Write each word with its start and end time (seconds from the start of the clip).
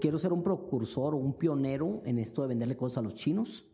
quiero 0.00 0.18
ser 0.18 0.32
un 0.32 0.42
precursor 0.42 1.14
o 1.14 1.18
un 1.18 1.34
pionero 1.34 2.02
en 2.04 2.18
esto 2.18 2.42
de 2.42 2.48
venderle 2.48 2.76
cosas 2.76 2.98
a 2.98 3.02
los 3.02 3.14
chinos. 3.14 3.66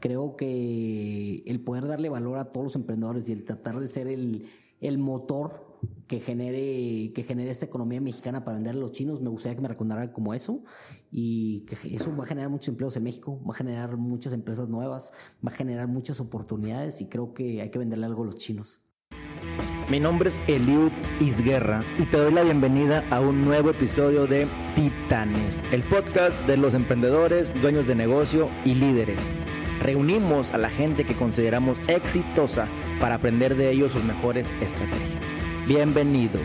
Creo 0.00 0.36
que 0.36 1.42
el 1.46 1.60
poder 1.60 1.86
darle 1.86 2.08
valor 2.08 2.38
a 2.38 2.52
todos 2.52 2.64
los 2.64 2.76
emprendedores 2.76 3.28
y 3.28 3.32
el 3.32 3.44
tratar 3.44 3.80
de 3.80 3.88
ser 3.88 4.06
el, 4.06 4.46
el 4.80 4.98
motor 4.98 5.68
que 6.06 6.20
genere, 6.20 7.12
que 7.12 7.22
genere 7.22 7.50
esta 7.50 7.66
economía 7.66 8.00
mexicana 8.00 8.44
para 8.44 8.56
venderle 8.56 8.80
a 8.80 8.82
los 8.82 8.92
chinos, 8.92 9.20
me 9.20 9.28
gustaría 9.28 9.56
que 9.56 9.62
me 9.62 9.68
recordaran 9.68 10.08
como 10.08 10.34
eso 10.34 10.64
y 11.10 11.60
que 11.60 11.94
eso 11.94 12.14
va 12.16 12.24
a 12.24 12.26
generar 12.26 12.50
muchos 12.50 12.68
empleos 12.68 12.96
en 12.96 13.04
México, 13.04 13.40
va 13.44 13.52
a 13.52 13.56
generar 13.56 13.96
muchas 13.96 14.32
empresas 14.32 14.68
nuevas, 14.68 15.12
va 15.46 15.52
a 15.52 15.54
generar 15.54 15.86
muchas 15.86 16.20
oportunidades 16.20 17.00
y 17.00 17.06
creo 17.06 17.34
que 17.34 17.60
hay 17.60 17.70
que 17.70 17.78
venderle 17.78 18.06
algo 18.06 18.22
a 18.22 18.26
los 18.26 18.36
chinos. 18.36 18.80
Mi 19.88 20.00
nombre 20.00 20.28
es 20.28 20.38
Eliud 20.46 20.92
Isguerra 21.18 21.82
y 21.98 22.02
te 22.02 22.18
doy 22.18 22.30
la 22.30 22.42
bienvenida 22.42 23.06
a 23.08 23.20
un 23.20 23.40
nuevo 23.40 23.70
episodio 23.70 24.26
de 24.26 24.46
Titanes, 24.74 25.62
el 25.72 25.82
podcast 25.82 26.38
de 26.46 26.58
los 26.58 26.74
emprendedores, 26.74 27.58
dueños 27.62 27.86
de 27.86 27.94
negocio 27.94 28.50
y 28.66 28.74
líderes. 28.74 29.22
Reunimos 29.80 30.50
a 30.50 30.58
la 30.58 30.68
gente 30.68 31.04
que 31.04 31.14
consideramos 31.14 31.78
exitosa 31.86 32.68
para 33.00 33.14
aprender 33.14 33.56
de 33.56 33.70
ellos 33.70 33.92
sus 33.92 34.04
mejores 34.04 34.46
estrategias. 34.60 35.22
Bienvenido. 35.66 36.38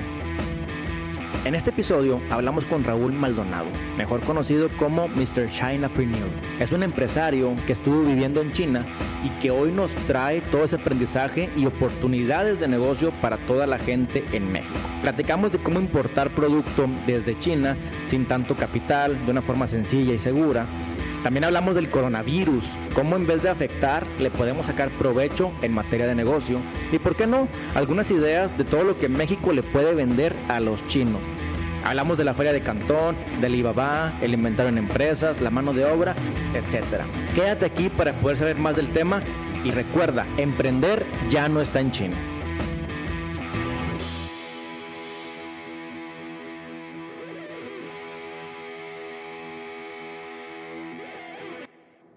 En 1.45 1.55
este 1.55 1.71
episodio 1.71 2.21
hablamos 2.29 2.65
con 2.65 2.85
Raúl 2.85 3.11
Maldonado, 3.11 3.65
mejor 3.97 4.21
conocido 4.21 4.69
como 4.77 5.09
Mr. 5.09 5.49
Chinapreneur. 5.49 6.29
Es 6.57 6.71
un 6.71 6.83
empresario 6.83 7.53
que 7.67 7.73
estuvo 7.73 8.01
viviendo 8.03 8.39
en 8.39 8.53
China 8.53 8.85
y 9.25 9.29
que 9.41 9.51
hoy 9.51 9.73
nos 9.73 9.93
trae 10.07 10.39
todo 10.39 10.63
ese 10.63 10.77
aprendizaje 10.77 11.49
y 11.57 11.65
oportunidades 11.65 12.61
de 12.61 12.69
negocio 12.69 13.11
para 13.21 13.35
toda 13.45 13.67
la 13.67 13.77
gente 13.77 14.23
en 14.31 14.53
México. 14.53 14.79
Platicamos 15.01 15.51
de 15.51 15.59
cómo 15.59 15.81
importar 15.81 16.33
producto 16.33 16.87
desde 17.05 17.37
China 17.39 17.75
sin 18.05 18.25
tanto 18.25 18.55
capital, 18.55 19.25
de 19.25 19.31
una 19.31 19.41
forma 19.41 19.67
sencilla 19.67 20.13
y 20.13 20.19
segura 20.19 20.65
también 21.23 21.45
hablamos 21.45 21.75
del 21.75 21.89
coronavirus, 21.89 22.65
cómo 22.93 23.15
en 23.15 23.25
vez 23.25 23.41
de 23.43 23.49
afectar 23.49 24.05
le 24.19 24.29
podemos 24.29 24.65
sacar 24.65 24.89
provecho 24.91 25.53
en 25.61 25.73
materia 25.73 26.05
de 26.05 26.15
negocio 26.15 26.59
y, 26.91 26.99
¿por 26.99 27.15
qué 27.15 27.25
no?, 27.25 27.47
algunas 27.75 28.11
ideas 28.11 28.55
de 28.57 28.65
todo 28.65 28.83
lo 28.83 28.99
que 28.99 29.07
México 29.07 29.53
le 29.53 29.63
puede 29.63 29.95
vender 29.95 30.35
a 30.49 30.59
los 30.59 30.85
chinos. 30.87 31.21
Hablamos 31.85 32.17
de 32.17 32.25
la 32.25 32.33
feria 32.33 32.53
de 32.53 32.61
Cantón, 32.61 33.15
del 33.41 33.53
Alibaba, 33.53 34.13
el 34.21 34.33
inventario 34.33 34.69
en 34.69 34.77
empresas, 34.77 35.41
la 35.41 35.49
mano 35.49 35.73
de 35.73 35.85
obra, 35.85 36.15
etc. 36.53 37.03
Quédate 37.33 37.65
aquí 37.65 37.89
para 37.89 38.13
poder 38.13 38.37
saber 38.37 38.57
más 38.57 38.75
del 38.75 38.89
tema 38.89 39.21
y 39.63 39.71
recuerda, 39.71 40.25
emprender 40.37 41.05
ya 41.29 41.47
no 41.47 41.61
está 41.61 41.79
en 41.79 41.91
China. 41.91 42.32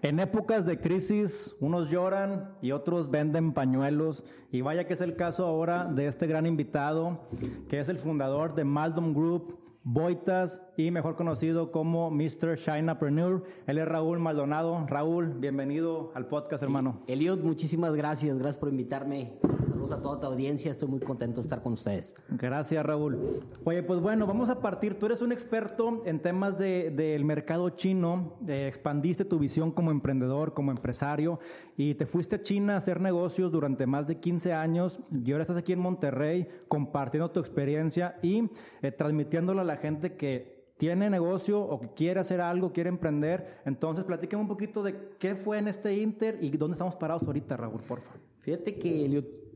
En 0.07 0.21
épocas 0.21 0.65
de 0.65 0.79
crisis, 0.79 1.53
unos 1.59 1.89
lloran 1.89 2.55
y 2.61 2.71
otros 2.71 3.11
venden 3.11 3.51
pañuelos. 3.51 4.23
Y 4.53 4.61
vaya 4.61 4.87
que 4.87 4.93
es 4.93 5.01
el 5.01 5.17
caso 5.17 5.45
ahora 5.45 5.83
de 5.83 6.07
este 6.07 6.27
gran 6.27 6.45
invitado, 6.45 7.27
que 7.67 7.81
es 7.81 7.89
el 7.89 7.97
fundador 7.97 8.55
de 8.55 8.63
Maldom 8.63 9.13
Group, 9.13 9.59
Boitas 9.83 10.61
y 10.77 10.91
mejor 10.91 11.17
conocido 11.17 11.73
como 11.73 12.09
Mr. 12.09 12.55
Chinapreneur. 12.55 13.43
Él 13.65 13.79
es 13.79 13.85
Raúl 13.85 14.19
Maldonado. 14.19 14.85
Raúl, 14.87 15.33
bienvenido 15.39 16.13
al 16.15 16.27
podcast, 16.27 16.63
hermano. 16.63 17.03
Eliot, 17.07 17.41
muchísimas 17.41 17.93
gracias. 17.93 18.37
Gracias 18.37 18.59
por 18.59 18.69
invitarme. 18.69 19.39
Saludos 19.87 19.99
a 19.99 20.01
toda 20.01 20.19
tu 20.19 20.27
audiencia. 20.27 20.71
Estoy 20.71 20.89
muy 20.89 20.99
contento 20.99 21.35
de 21.35 21.41
estar 21.41 21.61
con 21.61 21.73
ustedes. 21.73 22.13
Gracias, 22.29 22.85
Raúl. 22.85 23.41
Oye, 23.63 23.83
pues 23.83 24.01
bueno, 24.01 24.27
vamos 24.27 24.49
a 24.49 24.59
partir. 24.59 24.99
Tú 24.99 25.05
eres 25.05 25.21
un 25.21 25.31
experto 25.31 26.03
en 26.05 26.21
temas 26.21 26.57
del 26.57 26.95
de, 26.95 27.19
mercado 27.23 27.69
chino. 27.69 28.33
Eh, 28.47 28.67
expandiste 28.67 29.23
tu 29.23 29.39
visión 29.39 29.71
como 29.71 29.91
emprendedor, 29.91 30.53
como 30.53 30.71
empresario 30.71 31.39
y 31.77 31.95
te 31.95 32.05
fuiste 32.05 32.35
a 32.35 32.41
China 32.41 32.73
a 32.73 32.77
hacer 32.77 32.99
negocios 32.99 33.51
durante 33.51 33.87
más 33.87 34.07
de 34.07 34.19
15 34.19 34.53
años 34.53 34.99
y 35.13 35.31
ahora 35.31 35.43
estás 35.43 35.57
aquí 35.57 35.71
en 35.71 35.79
Monterrey 35.79 36.47
compartiendo 36.67 37.31
tu 37.31 37.39
experiencia 37.39 38.17
y 38.21 38.49
eh, 38.81 38.91
transmitiéndolo 38.91 39.61
a 39.61 39.63
la 39.63 39.77
gente 39.77 40.17
que 40.17 40.57
tiene 40.77 41.09
negocio 41.09 41.61
o 41.61 41.79
que 41.79 41.89
quiere 41.93 42.19
hacer 42.19 42.41
algo, 42.41 42.73
quiere 42.73 42.89
emprender. 42.89 43.61
Entonces, 43.65 44.03
platícame 44.03 44.41
un 44.41 44.47
poquito 44.47 44.83
de 44.83 45.15
qué 45.17 45.35
fue 45.35 45.57
en 45.57 45.67
este 45.67 45.97
Inter 45.97 46.37
y 46.41 46.49
dónde 46.51 46.73
estamos 46.73 46.95
parados 46.95 47.23
ahorita, 47.23 47.57
Raúl, 47.57 47.81
por 47.81 48.01
favor. 48.01 48.19
Fíjate 48.39 48.75
que 48.75 49.07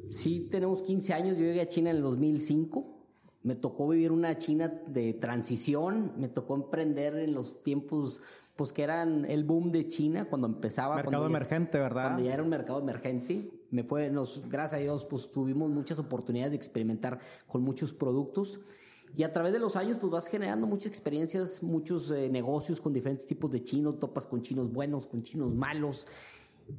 sí 0.09 0.47
tenemos 0.51 0.81
15 0.83 1.13
años, 1.13 1.37
yo 1.37 1.43
llegué 1.43 1.61
a 1.61 1.67
China 1.67 1.89
en 1.91 1.97
el 1.97 2.01
2005. 2.01 2.97
Me 3.43 3.55
tocó 3.55 3.87
vivir 3.87 4.11
una 4.11 4.37
China 4.37 4.67
de 4.87 5.13
transición, 5.13 6.13
me 6.17 6.27
tocó 6.27 6.55
emprender 6.55 7.15
en 7.15 7.33
los 7.33 7.63
tiempos 7.63 8.21
pues 8.55 8.71
que 8.73 8.83
eran 8.83 9.25
el 9.25 9.43
boom 9.43 9.71
de 9.71 9.87
China 9.87 10.25
cuando 10.25 10.47
empezaba. 10.47 10.95
Mercado 10.95 11.25
emergente, 11.25 11.79
¿verdad? 11.79 12.09
Cuando 12.09 12.23
ya 12.23 12.33
era 12.33 12.43
un 12.43 12.49
mercado 12.49 12.79
emergente. 12.79 13.49
Me 13.71 13.83
fue, 13.83 14.11
nos, 14.11 14.47
gracias 14.49 14.79
a 14.79 14.83
Dios, 14.83 15.05
pues 15.05 15.31
tuvimos 15.31 15.71
muchas 15.71 15.97
oportunidades 15.97 16.51
de 16.51 16.57
experimentar 16.57 17.19
con 17.47 17.63
muchos 17.63 17.93
productos. 17.93 18.59
Y 19.15 19.23
a 19.23 19.31
través 19.31 19.53
de 19.53 19.59
los 19.59 19.75
años, 19.75 19.97
pues 19.97 20.11
vas 20.11 20.27
generando 20.27 20.67
muchas 20.67 20.87
experiencias, 20.87 21.63
muchos 21.63 22.11
eh, 22.11 22.29
negocios 22.29 22.79
con 22.79 22.93
diferentes 22.93 23.25
tipos 23.25 23.49
de 23.51 23.63
chinos, 23.63 23.99
topas 23.99 24.25
con 24.25 24.41
chinos 24.41 24.71
buenos, 24.71 25.07
con 25.07 25.23
chinos 25.23 25.53
malos. 25.53 26.07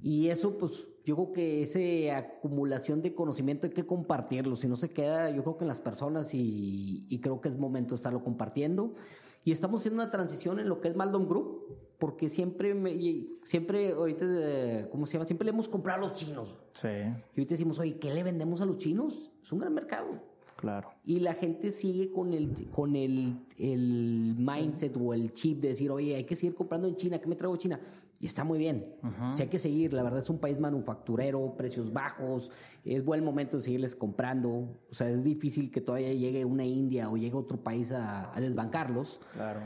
Y 0.02 0.28
eso, 0.28 0.56
pues 0.56 0.86
yo 1.04 1.16
creo 1.16 1.32
que 1.32 1.62
esa 1.62 2.18
acumulación 2.18 3.02
de 3.02 3.14
conocimiento 3.14 3.66
hay 3.66 3.72
que 3.72 3.84
compartirlo. 3.84 4.54
Si 4.56 4.68
no 4.68 4.76
se 4.76 4.90
queda, 4.90 5.30
yo 5.30 5.42
creo 5.42 5.58
que 5.58 5.64
en 5.64 5.68
las 5.68 5.80
personas 5.80 6.32
y, 6.34 7.06
y 7.08 7.18
creo 7.20 7.40
que 7.40 7.48
es 7.48 7.58
momento 7.58 7.90
de 7.90 7.96
estarlo 7.96 8.22
compartiendo. 8.22 8.94
Y 9.44 9.50
estamos 9.50 9.80
haciendo 9.80 10.02
una 10.02 10.10
transición 10.12 10.60
en 10.60 10.68
lo 10.68 10.80
que 10.80 10.88
es 10.88 10.96
Maldon 10.96 11.28
Group, 11.28 11.66
porque 11.98 12.28
siempre, 12.28 12.74
me, 12.74 12.96
siempre, 13.44 13.92
ahorita, 13.92 14.24
eh, 14.28 14.88
¿cómo 14.90 15.06
se 15.06 15.14
llama? 15.14 15.26
Siempre 15.26 15.44
le 15.44 15.50
hemos 15.50 15.68
comprado 15.68 15.98
a 16.04 16.08
los 16.08 16.12
chinos. 16.12 16.56
Sí. 16.74 16.88
Y 16.88 17.40
ahorita 17.40 17.54
decimos, 17.54 17.78
oye, 17.80 17.96
¿qué 17.96 18.12
le 18.14 18.22
vendemos 18.22 18.60
a 18.60 18.66
los 18.66 18.78
chinos? 18.78 19.32
Es 19.42 19.50
un 19.50 19.58
gran 19.58 19.74
mercado. 19.74 20.20
Claro. 20.56 20.90
Y 21.04 21.18
la 21.18 21.34
gente 21.34 21.72
sigue 21.72 22.12
con 22.12 22.32
el, 22.34 22.68
con 22.70 22.94
el, 22.94 23.36
el 23.58 24.36
mindset 24.38 24.96
o 24.96 25.12
el 25.12 25.32
chip 25.32 25.60
de 25.60 25.68
decir, 25.68 25.90
oye, 25.90 26.14
hay 26.14 26.24
que 26.24 26.36
seguir 26.36 26.54
comprando 26.54 26.86
en 26.86 26.94
China, 26.94 27.18
¿qué 27.18 27.26
me 27.26 27.34
traigo 27.34 27.56
China? 27.56 27.80
Y 28.22 28.26
está 28.26 28.44
muy 28.44 28.56
bien. 28.56 28.86
Sea, 29.32 29.44
hay 29.44 29.50
que 29.50 29.58
seguir. 29.58 29.92
La 29.92 30.04
verdad 30.04 30.20
es 30.20 30.30
un 30.30 30.38
país 30.38 30.60
manufacturero, 30.60 31.56
precios 31.56 31.92
bajos, 31.92 32.52
es 32.84 33.04
buen 33.04 33.24
momento 33.24 33.56
de 33.56 33.64
seguirles 33.64 33.96
comprando. 33.96 34.80
O 34.88 34.94
sea, 34.94 35.10
es 35.10 35.24
difícil 35.24 35.72
que 35.72 35.80
todavía 35.80 36.12
llegue 36.14 36.44
una 36.44 36.64
India 36.64 37.10
o 37.10 37.16
llegue 37.16 37.34
otro 37.34 37.58
país 37.64 37.90
a, 37.90 38.32
a 38.32 38.40
desbancarlos. 38.40 39.18
Claro. 39.34 39.60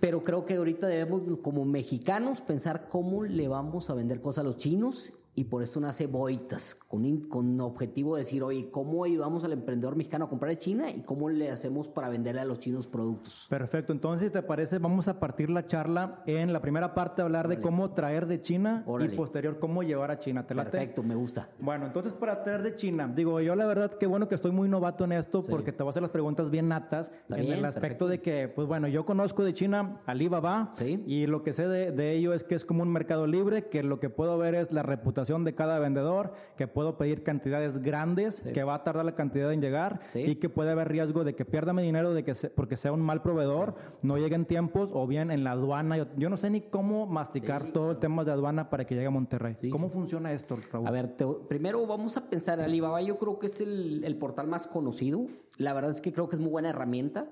Pero 0.00 0.22
creo 0.22 0.46
que 0.46 0.54
ahorita 0.54 0.86
debemos, 0.86 1.24
como 1.42 1.66
mexicanos, 1.66 2.40
pensar 2.40 2.88
cómo 2.88 3.24
le 3.24 3.48
vamos 3.48 3.90
a 3.90 3.94
vender 3.94 4.22
cosas 4.22 4.44
a 4.44 4.46
los 4.46 4.56
chinos 4.56 5.12
y 5.38 5.44
por 5.44 5.62
eso 5.62 5.78
nace 5.78 6.08
Boitas, 6.08 6.74
con, 6.74 7.20
con 7.28 7.60
objetivo 7.60 8.16
de 8.16 8.22
decir, 8.22 8.42
oye, 8.42 8.70
¿cómo 8.72 9.04
ayudamos 9.04 9.44
al 9.44 9.52
emprendedor 9.52 9.94
mexicano 9.94 10.24
a 10.24 10.28
comprar 10.28 10.50
de 10.50 10.58
China 10.58 10.90
y 10.90 11.02
cómo 11.02 11.28
le 11.28 11.52
hacemos 11.52 11.86
para 11.86 12.08
venderle 12.08 12.40
a 12.40 12.44
los 12.44 12.58
chinos 12.58 12.88
productos? 12.88 13.46
Perfecto, 13.48 13.92
entonces, 13.92 14.32
te 14.32 14.42
parece, 14.42 14.78
vamos 14.78 15.06
a 15.06 15.20
partir 15.20 15.48
la 15.48 15.64
charla 15.64 16.24
en 16.26 16.52
la 16.52 16.60
primera 16.60 16.92
parte, 16.92 17.22
hablar 17.22 17.46
de 17.46 17.60
cómo 17.60 17.92
traer 17.92 18.26
de 18.26 18.42
China 18.42 18.84
y 19.00 19.08
posterior 19.10 19.60
cómo 19.60 19.84
llevar 19.84 20.10
a 20.10 20.18
China. 20.18 20.44
¿Te 20.44 20.56
Perfecto, 20.56 21.04
me 21.04 21.14
gusta. 21.14 21.48
Bueno, 21.60 21.86
entonces, 21.86 22.12
para 22.12 22.42
traer 22.42 22.62
de 22.62 22.74
China, 22.74 23.08
digo, 23.14 23.40
yo 23.40 23.54
la 23.54 23.64
verdad 23.64 23.92
que 23.92 24.08
bueno 24.08 24.26
que 24.26 24.34
estoy 24.34 24.50
muy 24.50 24.68
novato 24.68 25.04
en 25.04 25.12
esto 25.12 25.42
porque 25.42 25.70
te 25.70 25.84
voy 25.84 25.90
a 25.90 25.92
hacer 25.92 26.02
las 26.02 26.10
preguntas 26.10 26.50
bien 26.50 26.66
natas 26.66 27.12
en 27.28 27.52
el 27.52 27.64
aspecto 27.64 28.08
de 28.08 28.20
que, 28.20 28.48
pues 28.48 28.66
bueno, 28.66 28.88
yo 28.88 29.04
conozco 29.04 29.44
de 29.44 29.54
China 29.54 30.00
Alibaba 30.04 30.70
¿Sí? 30.72 31.00
y 31.06 31.28
lo 31.28 31.44
que 31.44 31.52
sé 31.52 31.68
de, 31.68 31.92
de 31.92 32.14
ello 32.14 32.34
es 32.34 32.42
que 32.42 32.56
es 32.56 32.64
como 32.64 32.82
un 32.82 32.90
mercado 32.90 33.28
libre, 33.28 33.68
que 33.68 33.84
lo 33.84 34.00
que 34.00 34.10
puedo 34.10 34.36
ver 34.36 34.56
es 34.56 34.72
la 34.72 34.82
reputación 34.82 35.27
de 35.36 35.54
cada 35.54 35.78
vendedor, 35.78 36.32
que 36.56 36.66
puedo 36.66 36.96
pedir 36.96 37.22
cantidades 37.22 37.78
grandes, 37.78 38.40
que 38.40 38.64
va 38.64 38.76
a 38.76 38.84
tardar 38.84 39.04
la 39.04 39.14
cantidad 39.14 39.52
en 39.52 39.60
llegar 39.60 40.00
y 40.14 40.36
que 40.36 40.48
puede 40.48 40.70
haber 40.70 40.88
riesgo 40.88 41.22
de 41.22 41.34
que 41.34 41.44
pierda 41.44 41.72
mi 41.72 41.82
dinero 41.82 42.14
de 42.14 42.24
que 42.24 42.34
porque 42.54 42.76
sea 42.76 42.92
un 42.92 43.00
mal 43.02 43.20
proveedor, 43.22 43.74
no 44.02 44.16
llegue 44.16 44.34
en 44.34 44.46
tiempos 44.46 44.90
o 44.92 45.06
bien 45.06 45.30
en 45.30 45.44
la 45.44 45.52
aduana. 45.52 46.08
Yo, 46.16 46.30
no 46.30 46.36
sé 46.36 46.50
ni 46.50 46.62
cómo 46.62 47.06
masticar 47.06 47.72
todo 47.72 47.92
el 47.92 47.98
tema 47.98 48.24
de 48.24 48.32
aduana 48.32 48.70
para 48.70 48.86
que 48.86 48.94
llegue 48.94 49.06
a 49.06 49.10
Monterrey. 49.10 49.68
¿Cómo 49.70 49.90
funciona 49.90 50.32
esto, 50.32 50.56
Raúl? 50.72 50.86
A 50.86 50.90
ver, 50.90 51.14
primero 51.48 51.86
vamos 51.86 52.16
a 52.16 52.28
pensar, 52.30 52.60
Alibaba 52.60 53.02
yo 53.02 53.18
creo 53.18 53.38
que 53.38 53.46
es 53.46 53.60
el, 53.60 54.02
el, 54.04 54.16
portal 54.16 54.46
más 54.46 54.66
conocido. 54.66 55.26
La 55.58 55.72
verdad 55.74 55.90
es 55.90 56.00
que 56.00 56.12
creo 56.12 56.28
que 56.28 56.36
es 56.36 56.40
muy 56.40 56.50
buena 56.50 56.70
herramienta. 56.70 57.28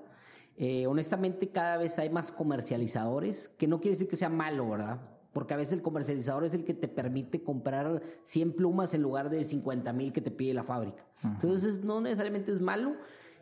Eh, 0.57 0.87
honestamente, 0.87 1.49
cada 1.49 1.77
vez 1.77 1.99
hay 1.99 2.09
más 2.09 2.31
comercializadores, 2.31 3.49
que 3.57 3.67
no 3.67 3.79
quiere 3.79 3.93
decir 3.93 4.07
que 4.07 4.15
sea 4.15 4.29
malo, 4.29 4.67
¿verdad? 4.67 4.99
Porque 5.33 5.53
a 5.53 5.57
veces 5.57 5.73
el 5.73 5.81
comercializador 5.81 6.45
es 6.45 6.53
el 6.53 6.63
que 6.63 6.73
te 6.73 6.87
permite 6.87 7.43
comprar 7.43 8.01
100 8.23 8.53
plumas 8.53 8.93
en 8.93 9.01
lugar 9.01 9.29
de 9.29 9.43
50 9.43 9.93
mil 9.93 10.11
que 10.11 10.21
te 10.21 10.31
pide 10.31 10.53
la 10.53 10.63
fábrica. 10.63 11.05
Entonces 11.23 11.83
no 11.83 12.01
necesariamente 12.01 12.51
es 12.51 12.61
malo. 12.61 12.95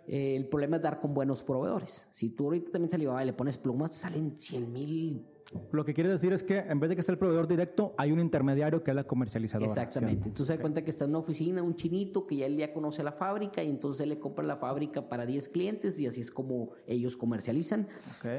Eh, 0.07 0.35
el 0.35 0.47
problema 0.47 0.77
es 0.77 0.83
dar 0.83 0.99
con 0.99 1.13
buenos 1.13 1.43
proveedores. 1.43 2.07
Si 2.11 2.29
tú 2.29 2.45
ahorita 2.45 2.71
también 2.71 2.93
a 2.93 2.95
Alibaba 2.95 3.23
y 3.23 3.25
le 3.25 3.33
pones 3.33 3.57
plumas, 3.57 3.95
salen 3.95 4.37
100 4.37 4.71
mil. 4.71 5.25
Lo 5.71 5.85
que 5.85 5.93
quiere 5.93 6.09
decir 6.09 6.33
es 6.33 6.43
que 6.43 6.57
en 6.57 6.79
vez 6.79 6.89
de 6.89 6.95
que 6.95 7.01
esté 7.01 7.11
el 7.11 7.19
proveedor 7.19 7.47
directo, 7.47 7.93
hay 7.97 8.11
un 8.11 8.19
intermediario 8.19 8.83
que 8.83 8.91
es 8.91 8.95
la 8.95 9.03
comercializadora. 9.03 9.69
Exactamente. 9.69 10.27
Entonces 10.27 10.47
se 10.47 10.55
da 10.55 10.61
cuenta 10.61 10.83
que 10.83 10.89
está 10.89 11.05
en 11.05 11.11
una 11.11 11.19
oficina, 11.19 11.61
un 11.61 11.75
chinito 11.75 12.25
que 12.25 12.37
ya 12.37 12.47
él 12.47 12.57
ya 12.57 12.73
conoce 12.73 13.03
la 13.03 13.11
fábrica 13.11 13.63
y 13.63 13.69
entonces 13.69 14.01
él 14.01 14.09
le 14.09 14.19
compra 14.19 14.43
la 14.43 14.57
fábrica 14.57 15.07
para 15.07 15.25
10 15.25 15.49
clientes 15.49 15.99
y 15.99 16.07
así 16.07 16.21
es 16.21 16.31
como 16.31 16.71
ellos 16.87 17.15
comercializan. 17.15 17.87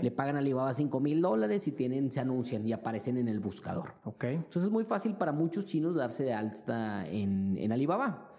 Le 0.03 0.11
pagan 0.11 0.37
a 0.37 0.41
Alibaba 0.41 0.75
5 0.75 0.99
mil 1.01 1.23
dólares 1.23 1.69
y 1.69 1.73
tienen, 1.73 2.11
se 2.11 2.21
anuncian 2.21 2.67
y 2.67 2.73
aparecen 2.73 3.19
en 3.19 3.29
el 3.29 3.39
buscador. 3.39 3.93
Okay. 4.05 4.35
Entonces 4.35 4.65
es 4.65 4.71
muy 4.71 4.85
fácil 4.85 5.15
para 5.15 5.33
muchos 5.33 5.67
chinos 5.67 5.95
darse 5.95 6.25
de 6.25 6.33
alta 6.33 7.07
en, 7.09 7.57
en 7.57 7.73
Alibaba 7.73 8.36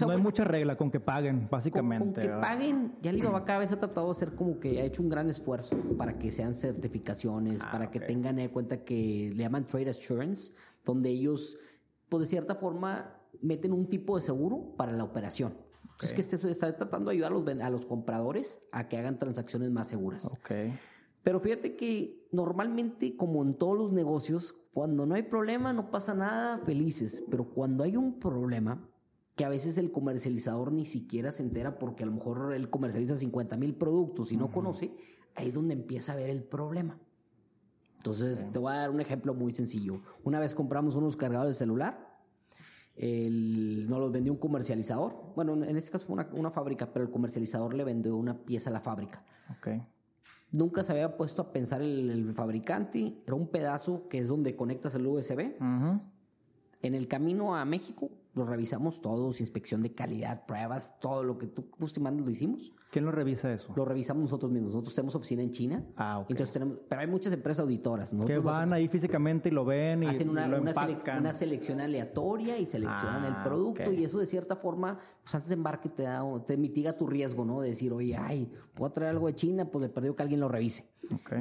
no 0.00 0.10
hay 0.10 0.20
mucha 0.20 0.44
regla 0.44 0.76
con 0.76 0.90
que 0.90 1.00
paguen, 1.00 1.48
básicamente. 1.50 2.22
Con, 2.22 2.40
que 2.40 2.40
paguen, 2.40 2.94
ya 3.02 3.10
Alibaba 3.10 3.44
cada 3.44 3.60
vez 3.60 3.72
ha 3.72 3.78
tratado 3.78 4.06
de 4.06 4.12
hacer 4.12 4.34
como 4.34 4.58
que 4.58 4.80
ha 4.80 4.84
hecho 4.84 5.02
un 5.02 5.08
gran 5.08 5.28
esfuerzo 5.28 5.76
para 5.98 6.18
que 6.18 6.30
sean 6.30 6.54
certificaciones, 6.54 7.62
ah, 7.62 7.70
para 7.70 7.90
que 7.90 8.00
tengan 8.00 8.38
en 8.38 8.48
cuenta 8.48 8.84
que 8.84 9.30
le 9.34 9.42
llaman 9.42 9.66
Trade 9.66 9.90
Assurance, 9.90 10.54
donde 10.84 11.10
ellos, 11.10 11.58
pues 12.08 12.22
de 12.22 12.26
cierta 12.26 12.54
forma, 12.54 13.20
meten 13.42 13.72
un 13.72 13.86
tipo 13.86 14.16
de 14.16 14.22
seguro 14.22 14.74
para 14.76 14.92
la 14.92 15.04
operación. 15.04 15.54
Entonces, 15.82 16.12
que 16.12 16.20
este, 16.22 16.50
está 16.50 16.74
tratando 16.74 17.10
de 17.10 17.16
ayudar 17.16 17.32
a 17.32 17.34
los, 17.34 17.46
a 17.46 17.70
los 17.70 17.86
compradores 17.86 18.60
a 18.72 18.88
que 18.88 18.96
hagan 18.96 19.18
transacciones 19.18 19.70
más 19.70 19.88
seguras. 19.88 20.26
Okay. 20.40 20.78
Pero 21.22 21.40
fíjate 21.40 21.76
que 21.76 22.26
normalmente, 22.32 23.16
como 23.16 23.42
en 23.42 23.54
todos 23.54 23.76
los 23.76 23.92
negocios, 23.92 24.54
cuando 24.72 25.06
no 25.06 25.14
hay 25.14 25.22
problema, 25.22 25.72
no 25.72 25.90
pasa 25.90 26.14
nada, 26.14 26.58
felices. 26.58 27.24
Pero 27.30 27.48
cuando 27.48 27.84
hay 27.84 27.96
un 27.96 28.18
problema, 28.18 28.88
que 29.36 29.44
a 29.44 29.48
veces 29.48 29.78
el 29.78 29.90
comercializador 29.90 30.72
ni 30.72 30.84
siquiera 30.84 31.32
se 31.32 31.42
entera 31.42 31.78
porque 31.78 32.04
a 32.04 32.06
lo 32.06 32.12
mejor 32.12 32.54
él 32.54 32.70
comercializa 32.70 33.16
50 33.16 33.56
mil 33.56 33.74
productos 33.74 34.30
y 34.32 34.36
no 34.36 34.50
conoce, 34.50 34.94
ahí 35.34 35.48
es 35.48 35.54
donde 35.54 35.74
empieza 35.74 36.12
a 36.12 36.16
ver 36.16 36.30
el 36.30 36.44
problema. 36.44 36.98
Entonces, 37.96 38.46
te 38.52 38.58
voy 38.58 38.72
a 38.72 38.76
dar 38.76 38.90
un 38.90 39.00
ejemplo 39.00 39.34
muy 39.34 39.54
sencillo. 39.54 40.02
Una 40.24 40.38
vez 40.38 40.54
compramos 40.54 40.94
unos 40.94 41.16
cargadores 41.16 41.56
de 41.56 41.58
celular, 41.58 42.20
el, 42.96 43.88
nos 43.88 43.98
los 43.98 44.12
vendió 44.12 44.32
un 44.32 44.38
comercializador. 44.38 45.32
Bueno, 45.34 45.54
en 45.64 45.76
este 45.76 45.90
caso 45.90 46.06
fue 46.06 46.14
una, 46.14 46.28
una, 46.32 46.50
fábrica, 46.50 46.92
pero 46.92 47.06
el 47.06 47.10
comercializador 47.10 47.74
le 47.74 47.82
vendió 47.82 48.14
una 48.14 48.44
pieza 48.44 48.70
a 48.70 48.72
la 48.74 48.80
fábrica. 48.80 49.24
Okay. 49.58 49.82
Nunca 50.52 50.84
se 50.84 50.92
había 50.92 51.16
puesto 51.16 51.42
a 51.42 51.50
pensar 51.50 51.82
el, 51.82 52.10
el 52.10 52.34
fabricante. 52.34 53.22
Era 53.26 53.34
un 53.34 53.48
pedazo 53.48 54.06
que 54.08 54.18
es 54.18 54.28
donde 54.28 54.54
conectas 54.54 54.94
el 54.94 55.06
USB. 55.06 55.54
En 56.82 56.94
el 56.94 57.08
camino 57.08 57.56
a 57.56 57.64
México 57.64 58.10
lo 58.34 58.44
revisamos 58.44 59.00
todos, 59.00 59.40
inspección 59.40 59.80
de 59.80 59.94
calidad, 59.94 60.44
pruebas, 60.44 60.98
todo 60.98 61.22
lo 61.22 61.38
que 61.38 61.46
tú 61.46 61.68
mandas 62.00 62.26
lo 62.26 62.32
hicimos. 62.32 62.72
¿Quién 62.90 63.04
lo 63.04 63.12
revisa 63.12 63.52
eso? 63.52 63.72
Lo 63.76 63.84
revisamos 63.84 64.22
nosotros 64.22 64.50
mismos. 64.50 64.72
Nosotros 64.72 64.94
tenemos 64.94 65.14
oficina 65.14 65.42
en 65.42 65.50
China. 65.50 65.84
Ah, 65.96 66.18
ok. 66.18 66.30
Entonces 66.30 66.52
tenemos, 66.52 66.78
pero 66.88 67.00
hay 67.00 67.06
muchas 67.06 67.32
empresas 67.32 67.62
auditoras. 67.62 68.12
que 68.26 68.38
van 68.38 68.72
ahí 68.72 68.88
físicamente 68.88 69.48
y 69.48 69.52
lo 69.52 69.64
ven 69.64 70.02
y 70.02 70.06
hacen 70.06 70.28
una, 70.28 70.48
lo 70.48 70.60
una, 70.60 70.72
una, 71.18 71.32
selección 71.32 71.80
aleatoria 71.80 72.58
y 72.58 72.66
seleccionan 72.66 73.24
el 73.24 73.32
ah, 73.34 73.44
producto 73.44 73.92
y 73.92 74.04
eso 74.04 74.18
de 74.18 74.26
cierta 74.26 74.56
forma, 74.56 74.98
pues 75.22 75.34
antes 75.34 75.48
de 75.48 75.54
embarque 75.54 75.88
te, 75.88 76.02
da, 76.02 76.22
te 76.44 76.56
mitiga 76.56 76.96
tu 76.96 77.06
riesgo, 77.06 77.44
¿no? 77.44 77.60
De 77.60 77.70
decir, 77.70 77.92
oye, 77.92 78.16
ay, 78.16 78.50
puedo 78.74 78.92
traer 78.92 79.10
algo 79.10 79.28
de 79.28 79.34
China, 79.34 79.64
pues 79.64 79.82
le 79.82 79.88
perdió 79.88 80.16
que 80.16 80.22
alguien 80.22 80.40
lo 80.40 80.48
revise. 80.48 80.88
Ok. 81.12 81.32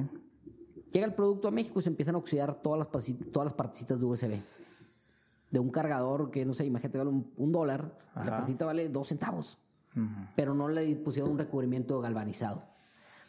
Llega 0.92 1.08
el 1.08 1.14
producto 1.16 1.48
a 1.48 1.52
México 1.52 1.80
y 1.80 1.84
se 1.84 1.90
empiezan 1.90 2.14
a 2.14 2.20
oxidar 2.20 2.62
todas 2.62 2.78
las, 2.78 3.16
todas 3.32 3.46
las 3.46 3.54
partecitas 3.54 4.00
de 4.00 4.06
USB 4.06 4.34
de 5.54 5.60
un 5.60 5.70
cargador 5.70 6.32
que, 6.32 6.46
no 6.46 6.54
sé, 6.54 6.66
imagínate, 6.66 6.98
vale 6.98 7.12
un, 7.12 7.52
dólar, 7.52 7.96
la 8.16 8.26
partita 8.26 8.66
vale 8.66 8.90
dos 8.90 9.10
centavos, 9.10 9.60
pero 10.36 10.56
no 10.56 10.68
le 10.68 10.96
pusieron 10.96 11.32
un 11.32 11.38
recubrimiento 11.38 12.02
galvanizado. 12.02 12.64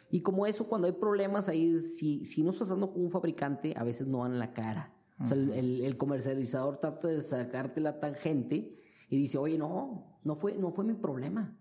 Y 0.09 0.21
como 0.21 0.47
eso, 0.47 0.67
cuando 0.67 0.87
hay 0.87 0.93
problemas 0.93 1.47
ahí, 1.49 1.79
si, 1.79 2.25
si 2.25 2.41
no 2.41 2.49
estás 2.49 2.69
dando 2.69 2.91
con 2.91 3.03
un 3.03 3.11
fabricante, 3.11 3.75
a 3.77 3.83
veces 3.83 4.07
no 4.07 4.19
van 4.19 4.31
en 4.31 4.39
la 4.39 4.53
cara. 4.53 4.91
O 5.23 5.27
sea, 5.27 5.37
el, 5.37 5.81
el, 5.83 5.97
comercializador 5.97 6.77
trata 6.77 7.07
de 7.07 7.21
sacarte 7.21 7.79
la 7.79 7.99
tangente 7.99 8.75
y 9.09 9.17
dice, 9.17 9.37
oye, 9.37 9.57
no, 9.57 10.03
no 10.23 10.35
fue, 10.35 10.55
no 10.55 10.71
fue 10.71 10.83
mi 10.83 10.93
problema. 10.93 11.55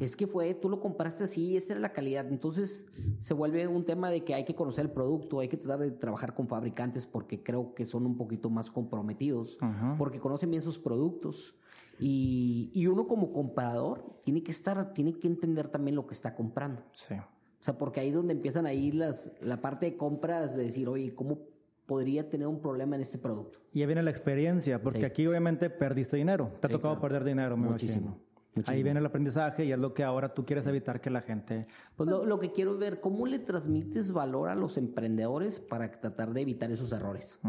Es 0.00 0.16
que 0.16 0.26
fue, 0.26 0.54
tú 0.54 0.68
lo 0.68 0.80
compraste 0.80 1.24
así, 1.24 1.56
esa 1.56 1.72
era 1.72 1.80
la 1.80 1.92
calidad. 1.92 2.26
Entonces 2.28 2.86
se 3.18 3.34
vuelve 3.34 3.66
un 3.66 3.84
tema 3.84 4.10
de 4.10 4.24
que 4.24 4.34
hay 4.34 4.44
que 4.44 4.54
conocer 4.54 4.86
el 4.86 4.90
producto, 4.92 5.40
hay 5.40 5.48
que 5.48 5.56
tratar 5.56 5.80
de 5.80 5.90
trabajar 5.90 6.34
con 6.34 6.46
fabricantes 6.46 7.06
porque 7.06 7.42
creo 7.42 7.74
que 7.74 7.86
son 7.86 8.06
un 8.06 8.16
poquito 8.16 8.50
más 8.50 8.70
comprometidos, 8.70 9.58
porque 9.98 10.20
conocen 10.20 10.50
bien 10.50 10.62
sus 10.62 10.78
productos. 10.78 11.56
Y, 12.00 12.72
y, 12.74 12.88
uno 12.88 13.06
como 13.06 13.32
comprador 13.32 14.18
tiene 14.24 14.42
que 14.42 14.50
estar, 14.50 14.92
tiene 14.92 15.12
que 15.12 15.28
entender 15.28 15.68
también 15.68 15.94
lo 15.94 16.08
que 16.08 16.14
está 16.14 16.34
comprando. 16.34 16.82
Sí. 16.92 17.14
O 17.14 17.62
sea, 17.64 17.78
porque 17.78 18.00
ahí 18.00 18.08
es 18.08 18.14
donde 18.14 18.34
empiezan 18.34 18.66
a 18.66 18.74
ir 18.74 18.94
las, 18.94 19.30
la 19.40 19.60
parte 19.60 19.86
de 19.86 19.96
compras 19.96 20.56
de 20.56 20.64
decir, 20.64 20.88
oye, 20.88 21.14
¿cómo 21.14 21.38
podría 21.86 22.28
tener 22.28 22.46
un 22.46 22.60
problema 22.60 22.96
en 22.96 23.02
este 23.02 23.18
producto. 23.18 23.58
Y 23.72 23.80
ahí 23.80 23.86
viene 23.86 24.02
la 24.02 24.10
experiencia, 24.10 24.80
porque 24.82 25.06
aquí 25.06 25.26
obviamente 25.26 25.70
perdiste 25.70 26.16
dinero. 26.16 26.52
Te 26.60 26.66
ha 26.66 26.70
tocado 26.70 27.00
perder 27.00 27.24
dinero, 27.24 27.56
muchísimo, 27.56 28.18
Ahí 28.66 28.82
viene 28.82 29.00
el 29.00 29.06
aprendizaje 29.06 29.64
y 29.64 29.72
es 29.72 29.78
lo 29.78 29.92
que 29.92 30.04
ahora 30.04 30.32
tú 30.32 30.44
quieres 30.44 30.66
evitar 30.66 31.00
que 31.00 31.10
la 31.10 31.22
gente... 31.22 31.66
Pues 31.96 32.08
lo, 32.08 32.38
que 32.38 32.52
quiero 32.52 32.78
ver, 32.78 33.00
¿cómo 33.00 33.26
le 33.26 33.40
transmites 33.40 34.12
valor 34.12 34.48
a 34.48 34.54
los 34.54 34.78
emprendedores 34.78 35.58
para 35.58 35.90
tratar 35.90 36.32
de 36.32 36.42
evitar 36.42 36.70
esos 36.70 36.92
errores? 36.92 37.40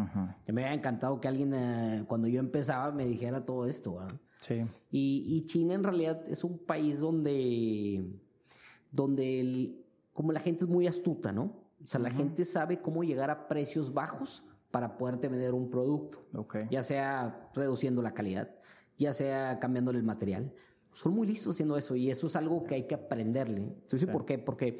Me 0.47 0.63
había 0.63 0.73
encantado 0.73 1.21
que 1.21 1.27
alguien, 1.27 1.53
eh, 1.53 2.05
cuando 2.07 2.27
yo 2.27 2.39
empezaba, 2.39 2.91
me 2.91 3.05
dijera 3.05 3.45
todo 3.45 3.67
esto. 3.67 3.99
Sí. 4.41 4.65
Y, 4.89 5.45
China 5.45 5.75
en 5.75 5.83
realidad 5.83 6.23
es 6.27 6.43
un 6.43 6.57
país 6.57 6.99
donde, 6.99 8.03
donde 8.91 9.75
como 10.11 10.31
la 10.31 10.39
gente 10.39 10.63
es 10.63 10.69
muy 10.69 10.87
astuta, 10.87 11.31
¿no? 11.31 11.64
O 11.85 11.87
sea, 11.87 11.99
la 11.99 12.09
gente 12.09 12.45
sabe 12.45 12.81
cómo 12.81 13.03
llegar 13.03 13.29
a 13.29 13.47
precios 13.47 13.93
bajos 13.93 14.43
para 14.71 14.97
poderte 14.97 15.27
vender 15.27 15.53
un 15.53 15.69
producto. 15.69 16.25
Ya 16.71 16.81
sea 16.81 17.49
reduciendo 17.53 18.01
la 18.01 18.13
calidad, 18.13 18.49
ya 18.97 19.13
sea 19.13 19.59
cambiándole 19.59 19.99
el 19.99 20.03
material. 20.03 20.51
Son 20.91 21.13
muy 21.13 21.27
listos 21.27 21.53
haciendo 21.53 21.77
eso 21.77 21.95
y 21.95 22.09
eso 22.09 22.25
es 22.25 22.35
algo 22.35 22.63
que 22.63 22.75
hay 22.75 22.87
que 22.87 22.95
aprenderle. 22.95 23.61
Entonces, 23.61 24.09
¿por 24.09 24.25
qué? 24.25 24.39
Porque 24.39 24.79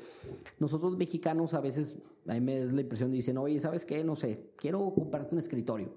nosotros 0.60 0.98
mexicanos 0.98 1.54
a 1.54 1.62
veces, 1.62 1.96
a 2.26 2.34
mí 2.34 2.42
me 2.42 2.66
da 2.66 2.72
la 2.72 2.82
impresión, 2.82 3.12
dicen, 3.12 3.38
oye, 3.38 3.60
¿sabes 3.60 3.86
qué? 3.86 4.04
No 4.04 4.16
sé, 4.16 4.52
quiero 4.56 4.94
comprarte 4.96 5.36
un 5.36 5.40
escritorio. 5.40 5.94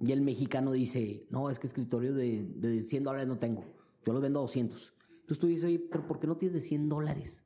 Y 0.00 0.12
el 0.12 0.20
mexicano 0.20 0.70
dice, 0.70 1.26
no, 1.30 1.50
es 1.50 1.58
que 1.58 1.66
escritorios 1.66 2.14
de, 2.14 2.44
de 2.56 2.82
100 2.82 3.02
dólares 3.02 3.26
no 3.26 3.38
tengo. 3.38 3.64
Yo 4.04 4.12
los 4.12 4.22
vendo 4.22 4.38
a 4.38 4.42
200. 4.42 4.94
Entonces 5.10 5.38
tú 5.38 5.46
dices, 5.46 5.64
oye, 5.64 5.78
pero 5.78 6.06
¿por 6.06 6.20
qué 6.20 6.26
no 6.26 6.36
tienes 6.36 6.54
de 6.54 6.60
100 6.60 6.88
dólares? 6.88 7.44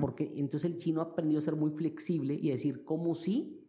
Porque 0.00 0.32
entonces 0.36 0.70
el 0.70 0.78
chino 0.78 1.00
ha 1.00 1.04
aprendido 1.04 1.38
a 1.38 1.42
ser 1.42 1.56
muy 1.56 1.70
flexible 1.70 2.34
y 2.34 2.50
decir, 2.50 2.84
¿cómo 2.84 3.14
sí? 3.14 3.62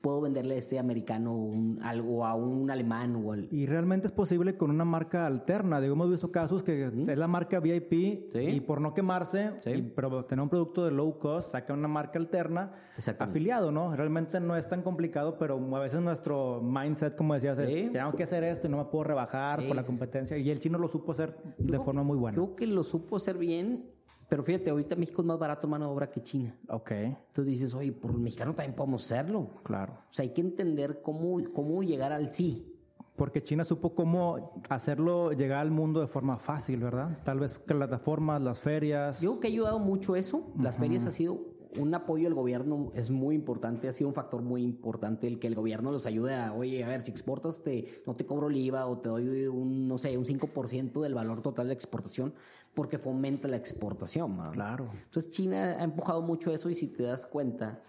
puedo 0.00 0.20
venderle 0.22 0.54
a 0.54 0.58
este 0.58 0.78
americano 0.78 1.32
un, 1.32 1.78
algo 1.82 2.24
a 2.24 2.34
un 2.34 2.70
alemán 2.70 3.16
o 3.16 3.32
al... 3.32 3.48
Y 3.52 3.66
realmente 3.66 4.06
es 4.06 4.12
posible 4.12 4.56
con 4.56 4.70
una 4.70 4.84
marca 4.84 5.26
alterna. 5.26 5.80
Digo, 5.80 5.94
hemos 5.94 6.10
visto 6.10 6.32
casos 6.32 6.62
que 6.62 6.86
es 6.86 7.18
la 7.18 7.28
marca 7.28 7.60
VIP 7.60 7.92
y 8.34 8.60
por 8.60 8.80
no 8.80 8.94
quemarse, 8.94 9.52
pero 9.94 10.24
tener 10.24 10.42
un 10.42 10.48
producto 10.48 10.84
de 10.84 10.90
low 10.90 11.18
cost, 11.18 11.52
saca 11.52 11.74
una 11.74 11.88
marca 11.88 12.18
alterna 12.18 12.72
afiliado, 13.18 13.72
¿no? 13.72 13.94
Realmente 13.94 14.40
no 14.40 14.56
es 14.56 14.68
tan 14.68 14.82
complicado, 14.82 15.36
pero 15.38 15.58
a 15.76 15.80
veces 15.80 16.00
nuestro 16.00 16.62
mindset, 16.62 17.16
como 17.16 17.34
decías, 17.34 17.58
es 17.58 17.92
tengo 17.92 18.12
que 18.12 18.22
hacer 18.22 18.44
esto 18.44 18.66
y 18.66 18.70
no 18.70 18.78
me 18.78 18.84
puedo 18.84 19.04
rebajar 19.04 19.66
por 19.66 19.76
la 19.76 19.82
competencia. 19.82 20.36
Y 20.38 20.50
el 20.50 20.60
chino 20.60 20.78
lo 20.78 20.88
supo 20.88 21.12
hacer 21.12 21.36
de 21.58 21.78
forma 21.78 22.02
muy 22.02 22.16
buena. 22.16 22.34
Creo 22.34 22.56
que 22.56 22.66
lo 22.66 22.84
supo 22.84 23.16
hacer 23.16 23.36
bien 23.36 23.90
pero 24.30 24.44
fíjate, 24.44 24.70
ahorita 24.70 24.94
México 24.94 25.22
es 25.22 25.26
más 25.26 25.40
barato 25.40 25.66
mano 25.66 25.86
de 25.86 25.92
obra 25.92 26.08
que 26.08 26.22
China. 26.22 26.56
Ok. 26.68 26.92
Entonces 26.92 27.46
dices, 27.46 27.74
oye, 27.74 27.90
por 27.90 28.12
el 28.12 28.18
mexicano 28.18 28.54
también 28.54 28.76
podemos 28.76 29.02
hacerlo. 29.04 29.50
Claro. 29.64 29.92
O 30.08 30.12
sea, 30.12 30.22
hay 30.22 30.30
que 30.30 30.40
entender 30.40 31.02
cómo, 31.02 31.38
cómo 31.52 31.82
llegar 31.82 32.12
al 32.12 32.28
sí. 32.28 32.72
Porque 33.16 33.42
China 33.42 33.64
supo 33.64 33.92
cómo 33.92 34.62
hacerlo 34.68 35.32
llegar 35.32 35.58
al 35.58 35.72
mundo 35.72 36.00
de 36.00 36.06
forma 36.06 36.38
fácil, 36.38 36.78
¿verdad? 36.78 37.18
Tal 37.24 37.40
vez 37.40 37.54
plataformas, 37.54 38.40
las 38.40 38.60
ferias. 38.60 39.20
Yo 39.20 39.32
creo 39.32 39.40
que 39.40 39.48
ha 39.48 39.50
ayudado 39.50 39.78
mucho 39.80 40.14
eso. 40.14 40.52
Las 40.56 40.78
ferias 40.78 41.06
ha 41.06 41.10
sido 41.10 41.40
un 41.78 41.94
apoyo 41.94 42.24
del 42.24 42.34
gobierno 42.34 42.90
es 42.94 43.10
muy 43.10 43.34
importante, 43.34 43.88
ha 43.88 43.92
sido 43.92 44.08
un 44.08 44.14
factor 44.14 44.42
muy 44.42 44.62
importante 44.62 45.26
el 45.26 45.38
que 45.38 45.46
el 45.46 45.54
gobierno 45.54 45.92
los 45.92 46.06
ayude 46.06 46.34
a, 46.34 46.52
oye, 46.52 46.82
a 46.82 46.88
ver, 46.88 47.02
si 47.02 47.10
exportas, 47.10 47.62
te, 47.62 48.02
no 48.06 48.16
te 48.16 48.26
cobro 48.26 48.48
el 48.48 48.56
IVA 48.56 48.86
o 48.86 48.98
te 48.98 49.08
doy 49.08 49.46
un, 49.46 49.86
no 49.86 49.98
sé, 49.98 50.16
un 50.16 50.24
5% 50.24 51.00
del 51.00 51.14
valor 51.14 51.42
total 51.42 51.68
de 51.68 51.74
exportación 51.74 52.34
porque 52.74 52.98
fomenta 52.98 53.48
la 53.48 53.56
exportación. 53.56 54.38
Claro. 54.52 54.84
Entonces 54.92 55.30
China 55.30 55.76
ha 55.78 55.84
empujado 55.84 56.22
mucho 56.22 56.52
eso 56.52 56.70
y 56.70 56.74
si 56.74 56.88
te 56.88 57.02
das 57.02 57.26
cuenta, 57.26 57.82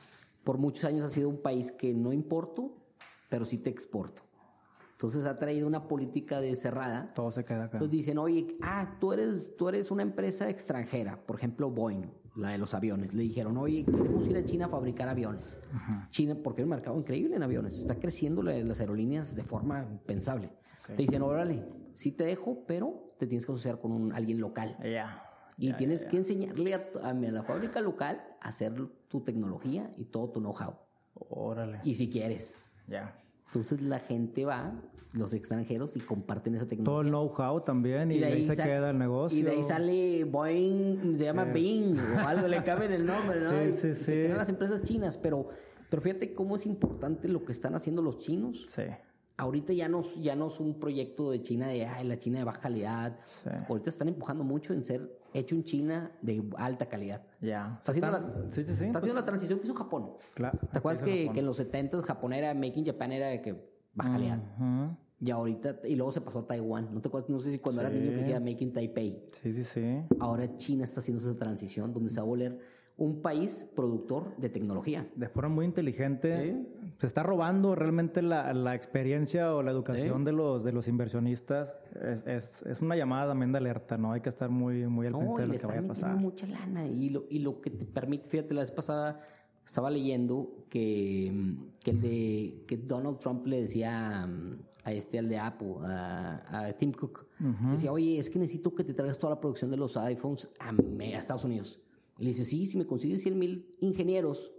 por 0.44 0.58
muchos 0.58 0.86
años 0.86 1.04
ha 1.04 1.10
sido 1.10 1.30
un 1.30 1.42
país 1.42 1.72
que 1.72 1.94
no 1.94 2.14
importo, 2.14 2.78
pero 3.30 3.46
sí 3.46 3.58
te 3.58 3.70
exporto. 3.70 4.24
Entonces 4.92 5.26
ha 5.26 5.34
traído 5.34 5.66
una 5.66 5.88
política 5.88 6.40
de 6.42 6.56
cerrada. 6.56 7.12
Todo 7.16 7.32
se 7.32 7.44
queda 7.44 7.66
acá. 7.66 7.78
Entonces 7.78 7.92
dicen, 7.92 8.20
oye, 8.20 8.56
ah, 8.62 8.98
tú 9.00 9.14
eres, 9.14 9.56
tú 9.58 9.68
eres 9.68 9.90
una 9.90 10.04
empresa 10.04 10.48
extranjera, 10.48 11.20
por 11.26 11.38
ejemplo 11.38 11.72
Boeing, 11.72 12.06
la 12.36 12.50
de 12.50 12.58
los 12.58 12.74
aviones. 12.74 13.14
Le 13.14 13.24
dijeron, 13.24 13.58
oye, 13.58 13.84
queremos 13.84 14.28
ir 14.28 14.38
a 14.38 14.44
China 14.44 14.66
a 14.66 14.70
fabricar 14.70 15.10
aviones. 15.10 15.60
China, 16.10 16.36
porque 16.42 16.62
es 16.62 16.66
un 16.66 16.70
mercado 16.70 16.98
increíble 16.98 17.36
en 17.36 17.44
aviones, 17.44 17.78
está 17.78 17.96
creciendo 17.96 18.42
las 18.42 18.80
aerolíneas 18.80 19.36
de 19.36 19.44
forma 19.44 19.84
impensable. 19.84 20.50
Te 20.88 21.04
dicen, 21.04 21.22
órale, 21.22 21.64
sí 21.94 22.12
te 22.12 22.24
dejo, 22.24 22.64
pero 22.66 23.14
te 23.18 23.28
tienes 23.28 23.46
que 23.46 23.52
asociar 23.52 23.80
con 23.80 23.92
un, 23.92 24.14
alguien 24.14 24.40
local. 24.40 24.78
Ya. 24.84 25.24
Y 25.58 25.74
tienes 25.74 26.06
que 26.06 26.18
enseñarle 26.18 26.74
a, 26.74 26.90
a 27.04 27.14
la 27.14 27.44
fábrica 27.44 27.82
local 27.82 28.24
a 28.42 28.50
hacer 28.50 28.74
tu 29.08 29.22
tecnología 29.22 29.92
y 29.96 30.06
todo 30.06 30.32
tu 30.32 30.40
know-how. 30.40 30.76
Órale. 31.14 31.82
Y 31.84 31.94
si 31.94 32.10
quieres. 32.10 32.58
Ya. 32.88 33.16
Entonces 33.54 33.82
la 33.82 34.00
gente 34.00 34.46
va, 34.46 34.74
los 35.12 35.34
extranjeros, 35.34 35.98
y 35.98 36.00
comparten 36.00 36.56
esa 36.56 36.66
tecnología. 36.66 36.86
Todo 36.86 37.02
el 37.02 37.10
know-how 37.10 37.62
también, 37.66 38.10
y, 38.12 38.20
de 38.20 38.26
ahí, 38.26 38.46
se 38.46 38.56
queda 38.56 38.92
el 38.92 38.98
negocio. 38.98 39.38
Y 39.38 39.42
de 39.44 39.52
ahí 39.52 39.64
sale 39.64 40.24
Boeing, 40.24 41.18
se 41.18 41.26
llama 41.26 41.44
Bing, 41.44 42.00
o 42.00 42.28
algo, 42.28 42.48
le 42.48 42.64
cambian 42.64 42.94
el 42.94 43.06
nombre, 43.06 43.42
¿no? 43.42 43.52
Sí, 43.72 43.72
sí, 43.74 43.94
sí. 43.94 44.04
Se 44.06 44.14
quedan 44.24 44.38
las 44.38 44.48
empresas 44.48 44.84
chinas, 44.84 45.18
pero, 45.18 45.50
pero 45.90 46.02
fíjate 46.02 46.34
cómo 46.34 46.56
es 46.56 46.66
importante 46.66 47.28
lo 47.28 47.44
que 47.44 47.52
están 47.52 47.76
haciendo 47.76 48.02
los 48.02 48.20
chinos. 48.20 48.66
Sí. 48.68 48.84
Ahorita 49.36 49.74
ya 49.74 49.90
no, 49.90 50.02
ya 50.22 50.38
no 50.38 50.48
es 50.48 50.62
un 50.62 50.80
proyecto 50.80 51.32
de 51.32 51.42
China 51.42 51.68
de 51.68 51.86
Ay, 51.88 52.08
la 52.08 52.18
China 52.18 52.40
de 52.40 52.46
baja 52.46 52.62
calidad. 52.62 53.20
Sí. 53.26 53.50
Ahorita 53.68 53.90
están 53.90 54.08
empujando 54.08 54.46
mucho 54.46 54.74
en 54.74 54.86
ser 54.86 55.20
hecho 55.34 55.56
en 55.56 55.64
China 55.64 56.12
de 56.22 56.44
alta 56.58 56.88
calidad. 56.88 57.24
Ya. 57.42 57.78
Está 57.80 57.92
haciendo, 57.92 58.12
la, 58.12 58.52
sí, 58.52 58.64
sí, 58.64 58.76
sí. 58.76 58.86
está 58.86 58.92
pues, 58.92 58.96
haciendo 59.04 59.20
la 59.22 59.26
transición 59.26 59.60
que 59.60 59.66
hizo 59.66 59.74
Japón. 59.76 60.14
claro. 60.34 60.60
¿Te 60.72 60.78
acuerdas 60.80 61.02
que, 61.02 61.30
que 61.32 61.40
en 61.40 61.46
los 61.46 61.58
70 61.58 62.02
Japón 62.02 62.34
era 62.34 62.54
Make 62.54 62.80
in 62.80 62.86
Japan 62.86 63.12
era 63.12 63.28
de 63.28 63.42
que 63.42 63.56
baja 63.94 64.12
calidad? 64.12 64.40
Ujú. 64.60 64.96
Y 65.24 65.30
ahorita, 65.30 65.82
y 65.88 65.96
luego 65.96 66.12
se 66.12 66.22
pasó 66.22 66.40
a 66.40 66.48
Taiwán. 66.48 66.94
¿No 66.94 67.00
te 67.02 67.08
acuerdas? 67.08 67.30
No 67.30 67.38
sé 67.38 67.52
si 67.52 67.60
cuando 67.60 67.82
eras 67.82 67.94
Sí. 67.94 68.00
niño 68.00 68.12
que 68.12 68.18
decía 68.18 68.40
Make 68.40 68.64
in 68.64 68.74
Taipei. 68.74 69.30
Sí, 69.32 69.54
sí, 69.54 69.64
sí. 69.64 70.02
Ahora 70.20 70.56
China 70.58 70.84
está 70.84 71.00
haciendo 71.00 71.22
esa 71.24 71.38
transición 71.38 71.94
donde 71.94 72.10
se 72.10 72.16
va 72.18 72.24
a 72.24 72.26
volver 72.26 72.58
un 72.98 73.22
país 73.22 73.68
productor 73.76 74.36
de 74.38 74.50
tecnología. 74.50 75.08
De 75.16 75.28
forma 75.28 75.50
muy 75.56 75.66
inteligente. 75.66 76.66
Se 76.98 77.08
está 77.08 77.24
robando 77.24 77.74
realmente 77.74 78.22
la, 78.22 78.54
la 78.54 78.76
experiencia 78.76 79.56
o 79.56 79.64
la 79.64 79.72
educación 79.72 80.24
de 80.24 80.32
los 80.34 80.64
de 80.64 80.72
los 80.72 80.88
inversionistas. 80.88 81.74
Es, 82.00 82.28
es, 82.28 82.62
es 82.64 82.82
una 82.82 82.96
llamada 82.96 83.30
también 83.30 83.52
de 83.52 83.58
alerta, 83.58 83.98
¿no? 83.98 84.12
Hay 84.12 84.22
que 84.22 84.30
estar 84.30 84.50
muy, 84.50 84.88
muy 84.88 85.08
al 85.08 85.14
No, 85.14 85.36
de 85.38 85.48
lo 85.48 85.54
que 85.58 85.66
vaya 85.66 85.80
a 85.80 85.88
pasar. 85.88 86.16
mucha 86.18 86.46
lana. 86.46 86.86
Y 86.86 87.10
lo, 87.10 87.26
y 87.30 87.40
lo 87.40 87.60
que 87.60 87.72
te 87.72 87.86
permite, 87.86 88.30
fíjate, 88.30 88.54
la 88.54 88.62
vez 88.62 88.72
pasada 88.72 89.20
estaba 89.66 89.90
leyendo 89.90 90.66
que, 90.70 91.56
que 91.84 91.92
el 91.92 92.02
de 92.02 92.64
que 92.68 92.78
Donald 92.78 93.20
Trump 93.20 93.48
le 93.48 93.62
decía 93.62 94.28
mm, 94.28 94.60
a 94.84 94.92
este, 94.92 95.18
al 95.18 95.30
de 95.30 95.38
Apple, 95.40 95.76
a, 95.84 96.68
a 96.68 96.74
Tim 96.74 96.92
Cook, 96.92 97.26
decía, 97.72 97.92
oye, 97.92 98.20
es 98.20 98.30
que 98.30 98.38
necesito 98.38 98.76
que 98.76 98.84
te 98.84 98.94
traigas 98.94 99.18
toda 99.18 99.36
la 99.36 99.40
producción 99.40 99.72
de 99.72 99.78
los 99.78 99.98
iPhones 99.98 100.48
a 100.60 100.72
Estados 101.18 101.46
Unidos. 101.46 101.80
Y 102.22 102.24
le 102.24 102.28
dice, 102.30 102.46
sí, 102.46 102.68
si 102.68 102.78
me 102.78 102.86
consigues 102.86 103.24
100 103.24 103.40
mil 103.40 103.76
ingenieros 103.80 104.54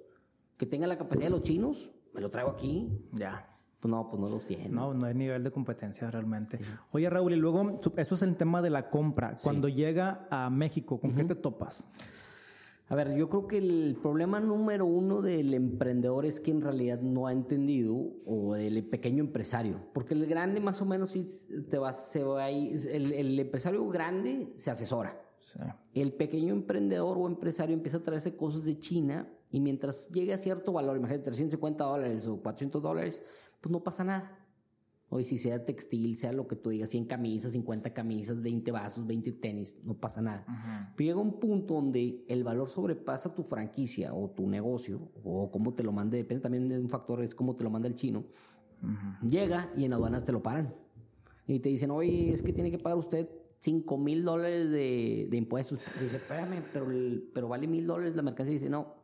que 0.57 0.67
tengan 0.67 0.89
la 0.89 0.99
capacidad 0.99 1.27
de 1.27 1.31
los 1.31 1.43
chinos, 1.43 1.93
me 2.13 2.21
lo 2.21 2.29
traigo 2.29 2.51
aquí. 2.51 2.89
Ya. 3.13 3.57
Pues 3.79 3.89
no, 3.89 4.11
pues 4.11 4.21
no 4.21 4.29
los 4.29 4.45
tienen. 4.45 4.75
No, 4.75 4.93
no 4.93 5.07
hay 5.07 5.15
nivel 5.15 5.45
de 5.45 5.53
competencia 5.53 6.11
realmente. 6.11 6.59
Oye, 6.91 7.09
Raúl, 7.09 7.35
y 7.35 7.37
luego, 7.37 7.79
eso 7.97 8.15
es 8.17 8.23
el 8.23 8.35
tema 8.35 8.63
de 8.63 8.71
la 8.71 8.91
compra. 8.91 9.37
Cuando 9.41 9.69
llega 9.69 10.27
a 10.29 10.51
México, 10.51 10.99
¿con 10.99 11.15
qué 11.15 11.23
te 11.23 11.37
topas? 11.37 11.87
A 12.89 12.97
ver, 12.97 13.15
yo 13.15 13.29
creo 13.29 13.47
que 13.47 13.59
el 13.59 13.97
problema 14.03 14.41
número 14.41 14.85
uno 14.85 15.23
del 15.23 15.55
emprendedor 15.55 16.27
es 16.27 16.41
que 16.41 16.51
en 16.51 16.63
realidad 16.63 17.01
no 17.01 17.29
ha 17.29 17.33
entendido, 17.33 17.95
o 18.27 18.55
del 18.55 18.85
pequeño 18.89 19.23
empresario, 19.23 19.77
porque 19.93 20.15
el 20.15 20.27
grande 20.27 20.61
más 20.61 20.83
o 20.83 20.85
menos 20.85 21.11
sí 21.11 21.29
te 21.71 21.79
va, 21.79 21.93
se 21.93 22.25
va 22.25 22.43
ahí, 22.43 22.75
el, 22.91 23.13
el 23.13 23.39
empresario 23.39 23.89
grande 23.89 24.53
se 24.57 24.73
asesora. 24.73 25.17
Sí. 25.43 25.59
El 25.95 26.13
pequeño 26.15 26.55
emprendedor 26.55 27.19
o 27.19 27.27
empresario 27.27 27.75
empieza 27.75 27.99
a 27.99 28.03
traerse 28.03 28.37
cosas 28.37 28.65
de 28.65 28.79
China 28.79 29.29
y 29.51 29.61
mientras 29.61 30.09
llegue 30.09 30.33
a 30.33 30.39
cierto 30.39 30.73
valor, 30.73 30.97
imagínate 30.97 31.25
350 31.25 31.85
dólares 31.85 32.27
o 32.27 32.41
400 32.41 32.83
dólares, 32.83 33.23
pues 33.61 33.71
no 33.71 33.83
pasa 33.83 34.05
nada. 34.05 34.39
Hoy 35.11 35.25
si 35.25 35.37
sea 35.37 35.63
textil, 35.67 36.17
sea 36.17 36.33
lo 36.33 36.49
que 36.49 36.57
tú 36.57 36.71
digas, 36.71 36.89
100 36.89 37.05
camisas, 37.05 37.53
50 37.53 37.93
camisas, 37.93 38.41
20 38.41 38.71
vasos, 38.71 39.07
20 39.07 39.33
tenis, 39.33 39.77
no 39.85 39.93
pasa 39.93 40.23
nada. 40.23 40.47
Pero 40.97 41.09
llega 41.09 41.21
un 41.21 41.39
punto 41.39 41.75
donde 41.75 42.25
el 42.29 42.45
valor 42.45 42.71
sobrepasa 42.71 43.35
tu 43.35 43.43
franquicia 43.43 44.15
o 44.15 44.31
tu 44.31 44.49
negocio, 44.49 45.11
o 45.23 45.51
cómo 45.51 45.75
te 45.75 45.83
lo 45.83 45.93
mande, 45.93 46.17
depende 46.17 46.41
también 46.41 46.67
de 46.67 46.79
un 46.79 46.89
factor, 46.89 47.23
es 47.23 47.35
cómo 47.35 47.55
te 47.57 47.63
lo 47.63 47.69
manda 47.69 47.89
el 47.89 47.95
chino. 47.95 48.25
Llega 49.21 49.71
y 49.77 49.85
en 49.85 49.93
aduanas 49.93 50.25
te 50.25 50.33
lo 50.33 50.43
paran. 50.43 50.75
Y 51.47 51.59
te 51.59 51.69
dicen, 51.69 51.91
oye, 51.91 52.33
es 52.33 52.43
que 52.43 52.55
tiene 52.55 52.71
que 52.71 52.79
pagar 52.79 52.99
usted 52.99 53.29
5 53.63 53.97
mil 53.99 54.25
dólares 54.25 54.71
de, 54.71 55.29
de 55.31 55.37
impuestos. 55.37 55.83
Y 56.01 56.05
dice, 56.05 56.17
espérame, 56.17 56.63
pero, 56.73 56.91
el- 56.91 57.31
pero 57.33 57.49
vale 57.49 57.67
mil 57.69 57.87
dólares 57.87 58.15
la 58.17 58.23
mercancía. 58.23 58.51
Y 58.53 58.59
dice, 58.59 58.69
no, 58.71 58.95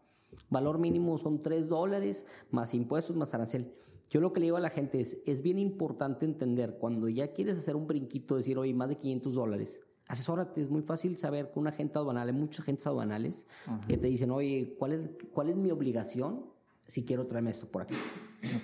valor 0.51 0.79
mínimo 0.79 1.17
son 1.17 1.43
3 1.43 1.69
dólares, 1.69 2.27
más 2.51 2.75
impuestos, 2.75 3.15
más 3.17 3.33
arancel. 3.35 3.73
Yo 4.11 4.21
lo 4.21 4.33
que 4.33 4.41
le 4.41 4.47
digo 4.47 4.57
a 4.57 4.61
la 4.61 4.71
gente 4.71 5.01
es, 5.01 5.19
es 5.27 5.43
bien 5.43 5.59
importante 5.59 6.25
entender, 6.25 6.77
cuando 6.81 7.09
ya 7.09 7.33
quieres 7.33 7.59
hacer 7.59 7.77
un 7.77 7.87
brinquito, 7.87 8.37
decir, 8.37 8.59
oye, 8.59 8.73
más 8.75 8.89
de 8.89 8.97
500 8.97 9.35
dólares, 9.35 9.81
asesórate, 10.07 10.63
es 10.63 10.71
muy 10.71 10.81
fácil 10.83 11.19
saber 11.19 11.51
que 11.53 11.59
un 11.61 11.69
agente 11.69 11.99
aduanal, 11.99 12.27
hay 12.27 12.35
muchos 12.35 12.61
agentes 12.61 12.87
aduanales 12.87 13.47
que 13.87 13.97
te 13.99 14.07
dicen, 14.07 14.31
oye, 14.31 14.75
¿cuál 14.79 14.93
es, 14.93 15.01
¿cuál 15.33 15.51
es 15.51 15.57
mi 15.57 15.71
obligación 15.71 16.47
si 16.87 17.05
quiero 17.05 17.27
traerme 17.27 17.51
esto 17.51 17.67
por 17.69 17.83
aquí? 17.83 17.95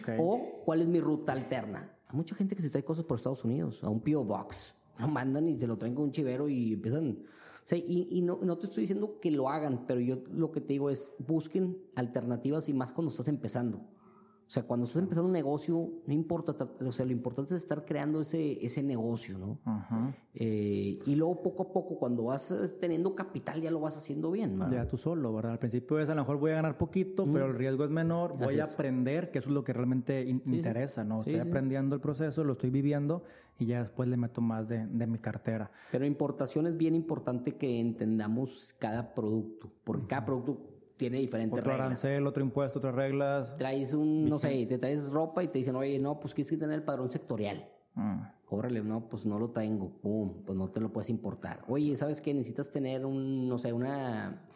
Ok. 0.00 0.08
O 0.18 0.62
cuál 0.64 0.80
es 0.80 0.88
mi 0.88 0.98
ruta 0.98 1.32
alterna. 1.34 1.88
Hay 2.08 2.16
mucha 2.16 2.34
gente 2.34 2.56
que 2.56 2.62
se 2.62 2.70
trae 2.70 2.82
cosas 2.82 3.04
por 3.04 3.18
Estados 3.18 3.44
Unidos, 3.44 3.84
a 3.84 3.88
un 3.90 4.00
P.O. 4.00 4.24
Box. 4.24 4.74
Lo 4.98 5.08
mandan 5.08 5.48
y 5.48 5.58
se 5.58 5.66
lo 5.66 5.76
traen 5.76 5.94
con 5.94 6.04
un 6.04 6.12
chivero 6.12 6.48
y 6.48 6.74
empiezan. 6.74 7.18
O 7.18 7.66
sea, 7.66 7.78
y, 7.78 8.08
y 8.10 8.20
no, 8.22 8.38
no 8.42 8.58
te 8.58 8.66
estoy 8.66 8.82
diciendo 8.82 9.18
que 9.20 9.30
lo 9.30 9.48
hagan, 9.48 9.86
pero 9.86 9.98
yo 10.00 10.18
lo 10.32 10.52
que 10.52 10.60
te 10.60 10.74
digo 10.74 10.90
es 10.90 11.12
busquen 11.18 11.78
alternativas 11.96 12.68
y 12.68 12.74
más 12.74 12.92
cuando 12.92 13.10
estás 13.10 13.28
empezando. 13.28 13.78
O 14.46 14.50
sea, 14.54 14.62
cuando 14.64 14.84
estás 14.84 15.00
empezando 15.02 15.26
un 15.26 15.32
negocio, 15.32 15.88
no 16.06 16.12
importa, 16.12 16.54
o 16.86 16.92
sea, 16.92 17.06
lo 17.06 17.12
importante 17.12 17.54
es 17.54 17.62
estar 17.62 17.86
creando 17.86 18.20
ese, 18.20 18.62
ese 18.64 18.82
negocio, 18.82 19.38
¿no? 19.38 19.58
Ajá. 19.64 20.12
Eh, 20.34 20.98
y 21.06 21.14
luego 21.14 21.40
poco 21.42 21.62
a 21.62 21.72
poco, 21.72 21.98
cuando 21.98 22.24
vas 22.24 22.50
eh, 22.52 22.68
teniendo 22.78 23.14
capital, 23.14 23.62
ya 23.62 23.70
lo 23.70 23.80
vas 23.80 23.96
haciendo 23.96 24.30
bien, 24.30 24.58
¿verdad? 24.58 24.84
Ya 24.84 24.86
tú 24.86 24.98
solo, 24.98 25.32
¿verdad? 25.34 25.52
Al 25.52 25.58
principio 25.58 25.98
es 25.98 26.10
a 26.10 26.14
lo 26.14 26.20
mejor 26.20 26.38
voy 26.38 26.50
a 26.50 26.56
ganar 26.56 26.76
poquito, 26.76 27.24
pero 27.32 27.46
el 27.46 27.54
riesgo 27.54 27.84
es 27.84 27.90
menor. 27.90 28.36
Voy 28.36 28.48
Así 28.48 28.60
a 28.60 28.64
es. 28.64 28.74
aprender, 28.74 29.30
que 29.30 29.38
eso 29.38 29.48
es 29.48 29.54
lo 29.54 29.64
que 29.64 29.72
realmente 29.72 30.22
in- 30.22 30.42
interesa, 30.44 31.04
¿no? 31.04 31.24
Sí, 31.24 31.30
estoy 31.30 31.42
sí. 31.42 31.48
aprendiendo 31.48 31.94
el 31.94 32.02
proceso, 32.02 32.44
lo 32.44 32.52
estoy 32.52 32.68
viviendo 32.68 33.22
y 33.58 33.66
ya 33.66 33.82
después 33.82 34.08
le 34.08 34.16
meto 34.16 34.40
más 34.40 34.68
de, 34.68 34.86
de 34.86 35.06
mi 35.06 35.18
cartera. 35.18 35.70
Pero 35.92 36.06
importación 36.06 36.66
es 36.66 36.76
bien 36.76 36.94
importante 36.94 37.56
que 37.56 37.80
entendamos 37.80 38.74
cada 38.78 39.14
producto, 39.14 39.70
porque 39.84 40.06
cada 40.06 40.24
producto 40.24 40.74
tiene 40.96 41.18
diferentes 41.18 41.58
Otro 41.58 41.72
reglas. 41.72 41.86
arancel, 41.86 42.26
otro 42.26 42.42
impuesto, 42.42 42.78
otras 42.78 42.94
reglas. 42.94 43.56
Traes 43.56 43.94
un, 43.94 44.28
no 44.28 44.38
sé, 44.38 44.66
te 44.66 44.78
traes 44.78 45.10
ropa 45.10 45.42
y 45.42 45.48
te 45.48 45.58
dicen, 45.58 45.76
oye, 45.76 45.98
no, 45.98 46.20
pues 46.20 46.34
quieres 46.34 46.50
que 46.50 46.56
tener 46.56 46.76
el 46.76 46.84
padrón 46.84 47.10
sectorial. 47.10 47.68
Mm. 47.94 48.20
Órale, 48.48 48.82
no, 48.82 49.08
pues 49.08 49.26
no 49.26 49.38
lo 49.38 49.50
tengo. 49.50 49.90
Pum, 50.00 50.44
pues 50.44 50.56
no 50.56 50.70
te 50.70 50.80
lo 50.80 50.92
puedes 50.92 51.10
importar. 51.10 51.64
Oye, 51.66 51.96
¿sabes 51.96 52.20
qué? 52.20 52.32
Necesitas 52.32 52.70
tener 52.70 53.04
un, 53.04 53.48
no 53.48 53.58
sé, 53.58 53.72
una, 53.72 54.46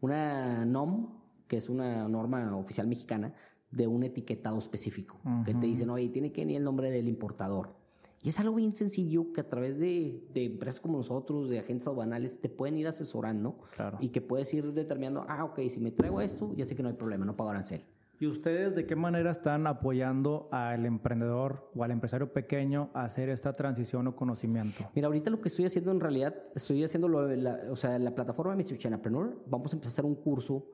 una 0.00 0.64
NOM, 0.64 1.18
que 1.48 1.56
es 1.56 1.68
una 1.68 2.06
norma 2.08 2.56
oficial 2.56 2.86
mexicana, 2.86 3.34
de 3.70 3.86
un 3.86 4.04
etiquetado 4.04 4.58
específico. 4.58 5.20
Que 5.44 5.54
te 5.54 5.66
dicen, 5.66 5.90
oye, 5.90 6.08
tiene 6.08 6.30
que 6.30 6.42
venir 6.42 6.58
el 6.58 6.64
nombre 6.64 6.90
del 6.90 7.08
importador. 7.08 7.74
Y 8.22 8.30
es 8.30 8.40
algo 8.40 8.56
bien 8.56 8.74
sencillo 8.74 9.32
que 9.32 9.40
a 9.42 9.48
través 9.48 9.78
de, 9.78 10.24
de 10.34 10.44
empresas 10.46 10.80
como 10.80 10.96
nosotros, 10.98 11.48
de 11.48 11.60
agentes 11.60 11.86
aduanales, 11.86 12.40
te 12.40 12.48
pueden 12.48 12.76
ir 12.76 12.88
asesorando. 12.88 13.58
Claro. 13.76 13.98
Y 14.00 14.08
que 14.08 14.20
puedes 14.20 14.52
ir 14.54 14.72
determinando, 14.72 15.24
ah, 15.28 15.44
ok, 15.44 15.60
si 15.70 15.78
me 15.78 15.92
traigo 15.92 16.20
esto, 16.20 16.52
ya 16.56 16.66
sé 16.66 16.74
que 16.74 16.82
no 16.82 16.88
hay 16.88 16.96
problema, 16.96 17.24
no 17.24 17.36
pago 17.36 17.50
arancel. 17.50 17.84
¿Y 18.20 18.26
ustedes 18.26 18.74
de 18.74 18.84
qué 18.84 18.96
manera 18.96 19.30
están 19.30 19.68
apoyando 19.68 20.48
al 20.50 20.84
emprendedor 20.86 21.70
o 21.76 21.84
al 21.84 21.92
empresario 21.92 22.32
pequeño 22.32 22.90
a 22.92 23.04
hacer 23.04 23.28
esta 23.28 23.52
transición 23.54 24.08
o 24.08 24.16
conocimiento? 24.16 24.84
Mira, 24.96 25.06
ahorita 25.06 25.30
lo 25.30 25.40
que 25.40 25.48
estoy 25.48 25.66
haciendo 25.66 25.92
en 25.92 26.00
realidad, 26.00 26.34
estoy 26.56 26.82
haciendo 26.82 27.06
lo 27.06 27.24
de 27.28 27.36
la, 27.36 27.60
o 27.70 27.76
sea, 27.76 27.96
la 28.00 28.12
plataforma 28.16 28.56
de 28.56 28.64
Mr. 28.64 28.76
Chanapreneur, 28.78 29.38
vamos 29.46 29.72
a 29.72 29.76
empezar 29.76 29.90
a 29.90 29.94
hacer 29.94 30.04
un 30.04 30.16
curso. 30.16 30.66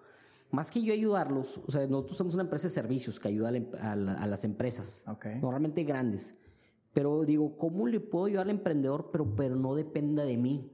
Más 0.50 0.70
que 0.70 0.80
yo 0.82 0.94
ayudarlos, 0.94 1.60
o 1.66 1.70
sea, 1.70 1.86
nosotros 1.86 2.16
somos 2.16 2.32
una 2.32 2.44
empresa 2.44 2.68
de 2.68 2.70
servicios 2.72 3.20
que 3.20 3.28
ayuda 3.28 3.48
a, 3.50 3.52
la 3.52 3.60
a 3.92 3.96
la- 3.96 4.14
a 4.14 4.26
las 4.26 4.44
empresas, 4.44 5.04
Ok. 5.06 5.26
normalmente 5.42 5.84
grandes. 5.84 6.34
Pero 6.94 7.24
digo, 7.24 7.58
¿cómo 7.58 7.86
le 7.86 8.00
puedo 8.00 8.26
ayudar 8.26 8.44
al 8.44 8.50
emprendedor, 8.50 9.10
pero, 9.12 9.34
pero 9.34 9.56
no 9.56 9.74
dependa 9.74 10.24
de 10.24 10.38
mí? 10.38 10.70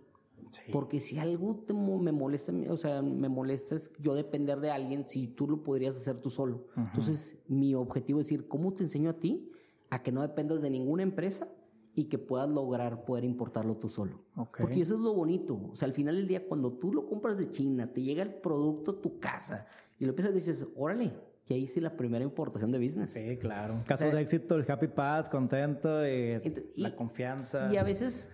Porque 0.72 1.00
si 1.00 1.18
algo 1.18 1.56
te 1.56 1.72
me 1.72 2.12
molesta, 2.12 2.52
o 2.68 2.76
sea, 2.76 3.02
me 3.02 3.28
molesta 3.28 3.76
es 3.76 3.92
yo 4.00 4.14
depender 4.14 4.60
de 4.60 4.70
alguien 4.70 5.08
si 5.08 5.28
tú 5.28 5.48
lo 5.48 5.62
podrías 5.62 5.96
hacer 5.96 6.20
tú 6.20 6.28
solo. 6.28 6.66
Entonces, 6.76 7.38
mi 7.48 7.74
objetivo 7.74 8.20
es 8.20 8.26
decir, 8.26 8.48
¿cómo 8.48 8.72
te 8.74 8.82
enseño 8.82 9.10
a 9.10 9.14
ti 9.14 9.50
a 9.90 10.02
que 10.02 10.12
no 10.12 10.22
dependas 10.22 10.60
de 10.60 10.70
ninguna 10.70 11.02
empresa 11.02 11.48
y 11.94 12.04
que 12.04 12.18
puedas 12.18 12.48
lograr 12.48 13.04
poder 13.04 13.24
importarlo 13.24 13.76
tú 13.76 13.88
solo? 13.88 14.20
Porque 14.58 14.80
eso 14.82 14.94
es 14.94 15.00
lo 15.00 15.14
bonito. 15.14 15.70
O 15.72 15.76
sea, 15.76 15.86
al 15.86 15.94
final 15.94 16.16
del 16.16 16.26
día, 16.26 16.46
cuando 16.46 16.72
tú 16.72 16.92
lo 16.92 17.06
compras 17.06 17.38
de 17.38 17.48
China, 17.50 17.92
te 17.92 18.02
llega 18.02 18.22
el 18.22 18.34
producto 18.34 18.92
a 18.92 19.00
tu 19.00 19.20
casa 19.20 19.66
y 19.98 20.04
lo 20.04 20.10
empiezas 20.10 20.32
y 20.32 20.36
dices, 20.36 20.66
órale, 20.74 21.12
ya 21.50 21.56
hice 21.56 21.80
la 21.80 21.96
primera 21.96 22.24
importación 22.24 22.70
de 22.72 22.78
business. 22.78 23.12
Sí, 23.12 23.36
claro. 23.38 23.74
Casos 23.86 24.06
O 24.06 24.10
sea- 24.10 24.14
de 24.14 24.22
éxito, 24.22 24.54
el 24.56 24.70
happy 24.70 24.86
path, 24.88 25.28
contento, 25.30 26.06
y 26.06 26.10
Ent- 26.38 26.64
y- 26.74 26.80
la 26.82 26.94
confianza. 26.94 27.72
Y 27.72 27.76
a 27.76 27.82
veces 27.82 28.30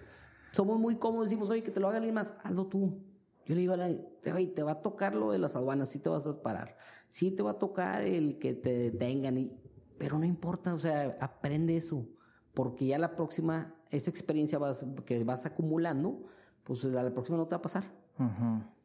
somos 0.52 0.78
muy 0.78 0.96
cómodos, 0.96 1.26
decimos, 1.30 1.48
oye, 1.50 1.62
que 1.62 1.70
te 1.70 1.80
lo 1.80 1.88
haga 1.88 1.96
alguien 1.96 2.14
más, 2.14 2.34
hazlo 2.44 2.66
tú. 2.66 3.02
Yo 3.46 3.54
le 3.54 3.60
digo 3.60 3.72
a 3.74 3.76
la 3.76 3.86
oye, 3.86 4.46
te 4.48 4.62
va 4.62 4.72
a 4.72 4.82
tocar 4.82 5.14
lo 5.14 5.30
de 5.32 5.38
las 5.38 5.54
aduanas, 5.56 5.88
sí 5.88 5.98
te 6.00 6.08
vas 6.08 6.26
a 6.26 6.42
parar, 6.42 6.76
sí 7.08 7.30
te 7.30 7.42
va 7.42 7.52
a 7.52 7.58
tocar 7.58 8.02
el 8.02 8.38
que 8.38 8.54
te 8.54 8.76
detengan, 8.76 9.38
y, 9.38 9.52
pero 9.98 10.18
no 10.18 10.24
importa, 10.24 10.74
o 10.74 10.78
sea, 10.78 11.16
aprende 11.20 11.76
eso, 11.76 12.06
porque 12.54 12.86
ya 12.86 12.98
la 12.98 13.14
próxima, 13.16 13.74
esa 13.90 14.10
experiencia 14.10 14.58
vas, 14.58 14.84
que 15.04 15.22
vas 15.24 15.46
acumulando, 15.46 16.24
pues 16.64 16.84
a 16.84 17.02
la 17.02 17.12
próxima 17.14 17.38
no 17.38 17.46
te 17.46 17.54
va 17.54 17.58
a 17.58 17.62
pasar. 17.62 17.84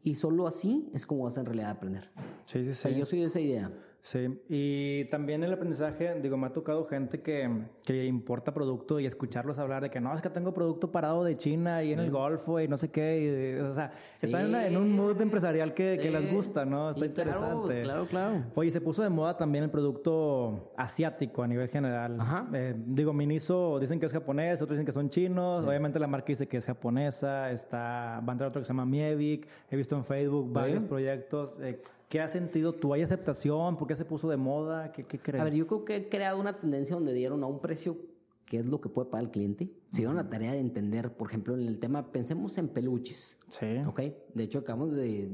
Y 0.03 0.15
solo 0.15 0.45
así 0.45 0.89
es 0.93 1.05
como 1.05 1.23
vas 1.23 1.37
a 1.37 1.39
en 1.39 1.45
realidad 1.47 1.71
aprender. 1.71 2.11
Sí, 2.45 2.63
sí, 2.65 2.73
sí. 2.73 2.95
yo 2.95 3.05
soy 3.05 3.19
de 3.21 3.25
esa 3.27 3.39
idea. 3.39 3.71
Sí, 4.03 4.41
y 4.49 5.05
también 5.05 5.43
el 5.43 5.53
aprendizaje, 5.53 6.19
digo, 6.21 6.35
me 6.35 6.47
ha 6.47 6.53
tocado 6.53 6.85
gente 6.85 7.21
que, 7.21 7.47
que 7.85 8.05
importa 8.05 8.51
producto 8.51 8.99
y 8.99 9.05
escucharlos 9.05 9.59
hablar 9.59 9.83
de 9.83 9.91
que 9.91 10.01
no, 10.01 10.15
es 10.15 10.23
que 10.23 10.29
tengo 10.31 10.55
producto 10.55 10.91
parado 10.91 11.23
de 11.23 11.37
China 11.37 11.83
y 11.83 11.93
en 11.93 11.99
el 11.99 12.09
Golfo 12.09 12.59
y 12.59 12.67
no 12.67 12.77
sé 12.77 12.89
qué. 12.89 13.61
o 13.63 13.71
sea, 13.73 13.91
están 14.19 14.55
en, 14.55 14.75
un 14.75 14.95
mood 14.95 15.21
empresarial 15.21 15.75
que, 15.75 15.99
que 16.01 16.09
les 16.09 16.33
gusta, 16.33 16.65
¿no? 16.65 16.89
Está 16.89 17.05
interesante. 17.05 17.83
Claro, 17.83 18.07
claro, 18.07 18.43
Oye, 18.55 18.71
se 18.71 18.81
puso 18.81 19.03
de 19.03 19.09
moda 19.09 19.37
también 19.37 19.65
el 19.65 19.69
producto 19.69 20.71
asiático 20.75 21.43
a 21.43 21.47
nivel 21.47 21.69
general. 21.69 22.19
Ajá. 22.19 22.47
Eh, 22.53 22.73
digo, 22.75 23.13
Miniso 23.13 23.77
dicen 23.79 23.99
que 23.99 24.07
es 24.07 24.11
japonés, 24.11 24.63
otros 24.63 24.77
dicen 24.77 24.85
que 24.85 24.93
son 24.93 25.11
chinos. 25.11 25.59
Obviamente 25.59 25.99
la 25.99 26.07
marca 26.07 26.25
dice 26.27 26.47
que 26.47 26.57
es 26.57 26.65
japonesa. 26.65 27.51
Está, 27.51 28.19
va 28.27 28.29
a 28.29 28.31
entrar 28.31 28.49
otro 28.49 28.61
que 28.61 28.65
se 28.65 28.73
llama 28.73 28.85
Mievik. 28.85 29.47
He 29.69 29.75
visto 29.75 29.95
en 29.95 30.03
Facebook 30.03 30.51
varios 30.51 30.83
proyectos. 30.85 31.55
Eh, 31.61 31.81
¿Qué 32.11 32.19
has 32.19 32.33
sentido 32.33 32.73
tú? 32.73 32.93
¿Hay 32.93 33.03
aceptación? 33.03 33.77
¿Por 33.77 33.87
qué 33.87 33.95
se 33.95 34.03
puso 34.03 34.29
de 34.29 34.35
moda? 34.35 34.91
¿Qué, 34.91 35.05
crees? 35.05 35.39
A 35.39 35.45
ver, 35.45 35.53
yo 35.53 35.65
creo 35.65 35.85
que 35.85 35.95
he 35.95 36.09
creado 36.09 36.41
una 36.41 36.59
tendencia 36.59 36.93
donde 36.93 37.13
dieron 37.13 37.41
a 37.41 37.47
un 37.47 37.61
precio 37.61 37.95
qué 38.45 38.59
es 38.59 38.65
lo 38.65 38.81
que 38.81 38.89
puede 38.89 39.09
pagar 39.09 39.27
el 39.27 39.31
cliente. 39.31 39.69
Se 39.87 39.99
dieron 39.99 40.17
la 40.17 40.29
tarea 40.29 40.51
de 40.51 40.59
entender, 40.59 41.13
por 41.13 41.29
ejemplo, 41.29 41.53
en 41.53 41.65
el 41.65 41.79
tema, 41.79 42.11
pensemos 42.11 42.57
en 42.57 42.67
peluches. 42.67 43.37
Sí. 43.47 43.77
Ok. 43.87 44.01
De 44.33 44.43
hecho, 44.43 44.59
acabamos 44.59 44.93
de, 44.93 45.29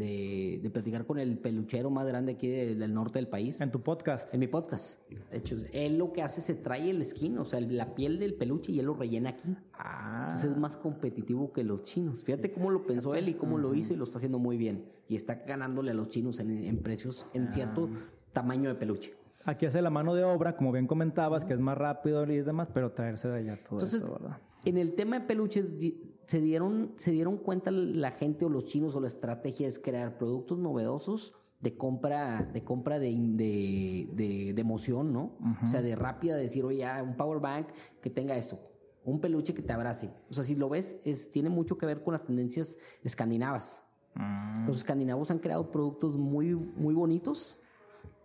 de, 0.61 0.69
platicar 0.69 1.07
con 1.07 1.17
el 1.17 1.39
peluchero 1.39 1.89
más 1.89 2.05
grande 2.05 2.33
aquí 2.33 2.47
del, 2.47 2.93
norte 2.93 3.17
del 3.17 3.27
país. 3.27 3.59
En 3.59 3.71
tu 3.71 3.81
podcast. 3.81 4.31
En 4.31 4.39
mi 4.39 4.45
podcast. 4.45 5.01
De 5.09 5.37
hecho, 5.39 5.55
él 5.71 5.97
lo 5.97 6.13
que 6.13 6.21
hace 6.21 6.41
se 6.41 6.53
trae 6.53 6.91
el 6.91 7.03
skin, 7.03 7.39
o 7.39 7.45
sea, 7.45 7.59
la 7.59 7.95
piel 7.95 8.19
del 8.19 8.35
peluche 8.35 8.71
y 8.71 8.77
él 8.77 8.85
lo 8.85 8.93
rellena 8.93 9.31
aquí. 9.31 9.57
Ah. 9.73 10.25
Entonces 10.25 10.51
es 10.51 10.57
más 10.57 10.77
competitivo 10.77 11.51
que 11.51 11.63
los 11.63 11.81
chinos. 11.81 12.23
Fíjate 12.23 12.51
cómo 12.51 12.69
lo 12.69 12.85
pensó 12.85 13.15
él 13.15 13.29
y 13.29 13.33
cómo 13.33 13.57
lo 13.57 13.73
hizo 13.73 13.95
y 13.95 13.97
lo 13.97 14.03
está 14.03 14.19
haciendo 14.19 14.37
muy 14.37 14.57
bien. 14.57 14.95
Y 15.07 15.15
está 15.15 15.35
ganándole 15.35 15.91
a 15.91 15.93
los 15.93 16.09
chinos 16.09 16.39
en, 16.39 16.77
precios, 16.79 17.25
en 17.33 17.51
cierto 17.51 17.89
ah. 17.93 17.97
tamaño 18.33 18.69
de 18.69 18.75
peluche. 18.75 19.13
Aquí 19.45 19.65
hace 19.65 19.81
la 19.81 19.89
mano 19.89 20.13
de 20.13 20.23
obra, 20.23 20.57
como 20.57 20.71
bien 20.71 20.87
comentabas, 20.87 21.45
que 21.45 21.53
es 21.53 21.59
más 21.59 21.77
rápido 21.77 22.29
y 22.29 22.41
demás, 22.41 22.69
pero 22.73 22.91
traerse 22.91 23.29
de 23.29 23.37
allá 23.39 23.59
todo 23.63 23.79
eso, 23.79 24.11
¿verdad? 24.11 24.37
En 24.65 24.77
el 24.77 24.95
tema 24.95 25.19
de 25.19 25.25
peluches, 25.25 25.65
se 26.25 26.41
dieron, 26.41 26.93
se 26.97 27.11
dieron 27.11 27.37
cuenta 27.37 27.71
la 27.71 28.11
gente 28.11 28.43
o 28.43 28.49
los 28.49 28.65
chinos 28.65 28.95
o 28.95 28.99
la 28.99 29.07
estrategia 29.07 29.67
es 29.67 29.79
crear 29.79 30.17
productos 30.17 30.57
novedosos 30.57 31.33
de 31.61 31.77
compra, 31.77 32.43
de 32.43 32.63
compra 32.63 32.99
de, 32.99 33.15
de, 33.17 34.51
de, 34.53 34.61
emoción, 34.61 35.13
¿no? 35.13 35.37
O 35.63 35.67
sea, 35.67 35.81
de 35.81 35.95
rápida 35.95 36.35
decir, 36.35 36.65
oye, 36.65 36.85
un 37.01 37.15
power 37.15 37.39
bank 37.39 37.67
que 38.01 38.09
tenga 38.09 38.35
esto, 38.35 38.59
un 39.05 39.21
peluche 39.21 39.53
que 39.53 39.61
te 39.61 39.73
abrace. 39.73 40.11
O 40.29 40.33
sea, 40.33 40.43
si 40.43 40.55
lo 40.55 40.69
ves, 40.69 40.99
es, 41.03 41.31
tiene 41.31 41.49
mucho 41.49 41.77
que 41.77 41.85
ver 41.85 42.03
con 42.03 42.11
las 42.11 42.25
tendencias 42.25 42.77
escandinavas. 43.03 43.83
Mm. 44.17 44.67
Los 44.67 44.77
escandinavos 44.77 45.31
han 45.31 45.39
creado 45.39 45.71
productos 45.71 46.17
muy, 46.17 46.55
muy 46.55 46.93
bonitos 46.93 47.59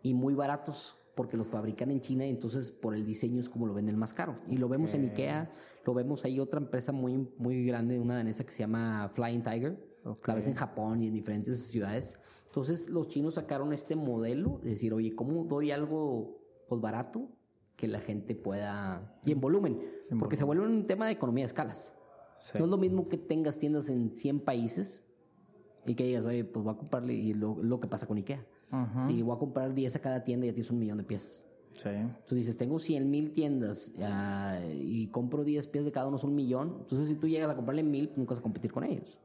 y 0.03 0.15
muy 0.15 0.35
baratos 0.35 0.99
porque 1.15 1.37
los 1.37 1.47
fabrican 1.47 1.91
en 1.91 2.01
China 2.01 2.27
y 2.27 2.31
entonces 2.31 2.73
por 2.73 2.95
el 2.95 3.05
diseño 3.05 3.39
es 3.39 3.49
como 3.49 3.67
lo 3.67 3.75
venden 3.75 3.99
más 3.99 4.15
caro. 4.15 4.35
Y 4.49 4.57
lo 4.57 4.69
vemos 4.69 4.95
en 4.95 5.03
Ikea, 5.05 5.51
lo 5.85 5.95
vemos 5.95 6.25
ahí 6.25 6.41
otra 6.41 6.61
empresa 6.61 6.93
muy, 6.93 7.29
muy 7.39 7.65
grande, 7.67 7.99
una 8.01 8.17
danesa 8.17 8.45
que 8.45 8.51
se 8.51 8.61
llama 8.61 9.11
Flying 9.13 9.43
Tiger, 9.43 9.79
la 10.27 10.35
ves 10.35 10.49
en 10.49 10.55
Japón 10.55 11.03
y 11.03 11.09
en 11.09 11.15
diferentes 11.15 11.59
ciudades. 11.67 12.19
Entonces 12.47 12.89
los 12.89 13.09
chinos 13.09 13.35
sacaron 13.35 13.73
este 13.73 13.95
modelo 13.95 14.61
de 14.63 14.71
decir, 14.71 14.95
oye, 14.95 15.15
¿cómo 15.15 15.45
doy 15.45 15.71
algo 15.71 16.39
pues 16.69 16.81
barato 16.81 17.29
que 17.77 17.89
la 17.89 18.01
gente 18.01 18.35
pueda... 18.35 19.19
y 19.25 19.33
en 19.33 19.41
volumen, 19.41 19.81
porque 20.19 20.37
se 20.37 20.45
vuelve 20.45 20.65
un 20.65 20.87
tema 20.87 21.07
de 21.07 21.13
economía 21.13 21.43
de 21.43 21.47
escalas. 21.47 21.97
No 22.59 22.65
es 22.65 22.71
lo 22.71 22.77
mismo 22.77 23.09
que 23.09 23.19
tengas 23.19 23.59
tiendas 23.59 23.89
en 23.89 24.17
100 24.17 24.41
países 24.41 25.05
y 25.87 25.95
que 25.95 26.05
digas, 26.05 26.25
oye, 26.25 26.45
pues 26.45 26.65
voy 26.65 26.75
a 26.75 26.77
comprarle, 26.77 27.15
y 27.15 27.35
lo, 27.35 27.63
lo 27.63 27.81
que 27.81 27.89
pasa 27.89 28.07
con 28.07 28.17
Ikea 28.17 28.45
y 29.09 29.21
voy 29.21 29.37
a 29.37 29.39
comprar 29.39 29.75
10 29.75 29.97
a 29.97 29.99
cada 29.99 30.25
tienda 30.25 30.47
y 30.47 30.49
ya 30.49 30.55
tienes 30.55 30.71
un 30.71 30.79
millón 30.79 30.99
de 30.99 31.05
piezas. 31.05 31.45
Sí. 31.77 31.89
Entonces 31.89 32.39
dices, 32.39 32.57
tengo 32.57 32.79
100 32.79 33.11
mil 33.11 33.33
tiendas 33.33 33.93
y 34.73 35.09
compro 35.09 35.45
10 35.45 35.69
piezas 35.69 35.85
de 35.87 35.93
cada 35.93 36.07
uno, 36.07 36.17
es 36.17 36.25
un 36.25 36.35
millón. 36.35 36.77
Entonces 36.81 37.09
si 37.09 37.15
tú 37.17 37.29
llegas 37.29 37.51
a 37.51 37.57
comprarle 37.57 37.83
mil, 37.83 38.09
pues 38.09 38.19
nunca 38.19 38.31
vas 38.31 38.41
a 38.41 38.43
competir 38.43 38.73
con 38.73 38.85
ellos. 38.85 39.21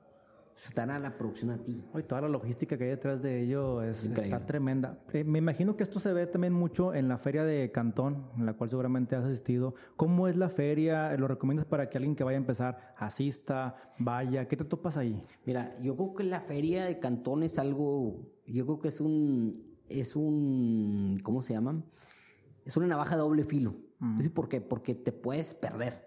Están 0.58 0.90
a 0.90 0.98
la 1.00 1.18
producción 1.18 1.52
a 1.52 1.64
ti. 1.64 1.84
Y 1.96 2.04
toda 2.04 2.22
la 2.22 2.30
logística 2.30 2.78
que 2.78 2.86
hay 2.86 2.90
detrás 2.90 3.22
de 3.22 3.44
ello 3.44 3.84
es, 3.84 4.06
está 4.06 4.46
tremenda. 4.46 5.00
Eh, 5.14 5.24
me 5.24 5.38
imagino 5.40 5.78
que 5.78 5.84
esto 5.84 6.00
se 6.00 6.12
ve 6.14 6.26
también 6.26 6.54
mucho 6.54 6.94
en 6.96 7.08
la 7.08 7.18
feria 7.18 7.44
de 7.44 7.72
Cantón, 7.72 8.28
en 8.38 8.46
la 8.46 8.54
cual 8.54 8.70
seguramente 8.70 9.16
has 9.16 9.24
asistido. 9.24 9.76
¿Cómo 9.96 10.28
es 10.28 10.36
la 10.36 10.50
feria? 10.50 11.16
¿Lo 11.16 11.28
recomiendas 11.28 11.66
para 11.66 11.90
que 11.90 11.98
alguien 11.98 12.16
que 12.16 12.24
vaya 12.24 12.38
a 12.38 12.42
empezar 12.42 12.96
asista, 12.98 13.76
vaya? 14.00 14.48
¿Qué 14.48 14.58
te 14.58 14.66
topas 14.66 14.98
ahí? 14.98 15.22
Mira, 15.46 15.78
yo 15.80 15.96
creo 15.96 16.16
que 16.16 16.24
la 16.24 16.42
feria 16.42 16.86
de 16.86 16.98
Cantón 17.00 17.44
es 17.44 17.60
algo 17.60 18.28
yo 18.48 18.66
creo 18.66 18.80
que 18.80 18.88
es 18.88 19.02
un, 19.02 19.78
es 19.90 20.16
un, 20.16 21.20
¿cómo 21.24 21.42
se 21.42 21.54
llama? 21.54 21.84
Es 22.66 22.78
una 22.78 22.88
navaja 22.88 23.16
de 23.16 23.22
doble 23.22 23.44
filo. 23.44 23.76
Mm. 24.00 24.28
¿Por 24.30 24.50
qué? 24.50 24.62
Porque 24.62 24.96
te 24.96 25.12
puedes 25.12 25.54
perder. 25.54 26.07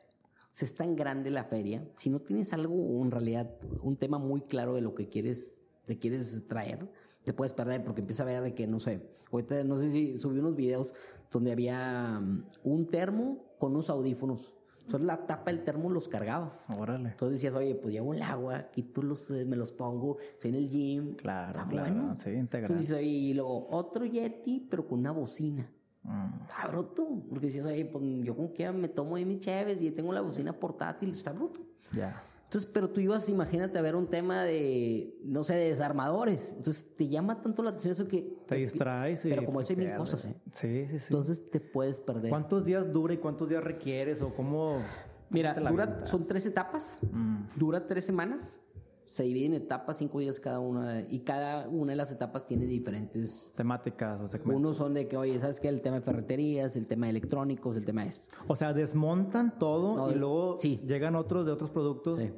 Sea, 0.50 0.66
es 0.66 0.74
tan 0.74 0.96
grande 0.96 1.30
la 1.30 1.44
feria. 1.44 1.86
Si 1.96 2.10
no 2.10 2.20
tienes 2.20 2.52
algo, 2.52 2.74
en 3.02 3.10
realidad, 3.10 3.50
un 3.82 3.96
tema 3.96 4.18
muy 4.18 4.40
claro 4.40 4.74
de 4.74 4.80
lo 4.80 4.94
que 4.94 5.08
quieres, 5.08 5.56
te 5.84 5.98
quieres 5.98 6.46
traer, 6.48 6.90
te 7.24 7.32
puedes 7.32 7.52
perder 7.52 7.84
porque 7.84 8.00
empieza 8.00 8.22
a 8.22 8.26
ver 8.26 8.42
de 8.42 8.54
que, 8.54 8.66
no 8.66 8.80
sé, 8.80 9.00
ahorita 9.30 9.62
no 9.64 9.76
sé 9.76 9.90
si 9.90 10.18
subí 10.18 10.38
unos 10.38 10.56
videos 10.56 10.94
donde 11.30 11.52
había 11.52 12.20
mm, 12.20 12.44
un 12.64 12.86
termo 12.86 13.44
con 13.58 13.72
unos 13.72 13.90
audífonos 13.90 14.54
entonces 14.90 15.06
la 15.06 15.24
tapa 15.24 15.52
del 15.52 15.62
termo 15.62 15.88
los 15.88 16.08
cargaba. 16.08 16.58
Órale. 16.76 17.10
Entonces 17.10 17.40
decías, 17.40 17.54
oye, 17.54 17.76
pues 17.76 17.94
llevo 17.94 18.12
el 18.12 18.22
agua, 18.22 18.56
aquí 18.56 18.82
tú 18.82 19.04
los, 19.04 19.30
eh, 19.30 19.44
me 19.44 19.54
los 19.54 19.70
pongo, 19.70 20.18
estoy 20.18 20.50
en 20.50 20.56
el 20.56 20.68
gym. 20.68 21.14
Claro, 21.14 21.60
está 21.60 21.68
claro. 21.68 21.94
Bueno. 21.94 22.16
Sí, 22.16 22.30
integrado. 22.30 22.74
Entonces 22.74 22.88
dices, 22.88 23.06
y 23.06 23.34
luego 23.34 23.68
otro 23.70 24.04
Yeti, 24.04 24.66
pero 24.68 24.88
con 24.88 24.98
una 24.98 25.12
bocina. 25.12 25.70
Mm. 26.02 26.42
Está 26.42 26.68
bruto. 26.68 27.22
Porque 27.28 27.46
decías, 27.46 27.66
oye, 27.66 27.84
pues 27.84 28.04
yo 28.22 28.34
como 28.34 28.52
que 28.52 28.70
me 28.72 28.88
tomo 28.88 29.16
de 29.16 29.24
mis 29.24 29.40
cheves 29.40 29.82
y 29.82 29.90
tengo 29.90 30.12
la 30.12 30.20
bocina 30.20 30.52
portátil, 30.52 31.10
está 31.10 31.32
bruto. 31.32 31.60
Ya. 31.92 32.22
Entonces, 32.44 32.68
pero 32.72 32.90
tú 32.90 33.00
ibas, 33.00 33.28
imagínate, 33.28 33.78
a 33.78 33.82
ver 33.82 33.94
un 33.94 34.08
tema 34.08 34.42
de, 34.42 35.16
no 35.22 35.44
sé, 35.44 35.54
de 35.54 35.68
desarmadores. 35.68 36.52
Entonces, 36.56 36.96
te 36.96 37.08
llama 37.08 37.40
tanto 37.42 37.62
la 37.62 37.70
atención 37.70 37.92
eso 37.92 38.08
que... 38.08 38.38
Te 38.48 38.56
distraes. 38.56 39.20
Pero 39.22 39.44
como 39.44 39.60
eso 39.60 39.70
hay 39.70 39.76
mil 39.76 39.94
cosas, 39.94 40.24
¿eh? 40.24 40.34
Sí, 40.50 40.86
sí, 40.88 40.98
sí. 40.98 41.06
Entonces, 41.10 41.48
te 41.48 41.60
puedes 41.60 42.00
perder. 42.00 42.28
¿Cuántos 42.28 42.64
días 42.64 42.92
dura 42.92 43.14
y 43.14 43.18
cuántos 43.18 43.48
días 43.48 43.62
requieres 43.62 44.20
o 44.20 44.34
cómo...? 44.34 44.78
Mira, 45.28 45.54
dura, 45.54 46.04
son 46.06 46.26
tres 46.26 46.44
etapas. 46.44 46.98
Mm. 47.12 47.42
Dura 47.54 47.86
tres 47.86 48.04
semanas. 48.04 48.59
Se 49.10 49.24
divide 49.24 49.46
en 49.46 49.54
etapas, 49.54 49.96
cinco 49.96 50.20
días 50.20 50.38
cada 50.38 50.60
una. 50.60 51.04
Y 51.08 51.18
cada 51.20 51.68
una 51.68 51.90
de 51.90 51.96
las 51.96 52.12
etapas 52.12 52.46
tiene 52.46 52.64
diferentes... 52.64 53.50
Temáticas 53.56 54.20
o 54.20 54.28
segmentos. 54.28 54.56
Unos 54.56 54.76
son 54.76 54.94
de 54.94 55.08
que, 55.08 55.16
oye, 55.16 55.36
¿sabes 55.40 55.58
qué? 55.58 55.66
El 55.66 55.80
tema 55.80 55.96
de 55.96 56.02
ferreterías, 56.02 56.76
el 56.76 56.86
tema 56.86 57.06
de 57.06 57.10
electrónicos, 57.10 57.76
el 57.76 57.84
tema 57.84 58.04
de 58.04 58.10
esto. 58.10 58.28
O 58.46 58.54
sea, 58.54 58.72
desmontan 58.72 59.58
todo 59.58 60.12
y 60.12 60.14
luego 60.14 60.56
llegan 60.58 61.16
otros 61.16 61.44
de 61.44 61.50
otros 61.50 61.70
productos. 61.70 62.18
Sí. 62.18 62.30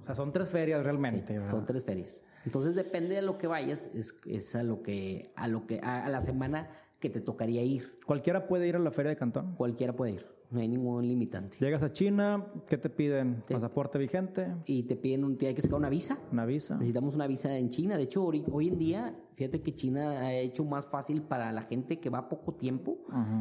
O 0.00 0.04
sea, 0.04 0.14
son 0.14 0.30
tres 0.30 0.48
ferias 0.48 0.84
realmente. 0.84 1.40
son 1.50 1.66
tres 1.66 1.84
ferias. 1.84 2.22
Entonces 2.44 2.76
depende 2.76 3.16
de 3.16 3.22
lo 3.22 3.36
que 3.36 3.48
vayas, 3.48 3.90
es, 3.92 4.14
es 4.26 4.54
a 4.54 4.62
lo 4.62 4.84
que, 4.84 5.32
a 5.34 5.48
lo 5.48 5.66
que, 5.66 5.80
a, 5.80 6.08
la 6.08 6.20
semana 6.20 6.70
que 7.00 7.10
te 7.10 7.20
tocaría 7.20 7.64
ir. 7.64 7.96
¿Cualquiera 8.06 8.46
puede 8.46 8.68
ir 8.68 8.76
a 8.76 8.78
la 8.78 8.92
feria 8.92 9.10
de 9.10 9.16
Cantón? 9.16 9.56
Cualquiera 9.56 9.96
puede 9.96 10.12
ir. 10.12 10.35
No 10.50 10.60
hay 10.60 10.68
ningún 10.68 11.06
limitante. 11.06 11.56
Llegas 11.58 11.82
a 11.82 11.92
China, 11.92 12.46
¿qué 12.68 12.78
te 12.78 12.88
piden? 12.88 13.42
¿Pasaporte 13.48 13.98
vigente? 13.98 14.54
Y 14.64 14.84
te 14.84 14.96
piden 14.96 15.24
un, 15.24 15.36
hay 15.40 15.54
que 15.54 15.60
sacar 15.60 15.78
una 15.78 15.88
visa. 15.88 16.18
Una 16.30 16.46
visa. 16.46 16.74
Necesitamos 16.74 17.14
una 17.14 17.26
visa 17.26 17.56
en 17.56 17.70
China. 17.70 17.96
De 17.96 18.04
hecho, 18.04 18.24
hoy, 18.24 18.44
hoy 18.50 18.68
en 18.68 18.78
día, 18.78 19.16
fíjate 19.34 19.60
que 19.62 19.74
China 19.74 20.20
ha 20.20 20.32
hecho 20.34 20.64
más 20.64 20.86
fácil 20.86 21.22
para 21.22 21.50
la 21.52 21.62
gente 21.62 21.98
que 21.98 22.10
va 22.10 22.28
poco 22.28 22.54
tiempo 22.54 22.98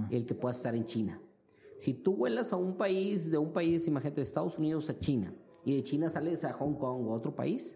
el 0.09 0.25
que 0.25 0.33
pueda 0.35 0.53
estar 0.53 0.75
en 0.75 0.85
China. 0.85 1.21
Si 1.77 1.93
tú 1.93 2.15
vuelas 2.15 2.53
a 2.53 2.55
un 2.55 2.77
país, 2.77 3.29
de 3.29 3.37
un 3.37 3.51
país, 3.51 3.85
imagínate, 3.87 4.17
de 4.17 4.23
Estados 4.23 4.57
Unidos 4.57 4.89
a 4.89 4.97
China, 4.97 5.33
y 5.65 5.75
de 5.75 5.83
China 5.83 6.09
sales 6.09 6.45
a 6.45 6.53
Hong 6.53 6.75
Kong 6.75 7.07
o 7.07 7.11
otro 7.11 7.35
país, 7.35 7.75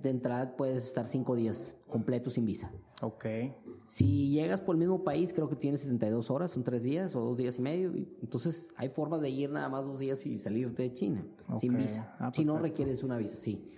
de 0.00 0.10
entrada 0.10 0.56
puedes 0.56 0.84
estar 0.84 1.08
cinco 1.08 1.34
días 1.34 1.76
completos 1.88 2.34
sin 2.34 2.46
visa. 2.46 2.70
Ok. 3.02 3.26
Si 3.88 4.30
llegas 4.30 4.60
por 4.60 4.74
el 4.74 4.80
mismo 4.80 5.04
país, 5.04 5.32
creo 5.32 5.48
que 5.48 5.56
tienes 5.56 5.80
72 5.80 6.30
horas, 6.30 6.50
son 6.50 6.64
tres 6.64 6.82
días 6.82 7.14
o 7.14 7.20
dos 7.20 7.36
días 7.36 7.58
y 7.58 7.62
medio. 7.62 7.92
entonces 8.20 8.72
hay 8.76 8.88
formas 8.88 9.20
de 9.20 9.30
ir 9.30 9.50
nada 9.50 9.68
más 9.68 9.84
dos 9.84 10.00
días 10.00 10.24
y 10.26 10.36
salirte 10.38 10.82
de 10.82 10.94
China 10.94 11.24
sin 11.56 11.76
visa. 11.76 12.14
Ah, 12.18 12.30
si 12.34 12.44
no 12.44 12.58
requieres 12.58 13.02
una 13.02 13.16
visa, 13.16 13.36
sí. 13.36 13.70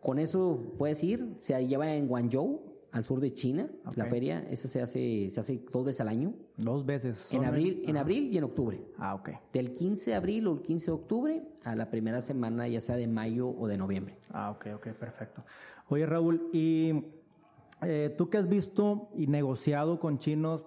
Con 0.00 0.18
eso 0.18 0.74
puedes 0.78 1.02
ir. 1.02 1.34
Se 1.38 1.66
lleva 1.66 1.92
en 1.94 2.06
Guangzhou, 2.06 2.68
al 2.92 3.04
sur 3.04 3.20
de 3.20 3.32
China. 3.32 3.68
La 3.96 4.06
feria, 4.06 4.40
esa 4.50 4.68
se 4.68 4.80
hace, 4.80 5.30
se 5.30 5.40
hace 5.40 5.62
dos 5.72 5.84
veces 5.84 6.00
al 6.00 6.08
año. 6.08 6.34
Dos 6.56 6.84
veces. 6.84 7.32
En 7.32 7.44
abril, 7.44 7.82
en 7.86 7.96
abril 7.96 8.32
y 8.32 8.38
en 8.38 8.44
octubre. 8.44 8.80
Ah, 8.96 9.14
ok. 9.14 9.30
Del 9.52 9.74
15 9.74 10.10
de 10.10 10.16
abril 10.16 10.46
o 10.46 10.54
el 10.54 10.62
15 10.62 10.86
de 10.86 10.92
octubre 10.92 11.42
a 11.64 11.74
la 11.74 11.90
primera 11.90 12.20
semana, 12.20 12.68
ya 12.68 12.80
sea 12.80 12.96
de 12.96 13.06
mayo 13.06 13.48
o 13.48 13.66
de 13.66 13.76
noviembre. 13.76 14.16
Ah, 14.30 14.50
ok, 14.50 14.68
ok, 14.76 14.88
perfecto. 14.88 15.44
Oye, 15.88 16.06
Raúl, 16.06 16.50
y 16.52 16.92
eh, 17.82 18.14
tú 18.16 18.28
que 18.30 18.38
has 18.38 18.48
visto 18.48 19.10
y 19.14 19.26
negociado 19.26 20.00
con 20.00 20.18
chinos, 20.18 20.64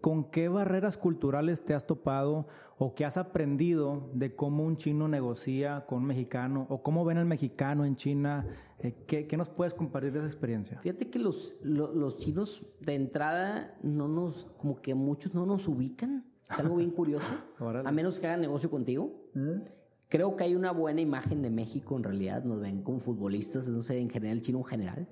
¿con 0.00 0.30
qué 0.30 0.48
barreras 0.48 0.96
culturales 0.96 1.64
te 1.64 1.74
has 1.74 1.86
topado 1.86 2.46
o 2.78 2.94
qué 2.94 3.04
has 3.04 3.16
aprendido 3.16 4.10
de 4.12 4.34
cómo 4.34 4.64
un 4.64 4.76
chino 4.76 5.08
negocia 5.08 5.86
con 5.86 5.98
un 5.98 6.06
mexicano 6.06 6.66
o 6.68 6.82
cómo 6.82 7.04
ven 7.04 7.18
al 7.18 7.26
mexicano 7.26 7.84
en 7.84 7.96
China? 7.96 8.46
Eh, 8.80 8.94
¿qué, 9.06 9.26
¿qué, 9.26 9.36
nos 9.36 9.48
puedes 9.48 9.72
compartir 9.72 10.12
de 10.12 10.18
esa 10.18 10.28
experiencia? 10.28 10.78
Fíjate 10.80 11.08
que 11.08 11.18
los, 11.18 11.54
los, 11.62 11.94
los, 11.94 12.18
chinos 12.18 12.66
de 12.80 12.94
entrada 12.94 13.74
no 13.82 14.08
nos, 14.08 14.46
como 14.58 14.80
que 14.82 14.94
muchos 14.94 15.34
no 15.34 15.46
nos 15.46 15.66
ubican. 15.68 16.26
Es 16.50 16.58
algo 16.58 16.76
bien 16.76 16.90
curioso. 16.92 17.32
a 17.58 17.92
menos 17.92 18.20
que 18.20 18.26
hagan 18.26 18.40
negocio 18.40 18.70
contigo. 18.70 19.30
¿Mm? 19.34 19.62
Creo 20.08 20.36
que 20.36 20.44
hay 20.44 20.54
una 20.54 20.70
buena 20.70 21.00
imagen 21.00 21.42
de 21.42 21.50
México 21.50 21.96
en 21.96 22.04
realidad. 22.04 22.44
Nos 22.44 22.60
ven 22.60 22.82
como 22.82 23.00
futbolistas, 23.00 23.66
no 23.68 23.82
sé, 23.82 23.98
en 23.98 24.10
general, 24.10 24.36
el 24.36 24.42
chino 24.42 24.58
en 24.58 24.64
general. 24.64 25.08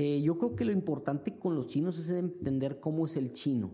Eh, 0.00 0.22
yo 0.22 0.38
creo 0.38 0.54
que 0.54 0.64
lo 0.64 0.70
importante 0.70 1.36
con 1.40 1.56
los 1.56 1.66
chinos 1.66 1.98
es 1.98 2.08
entender 2.10 2.78
cómo 2.78 3.06
es 3.06 3.16
el 3.16 3.32
chino, 3.32 3.72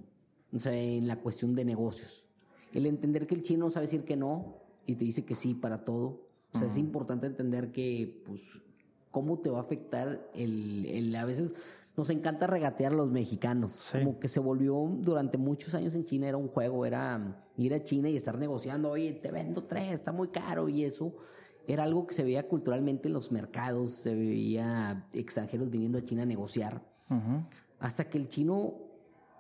o 0.54 0.58
sea, 0.58 0.72
en 0.74 1.06
la 1.06 1.20
cuestión 1.20 1.54
de 1.54 1.66
negocios. 1.66 2.24
El 2.72 2.86
entender 2.86 3.26
que 3.26 3.34
el 3.34 3.42
chino 3.42 3.70
sabe 3.70 3.84
decir 3.84 4.04
que 4.04 4.16
no 4.16 4.56
y 4.86 4.94
te 4.94 5.04
dice 5.04 5.26
que 5.26 5.34
sí 5.34 5.52
para 5.52 5.84
todo. 5.84 6.22
O 6.54 6.58
sea, 6.58 6.66
es 6.66 6.78
importante 6.78 7.26
entender 7.26 7.72
que, 7.72 8.22
pues, 8.24 8.40
cómo 9.10 9.38
te 9.40 9.50
va 9.50 9.58
a 9.58 9.62
afectar 9.64 10.30
el, 10.34 10.86
el 10.86 11.14
a 11.14 11.26
veces 11.26 11.52
nos 11.94 12.08
encanta 12.08 12.46
regatear 12.46 12.94
a 12.94 12.96
los 12.96 13.10
mexicanos. 13.10 13.90
Como 13.92 14.18
que 14.18 14.28
se 14.28 14.40
volvió 14.40 14.96
durante 15.00 15.36
muchos 15.36 15.74
años 15.74 15.94
en 15.94 16.06
China, 16.06 16.26
era 16.26 16.38
un 16.38 16.48
juego, 16.48 16.86
era 16.86 17.44
ir 17.58 17.74
a 17.74 17.82
China 17.82 18.08
y 18.08 18.16
estar 18.16 18.38
negociando, 18.38 18.88
oye, 18.88 19.12
te 19.12 19.30
vendo 19.30 19.64
tres, 19.64 19.92
está 19.92 20.10
muy 20.10 20.28
caro 20.28 20.70
y 20.70 20.84
eso 20.84 21.14
era 21.66 21.84
algo 21.84 22.06
que 22.06 22.14
se 22.14 22.22
veía 22.22 22.46
culturalmente 22.48 23.08
en 23.08 23.14
los 23.14 23.32
mercados, 23.32 23.90
se 23.90 24.14
veía 24.14 25.06
extranjeros 25.12 25.70
viniendo 25.70 25.98
a 25.98 26.02
China 26.02 26.22
a 26.22 26.26
negociar, 26.26 26.82
hasta 27.78 28.08
que 28.08 28.18
el 28.18 28.28
chino 28.28 28.74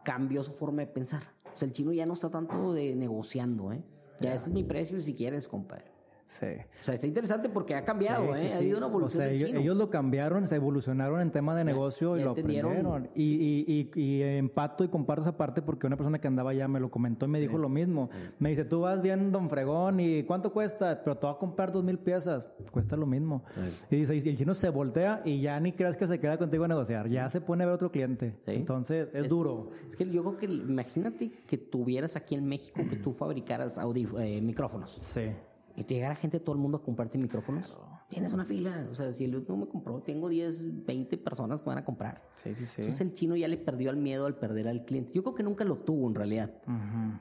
cambió 0.04 0.42
su 0.42 0.52
forma 0.52 0.82
de 0.82 0.88
pensar. 0.88 1.22
O 1.52 1.56
sea, 1.56 1.66
el 1.66 1.72
chino 1.72 1.92
ya 1.92 2.06
no 2.06 2.14
está 2.14 2.30
tanto 2.30 2.72
de 2.72 2.94
negociando, 2.94 3.72
¿eh? 3.72 3.82
Ya 4.20 4.34
ese 4.34 4.46
es 4.46 4.52
mi 4.52 4.64
precio 4.64 5.00
si 5.00 5.14
quieres, 5.14 5.48
compadre. 5.48 5.93
Sí. 6.28 6.46
O 6.80 6.84
sea, 6.84 6.94
está 6.94 7.06
interesante 7.06 7.48
porque 7.48 7.74
ha 7.74 7.84
cambiado, 7.84 8.34
¿eh? 8.34 8.50
ha 8.52 8.56
habido 8.56 8.78
una 8.78 8.88
evolución. 8.88 9.22
O 9.22 9.26
sea, 9.26 9.32
ellos, 9.32 9.50
ellos, 9.54 9.76
lo 9.76 9.90
cambiaron, 9.90 10.48
se 10.48 10.56
evolucionaron 10.56 11.20
en 11.20 11.30
tema 11.30 11.54
de 11.54 11.64
negocio 11.64 12.16
y 12.16 12.24
lo 12.24 12.30
aprendieron. 12.30 13.08
Y, 13.14 13.22
y, 13.22 13.90
y, 13.94 14.00
y, 14.00 14.22
empato 14.22 14.84
y 14.84 14.88
comparto 14.88 15.22
esa 15.22 15.36
parte 15.36 15.62
porque 15.62 15.86
una 15.86 15.96
persona 15.96 16.18
que 16.18 16.26
andaba 16.26 16.50
allá 16.50 16.66
me 16.66 16.80
lo 16.80 16.90
comentó 16.90 17.26
y 17.26 17.28
me 17.28 17.40
dijo 17.40 17.58
lo 17.58 17.68
mismo. 17.68 18.10
Me 18.38 18.50
dice, 18.50 18.64
tú 18.64 18.80
vas 18.80 19.00
bien, 19.00 19.30
don 19.30 19.48
Fregón, 19.48 20.00
¿y 20.00 20.24
cuánto 20.24 20.52
cuesta? 20.52 21.00
Pero 21.04 21.16
te 21.18 21.26
va 21.26 21.32
a 21.32 21.38
comprar 21.38 21.70
dos 21.72 21.84
mil 21.84 21.98
piezas. 21.98 22.48
Cuesta 22.70 22.96
lo 22.96 23.06
mismo. 23.06 23.44
Y 23.90 23.96
dice, 23.96 24.16
y 24.16 24.28
el 24.28 24.36
chino 24.36 24.54
se 24.54 24.70
voltea 24.70 25.22
y 25.24 25.40
ya 25.40 25.58
ni 25.60 25.72
crees 25.72 25.96
que 25.96 26.06
se 26.06 26.18
queda 26.18 26.36
contigo 26.36 26.64
a 26.64 26.68
negociar. 26.68 27.08
Ya 27.08 27.28
se 27.28 27.40
pone 27.40 27.62
a 27.62 27.66
ver 27.66 27.76
otro 27.76 27.90
cliente. 27.90 28.34
Entonces, 28.46 29.08
es, 29.12 29.28
duro. 29.28 29.70
Es 29.88 29.94
que 29.94 30.08
yo 30.10 30.22
creo 30.22 30.36
que, 30.36 30.46
imagínate 30.46 31.30
que 31.46 31.58
tuvieras 31.58 32.16
aquí 32.16 32.34
en 32.34 32.46
México 32.46 32.82
que 32.88 32.96
tú 32.96 33.12
fabricaras 33.12 33.78
eh, 34.18 34.40
micrófonos. 34.40 34.90
Sí 34.90 35.30
y 35.76 35.84
te 35.84 35.94
llegara 35.94 36.14
gente, 36.14 36.38
todo 36.38 36.54
el 36.54 36.60
mundo 36.60 36.78
a 36.78 36.82
comprarte 36.82 37.18
micrófonos. 37.18 37.76
Tienes 38.08 38.32
una 38.32 38.44
fila. 38.44 38.86
O 38.90 38.94
sea, 38.94 39.12
si 39.12 39.24
el 39.24 39.44
no 39.48 39.56
me 39.56 39.66
compró, 39.66 40.00
tengo 40.02 40.28
10, 40.28 40.84
20 40.84 41.18
personas 41.18 41.62
que 41.62 41.68
van 41.68 41.78
a 41.78 41.84
comprar. 41.84 42.22
Sí, 42.34 42.54
sí, 42.54 42.64
sí. 42.64 42.82
Entonces 42.82 43.00
el 43.00 43.12
chino 43.12 43.34
ya 43.34 43.48
le 43.48 43.56
perdió 43.56 43.90
el 43.90 43.96
miedo 43.96 44.26
al 44.26 44.36
perder 44.36 44.68
al 44.68 44.84
cliente. 44.84 45.12
Yo 45.14 45.22
creo 45.22 45.34
que 45.34 45.42
nunca 45.42 45.64
lo 45.64 45.78
tuvo 45.78 46.08
en 46.08 46.14
realidad. 46.14 46.52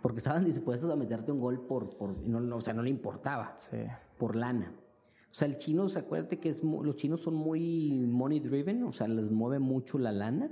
Porque 0.02 0.20
estaban 0.20 0.44
dispuestos 0.44 0.92
a 0.92 0.96
meterte 0.96 1.32
un 1.32 1.40
gol 1.40 1.66
por, 1.66 1.98
por 1.98 2.18
no, 2.28 2.56
o 2.56 2.62
sea, 2.62 2.74
no 2.74 2.84
le 2.84 2.92
importaba. 2.92 3.56
Sí. 3.58 3.78
Por 4.18 4.36
lana. 4.36 4.72
O 5.34 5.36
sea, 5.36 5.48
el 5.48 5.58
chino, 5.58 5.88
acuérdate 5.96 6.40
que 6.40 6.50
es, 6.50 6.62
los 6.62 6.96
chinos 6.96 7.22
son 7.22 7.34
muy 7.34 8.06
money 8.06 8.40
driven, 8.40 8.84
o 8.84 8.92
sea, 8.92 9.08
les 9.08 9.32
mueve 9.32 9.58
mucho 9.58 9.98
la 9.98 10.12
lana. 10.12 10.52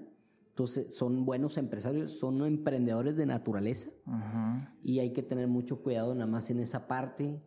Entonces, 0.49 0.95
son 0.95 1.23
buenos 1.23 1.57
empresarios, 1.57 2.13
son 2.13 2.43
emprendedores 2.45 3.15
de 3.15 3.27
naturaleza. 3.27 3.89
Y 4.81 4.97
hay 4.97 5.13
que 5.13 5.21
tener 5.21 5.47
mucho 5.47 5.83
cuidado 5.83 6.15
nada 6.15 6.25
más 6.25 6.49
en 6.49 6.59
esa 6.59 6.87
parte. 6.87 7.41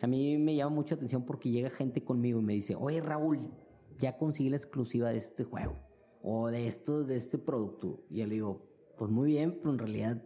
A 0.00 0.06
mí 0.06 0.36
me 0.38 0.54
llama 0.54 0.74
mucha 0.74 0.94
atención 0.94 1.24
porque 1.24 1.50
llega 1.50 1.70
gente 1.70 2.04
conmigo 2.04 2.40
y 2.40 2.42
me 2.42 2.54
dice, 2.54 2.74
oye 2.74 3.00
Raúl, 3.00 3.50
ya 3.98 4.16
conseguí 4.16 4.50
la 4.50 4.56
exclusiva 4.56 5.08
de 5.08 5.16
este 5.16 5.44
juego 5.44 5.76
o 6.22 6.48
de 6.48 6.66
esto, 6.66 7.04
de 7.04 7.16
este 7.16 7.38
producto. 7.38 8.04
Y 8.10 8.18
yo 8.18 8.26
le 8.26 8.34
digo, 8.34 8.66
pues 8.98 9.10
muy 9.10 9.30
bien, 9.32 9.58
pero 9.58 9.70
en 9.70 9.78
realidad 9.78 10.22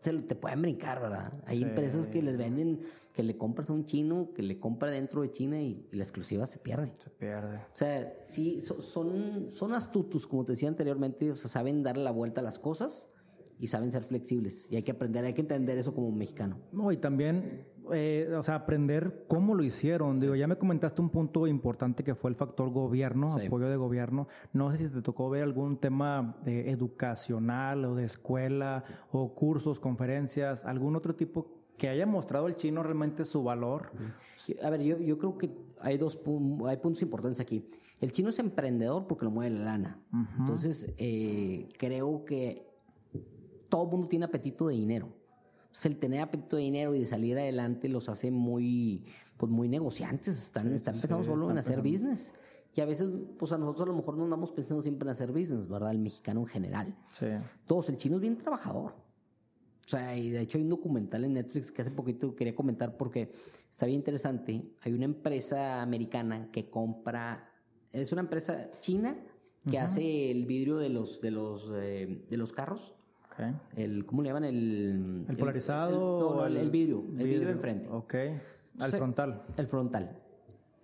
se 0.00 0.12
te 0.22 0.34
pueden 0.34 0.62
brincar, 0.62 1.00
¿verdad? 1.00 1.32
Hay 1.46 1.62
empresas 1.62 2.06
que 2.06 2.22
les 2.22 2.36
venden, 2.36 2.80
que 3.12 3.22
le 3.22 3.36
compras 3.36 3.68
a 3.68 3.72
un 3.72 3.84
chino, 3.84 4.30
que 4.34 4.42
le 4.42 4.58
compra 4.58 4.90
dentro 4.90 5.22
de 5.22 5.30
China 5.30 5.60
y, 5.60 5.86
la 5.92 6.02
exclusiva 6.02 6.46
se 6.46 6.58
pierde. 6.58 6.92
Se 7.02 7.10
pierde. 7.10 7.56
O 7.56 7.74
sea, 7.74 8.18
sí, 8.22 8.60
son, 8.60 9.50
son 9.50 9.74
astutos, 9.74 10.26
como 10.26 10.44
te 10.44 10.52
decía 10.52 10.68
anteriormente, 10.68 11.30
o 11.30 11.34
sea, 11.34 11.50
saben 11.50 11.82
darle 11.82 12.04
la 12.04 12.12
vuelta 12.12 12.40
a 12.40 12.44
las 12.44 12.58
cosas 12.58 13.10
y 13.58 13.68
saben 13.68 13.92
ser 13.92 14.04
flexibles. 14.04 14.72
Y 14.72 14.76
hay 14.76 14.82
que 14.82 14.92
aprender, 14.92 15.24
hay 15.24 15.34
que 15.34 15.42
entender 15.42 15.76
eso 15.76 15.94
como 15.94 16.10
mexicano. 16.10 16.58
No, 16.72 16.90
y 16.92 16.96
también 16.96 17.66
eh, 17.92 18.32
o 18.36 18.42
sea, 18.42 18.56
aprender 18.56 19.24
cómo 19.28 19.54
lo 19.54 19.62
hicieron. 19.62 20.18
Digo, 20.20 20.34
ya 20.34 20.46
me 20.46 20.56
comentaste 20.56 21.00
un 21.00 21.10
punto 21.10 21.46
importante 21.46 22.04
que 22.04 22.14
fue 22.14 22.30
el 22.30 22.36
factor 22.36 22.70
gobierno, 22.70 23.34
apoyo 23.34 23.68
de 23.68 23.76
gobierno. 23.76 24.28
No 24.52 24.70
sé 24.70 24.76
si 24.78 24.88
te 24.88 25.02
tocó 25.02 25.30
ver 25.30 25.42
algún 25.42 25.78
tema 25.78 26.36
educacional 26.46 27.84
o 27.84 27.94
de 27.94 28.04
escuela 28.04 28.84
o 29.10 29.34
cursos, 29.34 29.80
conferencias, 29.80 30.64
algún 30.64 30.96
otro 30.96 31.14
tipo 31.14 31.60
que 31.76 31.88
haya 31.88 32.04
mostrado 32.04 32.46
el 32.46 32.56
chino 32.56 32.82
realmente 32.82 33.24
su 33.24 33.42
valor. 33.42 33.90
a 34.62 34.70
ver, 34.70 34.82
yo, 34.82 34.98
yo 34.98 35.18
creo 35.18 35.38
que 35.38 35.50
hay 35.80 35.96
dos 35.96 36.20
hay 36.66 36.76
puntos 36.76 37.00
importantes 37.02 37.40
aquí. 37.40 37.66
El 38.00 38.12
chino 38.12 38.28
es 38.28 38.38
emprendedor 38.38 39.06
porque 39.06 39.24
lo 39.24 39.30
mueve 39.30 39.56
la 39.56 39.64
lana. 39.64 40.00
Entonces, 40.38 40.92
eh, 40.98 41.68
creo 41.78 42.24
que 42.24 42.66
todo 43.68 43.84
el 43.84 43.90
mundo 43.90 44.08
tiene 44.08 44.26
apetito 44.26 44.68
de 44.68 44.74
dinero 44.74 45.19
el 45.84 45.96
tener 45.98 46.20
apetito 46.20 46.56
de 46.56 46.62
dinero 46.62 46.94
y 46.94 47.00
de 47.00 47.06
salir 47.06 47.38
adelante 47.38 47.88
los 47.88 48.08
hace 48.08 48.30
muy, 48.30 49.04
pues 49.36 49.50
muy 49.50 49.68
negociantes. 49.68 50.42
Están, 50.42 50.72
están 50.74 50.94
pensando 50.94 51.24
solo 51.24 51.50
en 51.50 51.58
hacer 51.58 51.80
business. 51.80 52.34
Y 52.74 52.80
a 52.80 52.86
veces, 52.86 53.10
pues 53.38 53.52
a 53.52 53.58
nosotros 53.58 53.88
a 53.88 53.90
lo 53.90 53.96
mejor 53.96 54.16
no 54.16 54.24
andamos 54.24 54.52
pensando 54.52 54.82
siempre 54.82 55.08
en 55.08 55.12
hacer 55.12 55.32
business, 55.32 55.68
¿verdad? 55.68 55.90
El 55.90 55.98
mexicano 55.98 56.40
en 56.40 56.46
general. 56.46 56.96
Sí. 57.12 57.26
Todos, 57.66 57.88
el 57.88 57.96
chino 57.96 58.16
es 58.16 58.22
bien 58.22 58.38
trabajador. 58.38 58.92
O 58.92 59.88
sea, 59.88 60.16
y 60.16 60.30
de 60.30 60.42
hecho 60.42 60.58
hay 60.58 60.64
un 60.64 60.70
documental 60.70 61.24
en 61.24 61.32
Netflix 61.32 61.72
que 61.72 61.82
hace 61.82 61.90
poquito 61.90 62.36
quería 62.36 62.54
comentar 62.54 62.96
porque 62.96 63.32
está 63.68 63.86
bien 63.86 63.98
interesante. 63.98 64.62
Hay 64.82 64.92
una 64.92 65.04
empresa 65.04 65.82
americana 65.82 66.48
que 66.52 66.70
compra, 66.70 67.50
es 67.90 68.12
una 68.12 68.20
empresa 68.20 68.70
china 68.78 69.16
que 69.68 69.78
hace 69.78 70.30
el 70.30 70.46
vidrio 70.46 70.78
de 70.78 70.90
los, 70.90 71.20
de 71.20 71.30
los, 71.32 71.70
eh, 71.74 72.24
de 72.28 72.36
los 72.36 72.52
carros 72.52 72.94
el, 73.76 74.06
¿Cómo 74.06 74.22
le 74.22 74.28
llaman? 74.28 74.44
El, 74.44 75.26
¿El 75.28 75.36
polarizado. 75.36 76.46
El, 76.46 76.56
el, 76.56 76.70
vidrio, 76.70 77.04
el 77.18 77.26
vidrio 77.26 77.50
enfrente. 77.50 77.88
Ok. 77.88 78.14
Al 78.78 78.90
frontal. 78.90 79.42
El 79.56 79.66
frontal. 79.66 80.18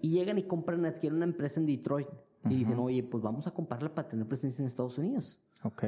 Y 0.00 0.10
llegan 0.10 0.38
y 0.38 0.44
compran, 0.44 0.84
adquieren 0.84 1.16
una 1.16 1.24
empresa 1.24 1.60
en 1.60 1.66
Detroit. 1.66 2.08
Y 2.48 2.54
dicen, 2.54 2.78
oye, 2.78 3.02
pues 3.02 3.22
vamos 3.22 3.46
a 3.46 3.50
comprarla 3.50 3.92
para 3.92 4.08
tener 4.08 4.26
presencia 4.26 4.62
en 4.62 4.66
Estados 4.66 4.98
Unidos. 4.98 5.40
Ok. 5.64 5.84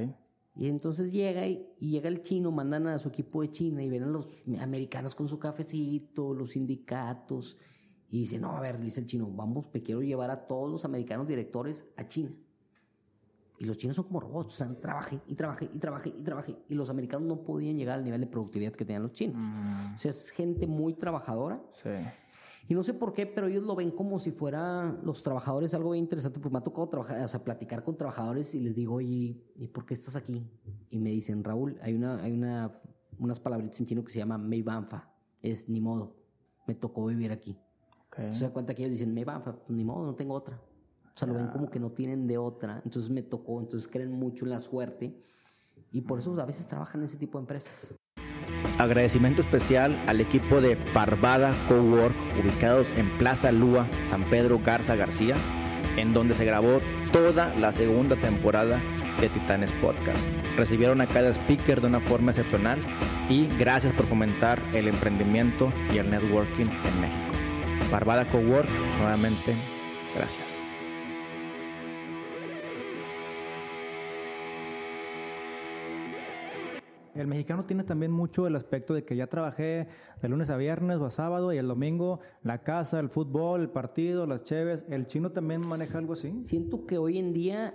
Y 0.57 0.67
entonces 0.67 1.13
llega 1.13 1.47
y, 1.47 1.69
llega 1.79 2.09
el 2.09 2.23
chino, 2.23 2.51
mandan 2.51 2.89
a 2.89 2.99
su 2.99 3.09
equipo 3.11 3.43
de 3.43 3.51
China 3.51 3.83
y 3.83 3.89
ven 3.89 4.03
a 4.03 4.07
los 4.07 4.43
americanos 4.61 5.15
con 5.15 5.29
su 5.29 5.39
cafecito, 5.39 6.35
los 6.35 6.51
sindicatos. 6.51 7.59
Y 8.11 8.21
dicen, 8.21 8.43
no, 8.43 8.57
a 8.57 8.61
ver, 8.61 8.81
dice 8.81 9.01
el 9.01 9.07
chino, 9.07 9.31
vamos, 9.31 9.67
me 9.73 9.83
quiero 9.83 10.03
llevar 10.03 10.31
a 10.31 10.49
todos 10.49 10.69
los 10.69 10.85
americanos 10.85 11.29
directores 11.29 11.87
a 11.97 12.09
China. 12.09 12.33
Y 13.59 13.65
los 13.65 13.77
chinos 13.77 13.97
son 13.97 14.05
como 14.05 14.21
robots, 14.21 14.55
o 14.55 14.57
sea, 14.57 14.81
trabaje 14.81 15.21
y 15.27 15.35
trabaje 15.35 15.69
y 15.73 15.79
trabaje 15.79 16.15
y 16.17 16.23
trabaje. 16.23 16.57
Y 16.69 16.75
los 16.75 16.89
americanos 16.91 17.27
no 17.27 17.43
podían 17.43 17.77
llegar 17.77 17.99
al 17.99 18.05
nivel 18.05 18.21
de 18.21 18.29
productividad 18.29 18.73
que 18.73 18.85
tenían 18.85 19.03
los 19.03 19.13
chinos. 19.13 19.37
Mm. 19.37 19.95
O 19.97 19.99
sea, 19.99 20.13
es 20.13 20.31
gente 20.31 20.67
muy 20.67 20.95
trabajadora. 20.95 21.61
Sí. 21.73 21.91
Y 22.69 22.75
no 22.75 22.85
sé 22.85 22.93
por 22.93 23.15
qué, 23.15 23.27
pero 23.27 23.49
ellos 23.49 23.65
lo 23.65 23.75
ven 23.75 23.91
como 23.91 24.19
si 24.19 24.31
fuera 24.31 24.97
los 25.03 25.23
trabajadores 25.23 25.73
algo 25.73 25.93
bien 25.93 26.05
interesante, 26.05 26.39
porque 26.39 26.53
me 26.53 26.59
ha 26.59 26.63
tocado 26.63 26.89
trabajar, 26.89 27.25
o 27.25 27.29
sea, 27.29 27.43
platicar 27.43 27.83
con 27.83 27.97
trabajadores 27.97 28.55
y 28.55 28.61
les 28.61 28.75
digo, 28.75 28.97
oye, 28.97 29.43
¿y 29.57 29.69
por 29.69 29.87
qué 29.87 29.95
estás 29.95 30.17
aquí? 30.17 30.47
Y 30.91 30.99
me 30.99 31.11
dicen, 31.11 31.43
Raúl, 31.43 31.79
hay 31.81 31.95
una, 31.95 32.23
hay 32.23 32.33
una, 32.33 32.79
unas 33.19 33.41
palabritas 33.41 33.81
en 33.81 33.87
chino 33.87 34.05
que 34.05 34.13
se 34.13 34.19
llama 34.19 34.37
Meibanfa. 34.37 35.11
Es 35.41 35.69
ni 35.69 35.81
modo, 35.81 36.15
me 36.67 36.75
tocó 36.75 37.07
vivir 37.07 37.33
aquí. 37.33 37.59
Okay. 38.09 38.35
Se 38.35 38.45
da 38.45 38.53
cuenta 38.53 38.75
que 38.75 38.83
ellos 38.83 38.99
dicen, 38.99 39.15
Meibanfa, 39.15 39.57
pues 39.57 39.71
ni 39.71 39.83
modo, 39.83 40.05
no 40.05 40.15
tengo 40.15 40.35
otra. 40.35 40.61
O 41.19 41.27
sea, 41.27 41.27
lo 41.27 41.35
ven 41.35 41.49
como 41.49 41.69
que 41.69 41.81
no 41.81 41.91
tienen 41.91 42.29
de 42.29 42.39
otra. 42.39 42.81
Entonces 42.85 43.11
me 43.11 43.23
tocó, 43.23 43.59
entonces 43.59 43.89
creen 43.89 44.13
mucho 44.13 44.45
en 44.45 44.53
la 44.53 44.61
suerte. 44.61 45.21
Y 45.91 46.03
por 46.03 46.21
eso 46.21 46.41
a 46.41 46.45
veces 46.45 46.69
trabajan 46.69 47.01
en 47.01 47.07
ese 47.07 47.17
tipo 47.17 47.39
de 47.39 47.43
empresas. 47.43 47.93
Agradecimiento 48.79 49.41
especial 49.41 50.01
al 50.07 50.21
equipo 50.21 50.61
de 50.61 50.77
Parvada 50.95 51.53
Cowork, 51.67 52.15
ubicados 52.41 52.87
en 52.93 53.19
Plaza 53.19 53.51
Lúa, 53.51 53.89
San 54.09 54.31
Pedro 54.31 54.61
Garza 54.65 54.95
García, 54.95 55.35
en 55.97 56.13
donde 56.13 56.35
se 56.35 56.45
grabó 56.45 56.79
toda 57.11 57.53
la 57.57 57.73
segunda 57.73 58.15
temporada 58.15 58.81
de 59.21 59.29
Titanes 59.29 59.73
Podcast. 59.83 60.25
Recibieron 60.57 61.01
a 61.01 61.09
cada 61.09 61.31
speaker 61.31 61.81
de 61.81 61.89
una 61.89 62.01
forma 62.01 62.31
excepcional 62.31 62.79
y 63.29 63.49
gracias 63.59 63.93
por 63.93 64.07
fomentar 64.07 64.63
el 64.73 64.87
emprendimiento 64.87 65.73
y 65.93 65.99
el 65.99 66.11
networking 66.11 66.67
en 66.67 67.01
México. 67.01 67.91
Parvada 67.91 68.25
Cowork, 68.25 68.71
nuevamente, 69.01 69.57
gracias. 70.15 70.68
El 77.19 77.27
mexicano 77.27 77.65
tiene 77.65 77.83
también 77.83 78.13
mucho 78.13 78.47
el 78.47 78.55
aspecto 78.55 78.95
de 78.95 79.05
que 79.05 79.17
ya 79.17 79.27
trabajé 79.27 79.89
de 80.23 80.29
lunes 80.29 80.51
a 80.51 80.57
viernes 80.57 80.99
o 80.99 81.07
a 81.07 81.11
sábado 81.11 81.53
y 81.53 81.57
el 81.57 81.67
domingo 81.67 82.21
la 82.45 82.63
casa, 82.63 83.01
el 83.01 83.09
fútbol, 83.09 83.63
el 83.63 83.71
partido, 83.71 84.25
las 84.25 84.45
cheves. 84.45 84.87
¿El 84.89 85.09
chino 85.09 85.33
también 85.33 85.67
maneja 85.67 85.99
algo 85.99 86.13
así? 86.13 86.45
Siento 86.45 86.87
que 86.87 86.97
hoy 86.97 87.19
en 87.19 87.33
día, 87.33 87.75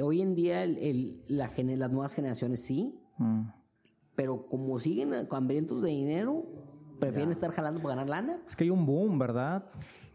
hoy 0.00 0.22
en 0.22 0.36
día 0.36 0.62
el, 0.62 1.24
la, 1.26 1.50
las 1.56 1.90
nuevas 1.90 2.14
generaciones 2.14 2.62
sí, 2.62 3.00
mm. 3.16 3.48
pero 4.14 4.46
como 4.46 4.78
siguen 4.78 5.12
hambrientos 5.28 5.82
de 5.82 5.88
dinero, 5.88 6.46
prefieren 7.00 7.32
estar 7.32 7.50
jalando 7.50 7.80
para 7.82 7.96
ganar 7.96 8.08
lana. 8.08 8.38
Es 8.46 8.54
que 8.54 8.62
hay 8.62 8.70
un 8.70 8.86
boom, 8.86 9.18
¿verdad? 9.18 9.64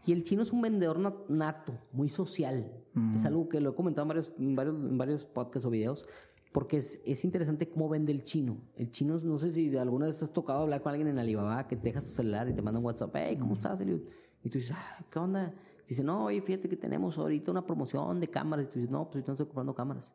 Y 0.06 0.12
el 0.12 0.24
chino 0.24 0.40
es 0.40 0.52
un 0.52 0.62
vendedor 0.62 0.98
nato, 1.28 1.74
muy 1.92 2.08
social. 2.08 2.72
Es 3.12 3.24
algo 3.24 3.48
que 3.48 3.60
lo 3.60 3.70
he 3.70 3.74
comentado 3.74 4.04
en 4.04 4.08
varios, 4.08 4.32
en 4.38 4.54
varios, 4.54 4.76
en 4.76 4.96
varios 4.96 5.24
podcasts 5.24 5.66
o 5.66 5.70
videos, 5.70 6.06
porque 6.54 6.76
es, 6.76 7.00
es, 7.04 7.24
interesante 7.24 7.68
cómo 7.68 7.88
vende 7.88 8.12
el 8.12 8.22
chino. 8.22 8.58
El 8.76 8.92
chino, 8.92 9.18
no 9.18 9.38
sé 9.38 9.52
si 9.52 9.76
alguna 9.76 10.06
vez 10.06 10.22
has 10.22 10.32
tocado 10.32 10.60
hablar 10.60 10.82
con 10.82 10.90
alguien 10.90 11.08
en 11.08 11.18
Alibaba 11.18 11.66
que 11.66 11.74
te 11.74 11.88
dejas 11.88 12.04
tu 12.04 12.12
celular 12.12 12.48
y 12.48 12.52
te 12.52 12.62
manda 12.62 12.78
un 12.78 12.86
WhatsApp, 12.86 13.10
hey, 13.12 13.36
¿cómo 13.36 13.54
estás, 13.54 13.80
Eliud? 13.80 14.02
Y 14.44 14.50
tú 14.50 14.58
dices, 14.58 14.76
ah, 14.78 15.04
¿qué 15.10 15.18
onda? 15.18 15.52
Dice, 15.88 16.04
no, 16.04 16.26
oye, 16.26 16.40
fíjate 16.40 16.68
que 16.68 16.76
tenemos 16.76 17.18
ahorita 17.18 17.50
una 17.50 17.66
promoción 17.66 18.20
de 18.20 18.28
cámaras. 18.28 18.66
Y 18.66 18.68
tú 18.68 18.78
dices, 18.78 18.90
no, 18.92 19.10
pues 19.10 19.24
yo 19.24 19.26
no 19.26 19.32
estoy 19.32 19.46
comprando 19.46 19.74
cámaras. 19.74 20.12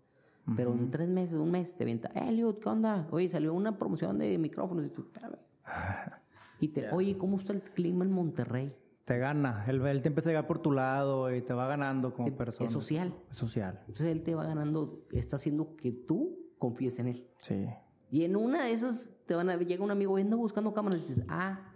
Pero 0.55 0.71
en 0.71 0.89
tres 0.89 1.09
meses, 1.09 1.37
un 1.37 1.51
mes, 1.51 1.75
te 1.75 1.83
vienta, 1.83 2.09
hey, 2.15 2.27
Eliud, 2.29 2.55
¿qué 2.55 2.69
onda? 2.69 3.05
Oye, 3.11 3.27
salió 3.27 3.53
una 3.53 3.77
promoción 3.77 4.17
de 4.17 4.37
micrófonos. 4.37 4.85
Y 4.85 4.89
tú, 4.91 5.01
espérame. 5.01 5.39
y 6.61 6.69
te, 6.69 6.89
oye, 6.91 7.17
¿cómo 7.17 7.35
está 7.35 7.51
el 7.51 7.63
clima 7.63 8.05
en 8.05 8.13
Monterrey? 8.13 8.73
Te 9.09 9.17
gana. 9.17 9.65
Él, 9.67 9.83
él, 9.87 10.03
te 10.03 10.09
empieza 10.09 10.29
a 10.29 10.33
llegar 10.33 10.45
por 10.45 10.59
tu 10.61 10.71
lado 10.71 11.33
y 11.33 11.41
te 11.41 11.51
va 11.51 11.65
ganando 11.65 12.13
como 12.13 12.31
persona. 12.37 12.67
Es 12.67 12.71
social. 12.71 13.11
Es 13.31 13.37
social. 13.37 13.79
Entonces 13.87 14.05
él 14.05 14.21
te 14.21 14.35
va 14.35 14.45
ganando, 14.45 15.07
está 15.09 15.37
haciendo 15.37 15.75
que 15.75 15.91
tú 15.91 16.53
confíes 16.59 16.99
en 16.99 17.07
él. 17.07 17.27
Sí. 17.37 17.65
Y 18.11 18.23
en 18.23 18.35
una 18.35 18.65
de 18.65 18.71
esas 18.71 19.09
te 19.25 19.33
van 19.33 19.49
a 19.49 19.57
llega 19.57 19.83
un 19.83 19.89
amigo 19.89 20.13
viendo 20.13 20.37
buscando 20.37 20.75
cámaras 20.75 21.01
y 21.01 21.07
dices, 21.07 21.25
ah, 21.27 21.68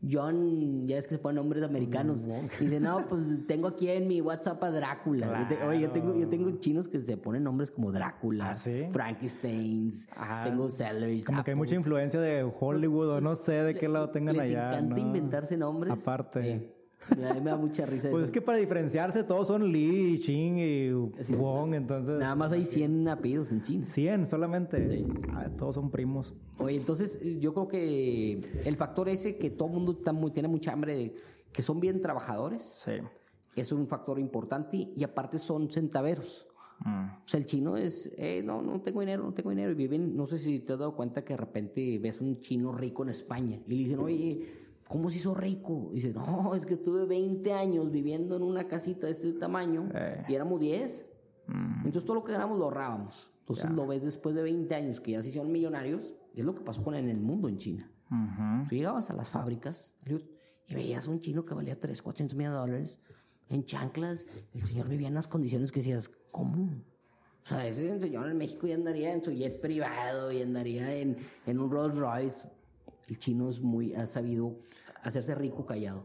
John, 0.00 0.86
ya 0.86 0.96
es 0.96 1.08
que 1.08 1.14
se 1.14 1.18
ponen 1.18 1.36
nombres 1.36 1.64
americanos. 1.64 2.28
Y 2.60 2.64
dice, 2.64 2.78
no, 2.78 3.06
pues 3.06 3.46
tengo 3.46 3.68
aquí 3.68 3.88
en 3.88 4.06
mi 4.06 4.20
WhatsApp 4.20 4.62
a 4.62 4.70
Drácula. 4.70 5.48
oye, 5.66 5.80
yo 5.80 5.90
tengo, 5.90 6.14
yo 6.14 6.28
tengo 6.28 6.50
chinos 6.58 6.86
que 6.86 7.00
se 7.00 7.16
ponen 7.16 7.42
nombres 7.42 7.70
como 7.70 7.90
Drácula, 7.90 8.52
¿Ah, 8.52 8.90
Frankensteins, 8.92 10.08
tengo 10.44 10.70
Sellers. 10.70 11.24
Como 11.24 11.42
que 11.42 11.50
hay 11.50 11.56
mucha 11.56 11.74
influencia 11.74 12.20
de 12.20 12.48
Hollywood 12.58 13.08
o 13.08 13.20
no 13.20 13.34
sé 13.34 13.64
de 13.64 13.74
qué 13.74 13.88
lado 13.88 14.10
tengan 14.10 14.38
allá. 14.38 14.70
Les 14.70 14.78
encanta 14.78 15.00
inventarse 15.00 15.56
nombres. 15.56 16.00
Aparte. 16.00 16.77
A 17.10 17.34
mí 17.34 17.40
me 17.40 17.50
da 17.50 17.56
mucha 17.56 17.86
risa. 17.86 18.10
Pues 18.10 18.24
es 18.24 18.30
que 18.30 18.42
para 18.42 18.58
diferenciarse 18.58 19.24
todos 19.24 19.48
son 19.48 19.72
Li, 19.72 20.20
Ching 20.20 20.58
y 20.58 20.90
Wong, 21.34 21.74
entonces... 21.74 22.18
Nada 22.18 22.34
más 22.34 22.52
hay 22.52 22.64
100 22.64 23.08
apellidos 23.08 23.52
en 23.52 23.62
China. 23.62 23.84
100 23.86 24.26
solamente. 24.26 25.06
Ah, 25.32 25.48
todos 25.58 25.74
son 25.74 25.90
primos. 25.90 26.34
Oye, 26.58 26.76
entonces 26.76 27.18
yo 27.40 27.54
creo 27.54 27.68
que 27.68 28.62
el 28.64 28.76
factor 28.76 29.08
ese 29.08 29.36
que 29.36 29.50
todo 29.50 29.68
el 29.68 29.74
mundo 29.74 29.92
está 29.92 30.12
muy, 30.12 30.30
tiene 30.32 30.48
mucha 30.48 30.72
hambre 30.72 30.96
de 30.96 31.14
que 31.52 31.62
son 31.62 31.80
bien 31.80 32.02
trabajadores. 32.02 32.62
Sí. 32.62 32.92
Es 33.56 33.72
un 33.72 33.86
factor 33.88 34.18
importante 34.18 34.76
y 34.94 35.02
aparte 35.02 35.38
son 35.38 35.70
centaveros. 35.70 36.46
Mm. 36.80 37.04
O 37.24 37.28
sea, 37.28 37.40
el 37.40 37.46
chino 37.46 37.76
es, 37.76 38.12
eh, 38.16 38.42
no, 38.44 38.62
no 38.62 38.80
tengo 38.82 39.00
dinero, 39.00 39.24
no 39.24 39.32
tengo 39.32 39.50
dinero. 39.50 39.72
Y 39.72 39.74
viven, 39.74 40.14
no 40.14 40.26
sé 40.26 40.38
si 40.38 40.60
te 40.60 40.74
has 40.74 40.78
dado 40.78 40.94
cuenta 40.94 41.24
que 41.24 41.32
de 41.32 41.38
repente 41.38 41.98
ves 41.98 42.20
un 42.20 42.40
chino 42.40 42.72
rico 42.72 43.02
en 43.02 43.08
España 43.08 43.60
y 43.66 43.70
le 43.70 43.76
dicen, 43.76 43.98
oye 43.98 44.67
¿Cómo 44.88 45.10
se 45.10 45.18
hizo 45.18 45.34
rico? 45.34 45.90
Y 45.92 45.96
dice, 45.96 46.12
no, 46.12 46.54
es 46.56 46.66
que 46.66 46.74
estuve 46.74 47.04
20 47.04 47.52
años 47.52 47.90
viviendo 47.90 48.36
en 48.36 48.42
una 48.42 48.66
casita 48.66 49.06
de 49.06 49.12
este 49.12 49.32
tamaño 49.34 49.88
eh. 49.94 50.24
y 50.28 50.34
éramos 50.34 50.60
10. 50.60 51.08
Mm. 51.46 51.86
Entonces 51.86 52.04
todo 52.04 52.16
lo 52.16 52.24
que 52.24 52.32
ganamos 52.32 52.58
lo 52.58 52.64
ahorrábamos. 52.64 53.32
Entonces 53.40 53.70
lo 53.70 53.86
ves 53.86 54.02
después 54.02 54.34
de 54.34 54.42
20 54.42 54.74
años 54.74 55.00
que 55.00 55.12
ya 55.12 55.22
se 55.22 55.28
hicieron 55.28 55.50
millonarios. 55.50 56.14
Y 56.34 56.40
es 56.40 56.46
lo 56.46 56.54
que 56.54 56.60
pasó 56.60 56.82
con 56.82 56.94
en 56.94 57.08
el 57.08 57.20
mundo 57.20 57.48
en 57.48 57.58
China. 57.58 57.90
Tú 58.68 58.74
llegabas 58.74 59.10
a 59.10 59.14
las 59.14 59.28
fábricas 59.28 59.94
y 60.66 60.74
veías 60.74 61.06
a 61.06 61.10
un 61.10 61.20
chino 61.20 61.44
que 61.44 61.54
valía 61.54 61.78
3, 61.78 62.00
400 62.00 62.36
mil 62.36 62.50
dólares 62.50 63.00
en 63.48 63.64
chanclas. 63.64 64.26
El 64.54 64.64
señor 64.64 64.88
vivía 64.88 65.08
en 65.08 65.14
unas 65.14 65.28
condiciones 65.28 65.72
que 65.72 65.80
decías, 65.80 66.10
¿cómo? 66.30 66.70
O 67.44 67.48
sea, 67.48 67.66
ese 67.66 67.98
señor 67.98 68.28
en 68.28 68.36
México 68.36 68.66
ya 68.66 68.74
andaría 68.74 69.12
en 69.12 69.22
su 69.22 69.32
jet 69.32 69.60
privado 69.60 70.30
y 70.30 70.42
andaría 70.42 70.94
en, 70.94 71.16
en 71.46 71.58
un 71.58 71.70
Rolls 71.70 71.96
Royce. 71.96 72.48
El 73.08 73.18
chino 73.18 73.48
es 73.48 73.60
muy, 73.60 73.94
ha 73.94 74.06
sabido 74.06 74.56
hacerse 75.02 75.34
rico 75.34 75.64
callado. 75.64 76.04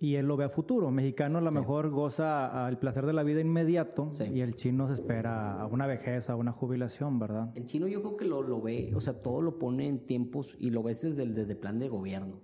Y 0.00 0.14
él 0.14 0.26
lo 0.26 0.36
ve 0.36 0.44
a 0.44 0.48
futuro. 0.48 0.90
Mexicano 0.92 1.38
a 1.38 1.40
lo 1.40 1.50
mejor 1.50 1.90
goza 1.90 2.68
el 2.68 2.78
placer 2.78 3.04
de 3.04 3.12
la 3.12 3.24
vida 3.24 3.40
inmediato 3.40 4.10
y 4.32 4.40
el 4.40 4.54
chino 4.54 4.86
se 4.86 4.94
espera 4.94 5.60
a 5.60 5.66
una 5.66 5.86
vejez, 5.86 6.30
a 6.30 6.36
una 6.36 6.52
jubilación, 6.52 7.18
¿verdad? 7.18 7.50
El 7.56 7.66
chino 7.66 7.88
yo 7.88 8.00
creo 8.00 8.16
que 8.16 8.24
lo, 8.24 8.42
lo 8.42 8.60
ve, 8.60 8.92
o 8.94 9.00
sea, 9.00 9.20
todo 9.20 9.42
lo 9.42 9.58
pone 9.58 9.88
en 9.88 10.06
tiempos 10.06 10.56
y 10.60 10.70
lo 10.70 10.84
ves 10.84 11.02
desde 11.02 11.24
el 11.24 11.34
desde 11.34 11.56
plan 11.56 11.80
de 11.80 11.88
gobierno. 11.88 12.40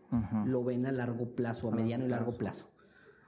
Lo 0.46 0.64
ven 0.64 0.84
a 0.86 0.92
largo 0.92 1.34
plazo, 1.36 1.68
a, 1.68 1.70
mediano 1.70 2.04
y 2.04 2.08
largo 2.08 2.36
plazo. 2.36 2.66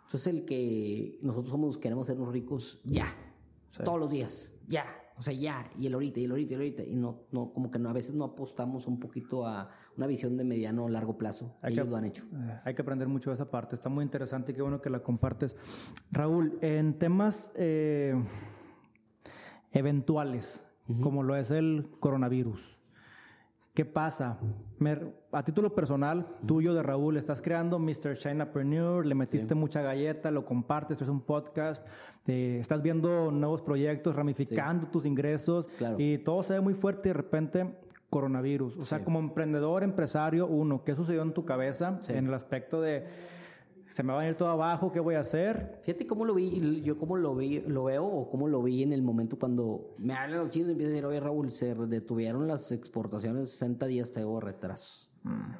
Entonces 0.06 0.26
el 0.26 0.44
que 0.44 1.18
nosotros 1.22 1.50
somos, 1.50 1.78
queremos 1.78 2.08
ser 2.08 2.18
ricos 2.18 2.80
ya, 2.84 3.06
todos 3.84 3.98
los 3.98 4.10
días, 4.10 4.52
ya. 4.66 4.86
O 5.18 5.22
sea, 5.22 5.32
ya, 5.32 5.70
y 5.78 5.86
el 5.86 5.94
ahorita, 5.94 6.20
y 6.20 6.24
el 6.24 6.30
ahorita, 6.30 6.52
y 6.52 6.54
el 6.54 6.60
ahorita. 6.60 6.82
Y 6.84 6.94
no, 6.94 7.22
no, 7.32 7.52
como 7.52 7.70
que 7.70 7.78
no, 7.78 7.88
a 7.88 7.92
veces 7.92 8.14
no 8.14 8.24
apostamos 8.24 8.86
un 8.86 9.00
poquito 9.00 9.46
a 9.46 9.70
una 9.96 10.06
visión 10.06 10.36
de 10.36 10.44
mediano 10.44 10.84
o 10.84 10.88
largo 10.88 11.16
plazo. 11.16 11.56
Hay 11.62 11.72
Ellos 11.72 11.88
lo 11.88 11.96
han 11.96 12.04
hecho. 12.04 12.24
Eh, 12.34 12.60
hay 12.64 12.74
que 12.74 12.82
aprender 12.82 13.08
mucho 13.08 13.30
de 13.30 13.34
esa 13.34 13.50
parte. 13.50 13.74
Está 13.74 13.88
muy 13.88 14.04
interesante 14.04 14.52
y 14.52 14.54
qué 14.54 14.62
bueno 14.62 14.82
que 14.82 14.90
la 14.90 15.00
compartes. 15.00 15.56
Raúl, 16.10 16.58
en 16.60 16.98
temas 16.98 17.50
eh, 17.54 18.14
eventuales, 19.72 20.66
como 21.00 21.22
lo 21.22 21.34
es 21.34 21.50
el 21.50 21.88
coronavirus, 21.98 22.75
¿Qué 23.76 23.84
pasa? 23.84 24.38
a 25.32 25.42
título 25.42 25.74
personal, 25.74 26.26
tuyo 26.46 26.72
de 26.72 26.82
Raúl, 26.82 27.18
estás 27.18 27.42
creando 27.42 27.78
Mr. 27.78 28.16
Chinapreneur, 28.16 29.04
le 29.04 29.14
metiste 29.14 29.54
mucha 29.54 29.82
galleta, 29.82 30.30
lo 30.30 30.46
compartes, 30.46 31.02
es 31.02 31.10
un 31.10 31.20
podcast, 31.20 31.86
eh, 32.26 32.56
estás 32.58 32.80
viendo 32.80 33.30
nuevos 33.30 33.60
proyectos, 33.60 34.16
ramificando 34.16 34.86
tus 34.86 35.04
ingresos 35.04 35.68
y 35.98 36.16
todo 36.18 36.42
se 36.42 36.54
ve 36.54 36.60
muy 36.60 36.72
fuerte 36.72 37.10
y 37.10 37.10
de 37.10 37.14
repente 37.18 37.76
coronavirus. 38.08 38.78
O 38.78 38.86
sea, 38.86 39.04
como 39.04 39.18
emprendedor, 39.18 39.82
empresario, 39.82 40.46
uno, 40.46 40.82
¿qué 40.82 40.94
sucedió 40.94 41.20
en 41.20 41.34
tu 41.34 41.44
cabeza 41.44 41.98
en 42.08 42.28
el 42.28 42.32
aspecto 42.32 42.80
de 42.80 43.04
se 43.88 44.02
me 44.02 44.12
va 44.12 44.20
a 44.20 44.28
ir 44.28 44.36
todo 44.36 44.48
abajo, 44.48 44.90
¿qué 44.92 45.00
voy 45.00 45.14
a 45.14 45.20
hacer? 45.20 45.80
Fíjate 45.82 46.06
cómo 46.06 46.24
lo 46.24 46.34
vi, 46.34 46.82
yo 46.82 46.98
cómo 46.98 47.16
lo 47.16 47.34
vi, 47.34 47.60
lo 47.60 47.84
veo 47.84 48.04
o 48.04 48.30
cómo 48.30 48.48
lo 48.48 48.62
vi 48.62 48.82
en 48.82 48.92
el 48.92 49.02
momento 49.02 49.38
cuando 49.38 49.94
me 49.98 50.14
hablan 50.14 50.40
los 50.40 50.48
chinos 50.50 50.68
y 50.68 50.72
empiezan 50.72 50.92
a 50.92 50.94
decir, 50.94 51.06
oye 51.06 51.20
Raúl, 51.20 51.52
se 51.52 51.74
detuvieron 51.74 52.46
las 52.48 52.72
exportaciones 52.72 53.50
60 53.50 53.86
días, 53.86 54.12
tengo 54.12 54.40
retrasos. 54.40 55.10
Mm. 55.22 55.52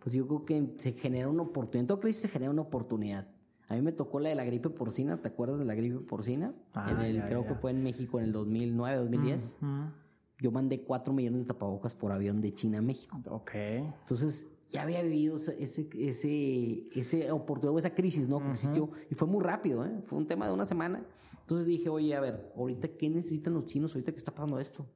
Pues 0.00 0.14
yo 0.14 0.26
creo 0.26 0.44
que 0.44 0.74
se 0.78 0.92
genera 0.92 1.28
una 1.28 1.42
oportunidad, 1.42 1.80
en 1.80 1.86
toda 1.86 2.00
crisis 2.00 2.22
se 2.22 2.28
genera 2.28 2.50
una 2.50 2.62
oportunidad. 2.62 3.28
A 3.68 3.74
mí 3.74 3.82
me 3.82 3.92
tocó 3.92 4.20
la 4.20 4.28
de 4.28 4.34
la 4.34 4.44
gripe 4.44 4.70
porcina, 4.70 5.20
¿te 5.20 5.28
acuerdas 5.28 5.58
de 5.58 5.64
la 5.64 5.74
gripe 5.74 5.98
porcina? 6.00 6.54
Ah, 6.74 6.90
en 6.90 7.00
el, 7.00 7.22
creo 7.24 7.46
que 7.46 7.54
fue 7.54 7.70
en 7.70 7.82
México 7.82 8.18
en 8.18 8.26
el 8.26 8.32
2009, 8.32 8.98
2010. 8.98 9.58
Mm, 9.60 9.66
mm. 9.66 9.92
Yo 10.40 10.50
mandé 10.50 10.82
4 10.82 11.12
millones 11.12 11.40
de 11.40 11.46
tapabocas 11.46 11.94
por 11.94 12.12
avión 12.12 12.40
de 12.40 12.52
China 12.52 12.78
a 12.78 12.82
México. 12.82 13.18
Ok. 13.30 13.54
Entonces, 13.54 14.46
ya 14.70 14.82
había 14.82 15.02
vivido 15.02 15.36
ese, 15.36 15.88
ese, 15.98 16.88
ese 16.92 17.30
oportunidad, 17.30 17.78
esa 17.78 17.94
crisis, 17.94 18.28
¿no? 18.28 18.40
Que 18.40 18.50
existió. 18.50 18.90
Y 19.10 19.14
fue 19.14 19.28
muy 19.28 19.42
rápido, 19.42 19.84
¿eh? 19.84 20.00
Fue 20.04 20.18
un 20.18 20.26
tema 20.26 20.46
de 20.46 20.52
una 20.52 20.66
semana. 20.66 21.04
Entonces 21.40 21.66
dije, 21.66 21.88
oye, 21.88 22.14
a 22.14 22.20
ver, 22.20 22.52
ahorita, 22.56 22.88
¿qué 22.88 23.08
necesitan 23.10 23.54
los 23.54 23.66
chinos 23.66 23.94
ahorita 23.94 24.12
que 24.12 24.18
está 24.18 24.32
pasando 24.32 24.58
esto? 24.58 24.86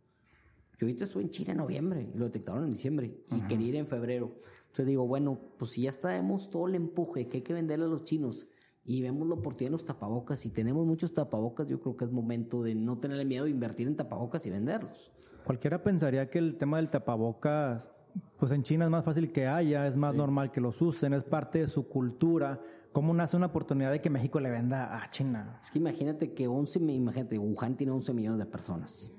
Yo 0.79 0.87
ahorita 0.87 1.05
estuve 1.05 1.25
en 1.25 1.31
China 1.31 1.53
en 1.53 1.59
noviembre 1.59 2.09
y 2.15 2.17
lo 2.17 2.27
detectaron 2.27 2.65
en 2.65 2.71
diciembre 2.71 3.25
y 3.31 3.41
quería 3.49 3.69
ir 3.69 3.77
en 3.77 3.87
febrero. 3.87 4.37
Entonces 4.61 4.87
digo, 4.87 5.07
bueno, 5.07 5.39
pues 5.59 5.73
si 5.73 5.83
ya 5.83 5.93
traemos 5.93 6.51
todo 6.51 6.69
el 6.69 6.77
empuje 6.77 7.27
que 7.27 7.39
hay 7.39 7.41
que 7.41 7.53
venderle 7.53 7.87
a 7.87 7.89
los 7.89 8.05
chinos 8.05 8.49
y 8.85 9.03
vemos 9.03 9.27
la 9.27 9.35
oportunidad 9.35 9.71
de 9.71 9.73
los 9.73 9.85
tapabocas 9.85 10.47
y 10.47 10.51
tenemos 10.51 10.87
muchos 10.87 11.13
tapabocas, 11.13 11.67
yo 11.67 11.81
creo 11.81 11.97
que 11.97 12.05
es 12.05 12.13
momento 12.13 12.63
de 12.63 12.75
no 12.77 12.99
tenerle 12.99 13.25
miedo 13.25 13.45
de 13.45 13.51
invertir 13.51 13.89
en 13.89 13.97
tapabocas 13.97 14.47
y 14.47 14.51
venderlos. 14.51 15.13
Cualquiera 15.45 15.83
pensaría 15.83 16.31
que 16.31 16.39
el 16.39 16.57
tema 16.57 16.77
del 16.77 16.91
tapabocas 16.91 17.93
pues 18.39 18.53
en 18.53 18.63
China 18.63 18.85
es 18.85 18.91
más 18.91 19.05
fácil 19.05 19.33
que 19.33 19.47
haya, 19.47 19.87
es 19.87 19.97
más 19.97 20.15
normal 20.15 20.51
que 20.51 20.61
los 20.61 20.81
usen, 20.81 21.13
es 21.13 21.25
parte 21.25 21.61
de 21.61 21.69
su 21.69 21.89
cultura. 21.89 22.61
¿Cómo 22.93 23.13
nace 23.13 23.37
una 23.37 23.47
oportunidad 23.47 23.93
de 23.93 24.01
que 24.01 24.11
México 24.11 24.41
le 24.41 24.51
venda 24.51 24.97
a 24.97 25.11
China? 25.11 25.59
Es 25.63 25.71
que 25.71 25.79
imagínate 25.79 26.33
que 26.33 26.49
11, 26.49 26.79
imagínate, 26.81 27.39
Wuhan 27.39 27.77
tiene 27.77 27.93
11 27.93 28.15
millones 28.15 28.39
de 28.39 28.47
personas. 28.47 29.13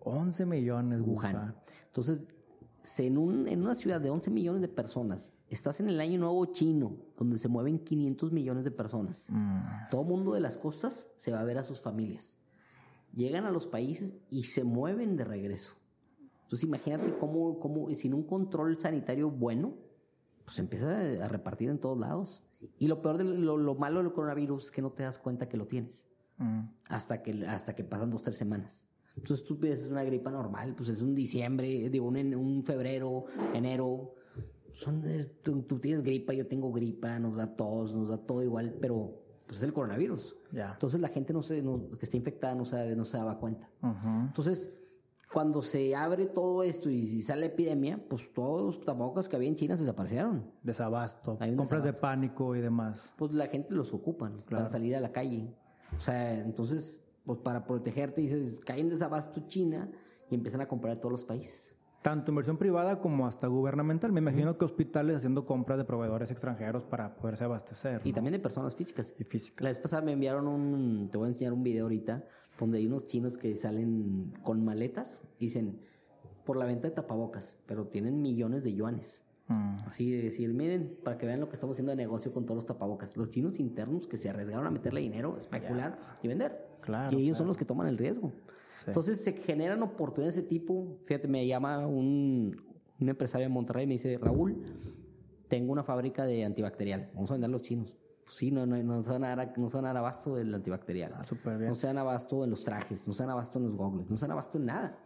11 0.00 0.46
millones, 0.46 1.00
Wuhan. 1.00 1.54
Entonces, 1.86 2.18
en, 2.98 3.18
un, 3.18 3.48
en 3.48 3.62
una 3.62 3.74
ciudad 3.74 4.00
de 4.00 4.10
11 4.10 4.30
millones 4.30 4.60
de 4.60 4.68
personas, 4.68 5.32
estás 5.48 5.80
en 5.80 5.88
el 5.88 6.00
año 6.00 6.18
nuevo 6.18 6.44
chino, 6.46 6.96
donde 7.16 7.38
se 7.38 7.48
mueven 7.48 7.78
500 7.78 8.32
millones 8.32 8.64
de 8.64 8.70
personas. 8.70 9.26
Mm. 9.30 9.90
Todo 9.90 10.04
mundo 10.04 10.32
de 10.32 10.40
las 10.40 10.56
costas 10.56 11.08
se 11.16 11.32
va 11.32 11.40
a 11.40 11.44
ver 11.44 11.58
a 11.58 11.64
sus 11.64 11.80
familias. 11.80 12.38
Llegan 13.14 13.44
a 13.44 13.50
los 13.50 13.66
países 13.66 14.14
y 14.30 14.44
se 14.44 14.64
mueven 14.64 15.16
de 15.16 15.24
regreso. 15.24 15.74
Entonces 16.52 16.68
imagínate 16.68 17.16
cómo, 17.16 17.58
cómo 17.58 17.88
sin 17.94 18.12
un 18.12 18.24
control 18.24 18.78
sanitario 18.78 19.30
bueno, 19.30 19.72
pues 20.44 20.58
empieza 20.58 21.00
a 21.24 21.26
repartir 21.28 21.70
en 21.70 21.78
todos 21.78 21.96
lados. 21.98 22.42
Y 22.78 22.88
lo 22.88 23.00
peor 23.00 23.16
de 23.16 23.24
lo, 23.24 23.74
malo 23.74 24.02
del 24.02 24.12
coronavirus 24.12 24.64
es 24.64 24.70
que 24.70 24.82
no 24.82 24.92
te 24.92 25.02
das 25.02 25.16
cuenta 25.16 25.48
que 25.48 25.56
lo 25.56 25.66
tienes. 25.66 26.10
Mm. 26.36 26.60
Hasta, 26.90 27.22
que, 27.22 27.46
hasta 27.46 27.74
que 27.74 27.84
pasan 27.84 28.10
dos, 28.10 28.22
tres 28.22 28.36
semanas. 28.36 28.86
Entonces 29.16 29.46
tú 29.46 29.58
piensas 29.58 29.88
una 29.90 30.04
gripa 30.04 30.30
normal, 30.30 30.74
pues 30.74 30.90
es 30.90 31.00
un 31.00 31.14
diciembre, 31.14 31.88
digo, 31.88 32.06
un, 32.06 32.16
un 32.34 32.62
febrero, 32.64 33.24
enero. 33.54 34.12
Son, 34.72 35.02
es- 35.08 35.40
tú, 35.40 35.62
tú 35.62 35.78
tienes 35.78 36.02
gripa, 36.04 36.34
yo 36.34 36.46
tengo 36.46 36.70
gripa, 36.70 37.18
nos 37.18 37.36
da 37.36 37.56
tos, 37.56 37.94
nos 37.94 38.10
da 38.10 38.18
todo 38.18 38.42
igual, 38.42 38.76
pero 38.78 39.22
pues 39.46 39.56
es 39.56 39.62
el 39.62 39.72
coronavirus. 39.72 40.36
Ya. 40.52 40.72
Entonces 40.72 41.00
la 41.00 41.08
gente 41.08 41.32
no 41.32 41.40
se, 41.40 41.62
no- 41.62 41.88
que 41.98 42.04
está 42.04 42.18
infectada 42.18 42.54
no 42.54 42.66
se, 42.66 42.94
no 42.94 43.06
se 43.06 43.16
daba 43.16 43.38
cuenta. 43.38 43.70
Ujú. 43.82 44.26
Entonces, 44.26 44.70
cuando 45.32 45.62
se 45.62 45.94
abre 45.94 46.26
todo 46.26 46.62
esto 46.62 46.90
y, 46.90 47.22
sale 47.22 47.40
la 47.42 47.46
epidemia, 47.46 47.98
pues 48.08 48.32
todos 48.32 48.76
los 48.76 48.84
tapabocas 48.84 49.28
que 49.28 49.36
había 49.36 49.48
en 49.48 49.56
China 49.56 49.76
se 49.76 49.82
desaparecieron. 49.82 50.50
Desabasto, 50.62 51.38
compras 51.56 51.82
de 51.82 51.92
pánico 51.92 52.54
y 52.54 52.60
demás. 52.60 53.12
Pues 53.16 53.32
la 53.32 53.46
gente 53.46 53.74
los 53.74 53.92
ocupan 53.94 54.40
para 54.48 54.68
salir 54.68 54.94
a 54.94 55.00
la 55.00 55.10
calle. 55.10 55.54
O 55.96 56.00
sea, 56.00 56.38
entonces, 56.38 57.02
pues 57.24 57.38
para 57.38 57.64
protegerte, 57.64 58.20
dices, 58.20 58.56
cae 58.64 58.80
en 58.80 58.90
desabasto 58.90 59.42
China 59.46 59.90
y 60.30 60.34
empiezan 60.34 60.60
a 60.60 60.68
comprar 60.68 60.94
de 60.94 61.00
todos 61.00 61.12
los 61.12 61.24
países. 61.24 61.76
Tanto 62.02 62.32
inversión 62.32 62.58
privada 62.58 62.98
como 62.98 63.28
hasta 63.28 63.46
gubernamental. 63.46 64.10
Me 64.10 64.18
imagino 64.18 64.58
que 64.58 64.64
hospitales 64.64 65.16
haciendo 65.16 65.46
compras 65.46 65.78
de 65.78 65.84
proveedores 65.84 66.32
extranjeros 66.32 66.84
para 66.84 67.14
poderse 67.14 67.44
abastecer. 67.44 68.00
Y 68.04 68.08
¿no? 68.08 68.14
también 68.16 68.32
de 68.32 68.40
personas 68.40 68.74
físicas. 68.74 69.14
Y 69.18 69.24
físicas. 69.24 69.62
La 69.62 69.70
vez 69.70 69.78
pasada 69.78 70.02
me 70.02 70.12
enviaron 70.12 70.48
un, 70.48 71.08
te 71.10 71.16
voy 71.16 71.26
a 71.26 71.28
enseñar 71.28 71.52
un 71.52 71.62
video 71.62 71.84
ahorita, 71.84 72.24
donde 72.58 72.78
hay 72.78 72.86
unos 72.86 73.06
chinos 73.06 73.36
que 73.36 73.56
salen 73.56 74.32
con 74.42 74.64
maletas 74.64 75.24
y 75.38 75.46
dicen, 75.46 75.78
por 76.44 76.56
la 76.56 76.64
venta 76.64 76.88
de 76.88 76.94
tapabocas, 76.94 77.56
pero 77.66 77.86
tienen 77.86 78.20
millones 78.20 78.62
de 78.62 78.74
yuanes. 78.74 79.24
Mm. 79.48 79.76
Así 79.86 80.10
de 80.10 80.22
decir, 80.22 80.52
miren, 80.52 80.96
para 81.02 81.18
que 81.18 81.26
vean 81.26 81.40
lo 81.40 81.48
que 81.48 81.54
estamos 81.54 81.74
haciendo 81.74 81.90
de 81.90 81.96
negocio 81.96 82.32
con 82.32 82.44
todos 82.44 82.56
los 82.56 82.66
tapabocas. 82.66 83.16
Los 83.16 83.30
chinos 83.30 83.58
internos 83.58 84.06
que 84.06 84.16
se 84.16 84.30
arriesgaron 84.30 84.66
a 84.66 84.70
meterle 84.70 85.00
dinero, 85.00 85.36
especular 85.36 85.98
y 86.22 86.28
vender. 86.28 86.68
Claro, 86.80 87.16
y 87.16 87.22
ellos 87.22 87.36
son 87.36 87.46
los 87.46 87.56
que 87.56 87.64
toman 87.64 87.86
el 87.86 87.98
riesgo. 87.98 88.32
Sí. 88.78 88.84
Entonces 88.88 89.22
se 89.22 89.32
generan 89.32 89.82
oportunidades 89.82 90.34
de 90.36 90.40
ese 90.42 90.48
tipo. 90.48 90.98
Fíjate, 91.04 91.28
me 91.28 91.46
llama 91.46 91.86
un, 91.86 92.60
un 93.00 93.08
empresario 93.08 93.46
de 93.46 93.52
Monterrey 93.52 93.84
y 93.84 93.86
me 93.86 93.94
dice, 93.94 94.18
Raúl, 94.18 94.62
tengo 95.48 95.72
una 95.72 95.84
fábrica 95.84 96.24
de 96.24 96.44
antibacterial. 96.44 97.10
Vamos 97.14 97.30
a 97.30 97.34
vender 97.34 97.48
a 97.48 97.52
los 97.52 97.62
chinos. 97.62 97.96
Pues 98.32 98.38
sí, 98.38 98.50
no, 98.50 98.64
no, 98.64 98.82
no, 98.82 99.02
se 99.02 99.10
van 99.10 99.24
a 99.24 99.36
dar, 99.36 99.52
no 99.58 99.68
se 99.68 99.76
van 99.76 99.84
a 99.84 99.88
dar 99.88 99.98
abasto 99.98 100.36
del 100.36 100.54
antibacterial. 100.54 101.12
Ah, 101.14 101.22
bien. 101.58 101.68
No 101.68 101.74
se 101.74 101.86
dan 101.86 101.98
abasto 101.98 102.44
en 102.44 102.48
los 102.48 102.64
trajes, 102.64 103.06
no 103.06 103.12
se 103.12 103.22
dan 103.24 103.28
abasto 103.28 103.58
en 103.58 103.66
los 103.66 103.76
gogles, 103.76 104.08
no 104.08 104.16
se 104.16 104.24
dan 104.24 104.30
abasto 104.30 104.56
en 104.56 104.64
nada. 104.64 104.98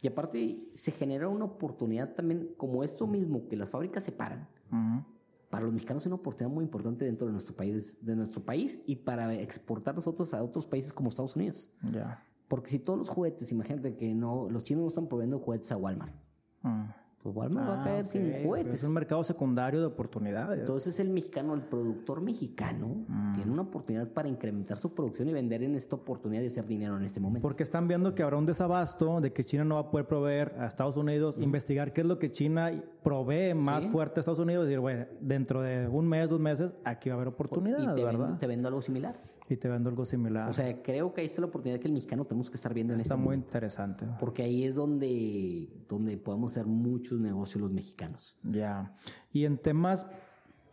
Y 0.00 0.06
aparte 0.06 0.70
se 0.74 0.92
genera 0.92 1.26
una 1.26 1.46
oportunidad 1.46 2.14
también, 2.14 2.54
como 2.56 2.84
esto 2.84 3.08
mismo, 3.08 3.48
que 3.48 3.56
las 3.56 3.68
fábricas 3.68 4.04
se 4.04 4.12
paran. 4.12 4.48
Para 5.50 5.64
los 5.64 5.72
mexicanos 5.72 6.04
es 6.04 6.06
una 6.06 6.14
oportunidad 6.14 6.54
muy 6.54 6.62
importante 6.62 7.04
dentro 7.04 7.26
de 7.26 7.32
nuestro 7.32 7.56
país, 7.56 7.98
de 8.00 8.14
nuestro 8.14 8.44
país 8.44 8.80
y 8.86 8.94
para 8.94 9.34
exportar 9.34 9.96
nosotros 9.96 10.32
a 10.32 10.44
otros 10.44 10.64
países 10.64 10.92
como 10.92 11.08
Estados 11.08 11.34
Unidos. 11.34 11.72
Ya. 11.92 12.24
Porque 12.46 12.70
si 12.70 12.78
todos 12.78 12.96
los 12.96 13.08
juguetes, 13.08 13.50
imagínate 13.50 13.96
que 13.96 14.14
no, 14.14 14.48
los 14.48 14.62
chinos 14.62 14.82
no 14.82 14.88
están 14.88 15.08
proveyendo 15.08 15.40
juguetes 15.40 15.72
a 15.72 15.76
Walmart. 15.76 16.14
Mm. 16.62 16.90
Pues 17.32 17.36
Walmart 17.50 17.68
va 17.68 17.74
a 17.74 17.80
Ah, 17.80 17.84
caer 17.84 18.06
sin 18.06 18.42
juguetes. 18.42 18.74
Es 18.74 18.84
un 18.84 18.94
mercado 18.94 19.22
secundario 19.24 19.80
de 19.80 19.86
oportunidades. 19.86 20.60
Entonces 20.60 20.98
el 21.00 21.10
mexicano, 21.10 21.54
el 21.54 21.62
productor 21.62 22.20
mexicano, 22.20 23.04
Mm. 23.06 23.34
tiene 23.34 23.50
una 23.52 23.62
oportunidad 23.62 24.08
para 24.08 24.28
incrementar 24.28 24.78
su 24.78 24.94
producción 24.94 25.28
y 25.28 25.32
vender 25.32 25.62
en 25.62 25.74
esta 25.74 25.96
oportunidad 25.96 26.40
de 26.40 26.46
hacer 26.48 26.66
dinero 26.66 26.96
en 26.96 27.04
este 27.04 27.20
momento. 27.20 27.42
Porque 27.46 27.62
están 27.62 27.86
viendo 27.88 28.14
que 28.14 28.22
habrá 28.22 28.36
un 28.36 28.46
desabasto, 28.46 29.20
de 29.20 29.32
que 29.32 29.44
China 29.44 29.64
no 29.64 29.74
va 29.76 29.82
a 29.82 29.90
poder 29.90 30.06
proveer 30.06 30.54
a 30.58 30.66
Estados 30.66 30.96
Unidos, 30.96 31.36
investigar 31.38 31.92
qué 31.92 32.00
es 32.02 32.06
lo 32.06 32.18
que 32.18 32.30
China 32.30 32.70
provee 33.02 33.54
más 33.54 33.84
Sí. 33.84 33.90
fuerte 33.90 34.18
a 34.18 34.20
Estados 34.20 34.38
Unidos 34.40 34.64
y 34.64 34.68
decir, 34.68 34.80
bueno, 34.80 35.06
dentro 35.20 35.60
de 35.62 35.86
un 35.88 36.06
mes, 36.08 36.28
dos 36.28 36.40
meses, 36.40 36.72
aquí 36.84 37.08
va 37.10 37.14
a 37.14 37.18
haber 37.18 37.28
y 37.28 37.30
oportunidad, 37.34 37.94
te 37.94 38.04
¿verdad? 38.04 38.20
vendo, 38.20 38.38
te 38.38 38.46
vendo 38.46 38.68
algo 38.68 38.82
similar. 38.82 39.16
Y 39.48 39.56
te 39.56 39.68
vendo 39.68 39.88
algo 39.88 40.04
similar. 40.04 40.48
O 40.48 40.52
sea, 40.52 40.82
creo 40.82 41.12
que 41.12 41.22
ahí 41.22 41.26
está 41.26 41.40
la 41.40 41.46
oportunidad 41.46 41.80
que 41.80 41.88
el 41.88 41.94
mexicano 41.94 42.24
tenemos 42.24 42.50
que 42.50 42.56
estar 42.56 42.74
viendo 42.74 42.92
en 42.92 43.00
Está 43.00 43.14
este 43.14 43.16
muy 43.16 43.24
momento. 43.36 43.46
interesante. 43.48 44.06
Porque 44.18 44.42
ahí 44.42 44.64
es 44.64 44.74
donde, 44.74 45.68
donde 45.88 46.16
podemos 46.18 46.52
hacer 46.52 46.66
muchos 46.66 47.18
negocios 47.20 47.62
los 47.62 47.70
mexicanos. 47.72 48.36
Ya. 48.42 48.94
Y 49.32 49.44
en 49.44 49.58
temas 49.58 50.06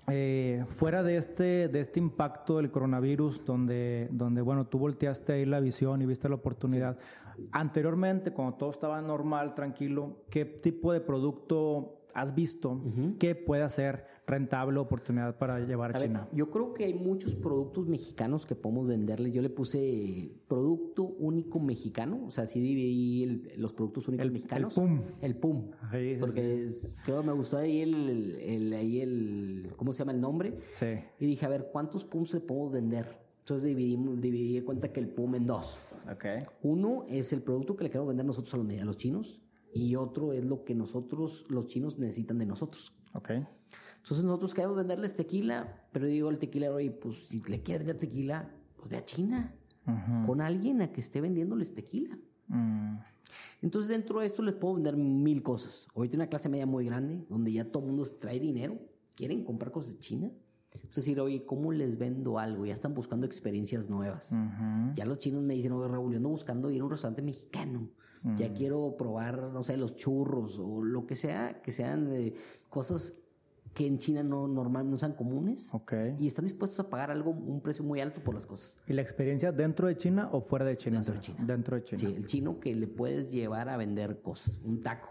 eh, 0.08 0.66
fuera 0.68 1.02
de 1.04 1.18
este, 1.18 1.68
de 1.68 1.80
este 1.80 2.00
impacto 2.00 2.58
del 2.58 2.70
coronavirus, 2.70 3.44
donde, 3.44 4.08
donde, 4.12 4.42
bueno, 4.42 4.68
tú 4.68 4.78
volteaste 4.78 5.34
ahí 5.34 5.46
la 5.46 5.60
visión 5.60 6.02
y 6.02 6.06
viste 6.06 6.30
la 6.30 6.36
oportunidad. 6.36 6.98
Anteriormente, 7.52 8.32
cuando 8.32 8.56
todo 8.56 8.70
estaba 8.70 9.02
normal, 9.02 9.56
tranquilo, 9.56 10.26
¿qué 10.30 10.46
tipo 10.46 10.94
de 10.94 11.02
producto 11.02 12.02
has 12.14 12.34
visto 12.34 12.82
que 13.20 13.36
pueda 13.36 13.70
ser 13.70 14.06
rentable 14.28 14.80
oportunidad 14.80 15.38
para 15.38 15.60
llevar 15.60 15.92
a, 15.92 15.98
A 15.98 16.00
ver, 16.00 16.08
China? 16.10 16.28
yo 16.34 16.50
creo 16.50 16.74
que 16.74 16.86
hay 16.86 16.94
muchos 16.94 17.36
productos 17.36 17.88
mexicanos 17.88 18.46
que 18.46 18.56
podemos 18.56 18.88
venderle. 18.88 19.32
Yo 19.32 19.42
le 19.42 19.50
puse 19.50 20.32
producto 20.48 21.04
único 21.04 21.60
mexicano, 21.60 22.24
o 22.26 22.32
sea, 22.32 22.48
sí 22.48 22.60
dividí 22.60 23.24
el- 23.24 23.52
los 23.58 23.74
productos 23.74 24.08
únicos 24.08 24.32
mexicanos. 24.32 24.74
PUM. 24.74 25.02
El 25.22 25.36
PUM. 25.36 25.72
Ahí, 25.92 26.16
sí, 26.16 26.20
porque 26.20 26.64
es- 26.64 26.96
creo 27.06 27.22
que 27.22 27.28
me 27.28 27.34
gustó 27.34 27.58
ahí 27.58 27.82
el, 27.82 28.36
el- 28.40 28.74
ahí 28.74 29.02
el, 29.02 29.72
¿cómo 29.76 29.94
se 29.94 30.00
llama 30.00 30.14
el 30.14 30.22
nombre? 30.22 30.58
Sí. 30.70 30.88
Y 31.20 31.26
dije, 31.28 31.46
a 31.46 31.50
ver, 31.50 31.70
¿cuántos 31.72 32.04
PUMs 32.06 32.30
se 32.32 32.40
podemos 32.42 32.72
vender? 32.72 33.24
Entonces 33.40 33.66
dividí, 33.66 33.96
dividí 34.20 34.62
cuenta 34.62 34.92
que 34.92 35.00
el 35.00 35.08
PUM 35.10 35.36
en 35.36 35.46
dos. 35.46 35.78
Ok. 36.12 36.26
Uno 36.64 37.06
es 37.08 37.32
el 37.32 37.42
producto 37.44 37.76
que 37.76 37.84
le 37.84 37.90
queremos 37.92 38.08
vender 38.08 38.26
nosotros 38.26 38.52
a 38.56 38.58
los, 38.58 38.82
a 38.82 38.86
los 38.86 38.98
chinos 38.98 39.40
y 39.72 39.96
otro 39.96 40.34
es 40.34 40.44
lo 40.46 40.64
que 40.64 40.74
nosotros, 40.74 41.46
los 41.50 41.68
chinos, 41.68 42.00
necesitan 42.00 42.40
de 42.40 42.46
nosotros. 42.48 42.96
Ok. 43.14 43.30
Entonces 44.06 44.24
nosotros 44.24 44.54
queremos 44.54 44.78
venderles 44.78 45.16
tequila, 45.16 45.82
pero 45.92 46.06
digo 46.06 46.30
el 46.30 46.38
tequila, 46.38 46.70
oye, 46.72 46.92
pues 46.92 47.26
si 47.28 47.42
le 47.42 47.64
quieres 47.64 47.88
vender 47.88 47.98
tequila, 48.08 48.52
pues 48.76 48.88
ve 48.88 48.98
a 48.98 49.04
China, 49.06 49.56
Ujú. 49.88 50.28
con 50.28 50.42
alguien 50.42 50.80
a 50.84 50.92
que 50.92 51.02
esté 51.02 51.22
vendiéndoles 51.22 51.74
tequila. 51.74 52.16
Mm. 52.48 52.98
Entonces 53.64 53.90
dentro 53.90 54.20
de 54.20 54.28
esto 54.28 54.44
les 54.44 54.54
puedo 54.54 54.76
vender 54.76 54.96
mil 54.96 55.42
cosas. 55.42 55.88
Ahorita 55.96 56.18
una 56.18 56.28
clase 56.28 56.50
media 56.50 56.68
muy 56.68 56.86
grande, 56.86 57.26
donde 57.30 57.52
ya 57.52 57.66
todo 57.72 57.82
el 57.82 57.88
mundo 57.94 58.08
trae 58.20 58.40
dinero, 58.40 58.78
quieren 59.16 59.44
comprar 59.44 59.72
cosas 59.72 59.94
de 59.94 60.00
China. 60.00 60.32
Es 60.88 60.96
decir, 60.98 61.20
oye, 61.20 61.44
¿cómo 61.44 61.72
les 61.72 61.98
vendo 61.98 62.38
algo? 62.38 62.64
Ya 62.68 62.74
están 62.74 62.94
buscando 62.94 63.26
experiencias 63.26 63.90
nuevas. 63.90 64.32
Ujú. 64.34 64.94
Ya 64.96 65.06
los 65.06 65.18
chinos 65.18 65.42
me 65.42 65.56
dicen, 65.56 65.72
oye, 65.72 65.88
Raúl, 65.88 66.12
yo 66.12 66.18
ando 66.18 66.30
buscando 66.30 66.70
ir 66.70 66.82
a 66.82 66.84
un 66.84 66.92
restaurante 66.92 67.24
mexicano. 67.24 67.90
Ya 68.38 68.54
quiero 68.54 68.96
probar, 68.98 69.52
no 69.54 69.62
sé, 69.64 69.78
los 69.78 69.96
churros 69.96 70.60
o 70.60 70.84
lo 70.84 71.06
que 71.08 71.16
sea, 71.16 71.62
que 71.62 71.72
sean 71.72 72.12
eh, 72.12 72.34
cosas 72.70 73.14
que 73.76 73.86
en 73.86 73.98
China 74.00 74.24
no 74.24 74.48
normal 74.48 74.90
no 74.90 74.98
sean 74.98 75.12
comunes. 75.14 75.70
Ok. 75.74 75.94
Y 76.18 76.26
están 76.28 76.46
dispuestos 76.46 76.80
a 76.80 76.90
pagar 76.90 77.12
algo, 77.12 77.32
un 77.32 77.60
precio 77.62 77.84
muy 77.84 78.00
alto 78.00 78.22
por 78.24 78.34
las 78.34 78.46
cosas. 78.46 78.80
¿Y 78.88 78.94
la 78.94 79.02
experiencia 79.02 79.52
dentro 79.52 79.88
de 79.88 79.98
China 79.98 80.30
o 80.32 80.40
fuera 80.42 80.64
de 80.64 80.78
China? 80.78 80.96
Dentro 81.00 81.14
de 81.14 81.20
China. 81.20 81.38
Dentro 81.46 81.76
de 81.76 81.84
China. 81.84 82.00
Sí, 82.00 82.06
el 82.16 82.26
chino 82.26 82.60
que 82.60 82.74
le 82.74 82.88
puedes 82.88 83.32
llevar 83.32 83.68
a 83.70 83.76
vender 83.78 84.22
cosas, 84.22 84.60
un 84.64 84.80
taco. 84.82 85.10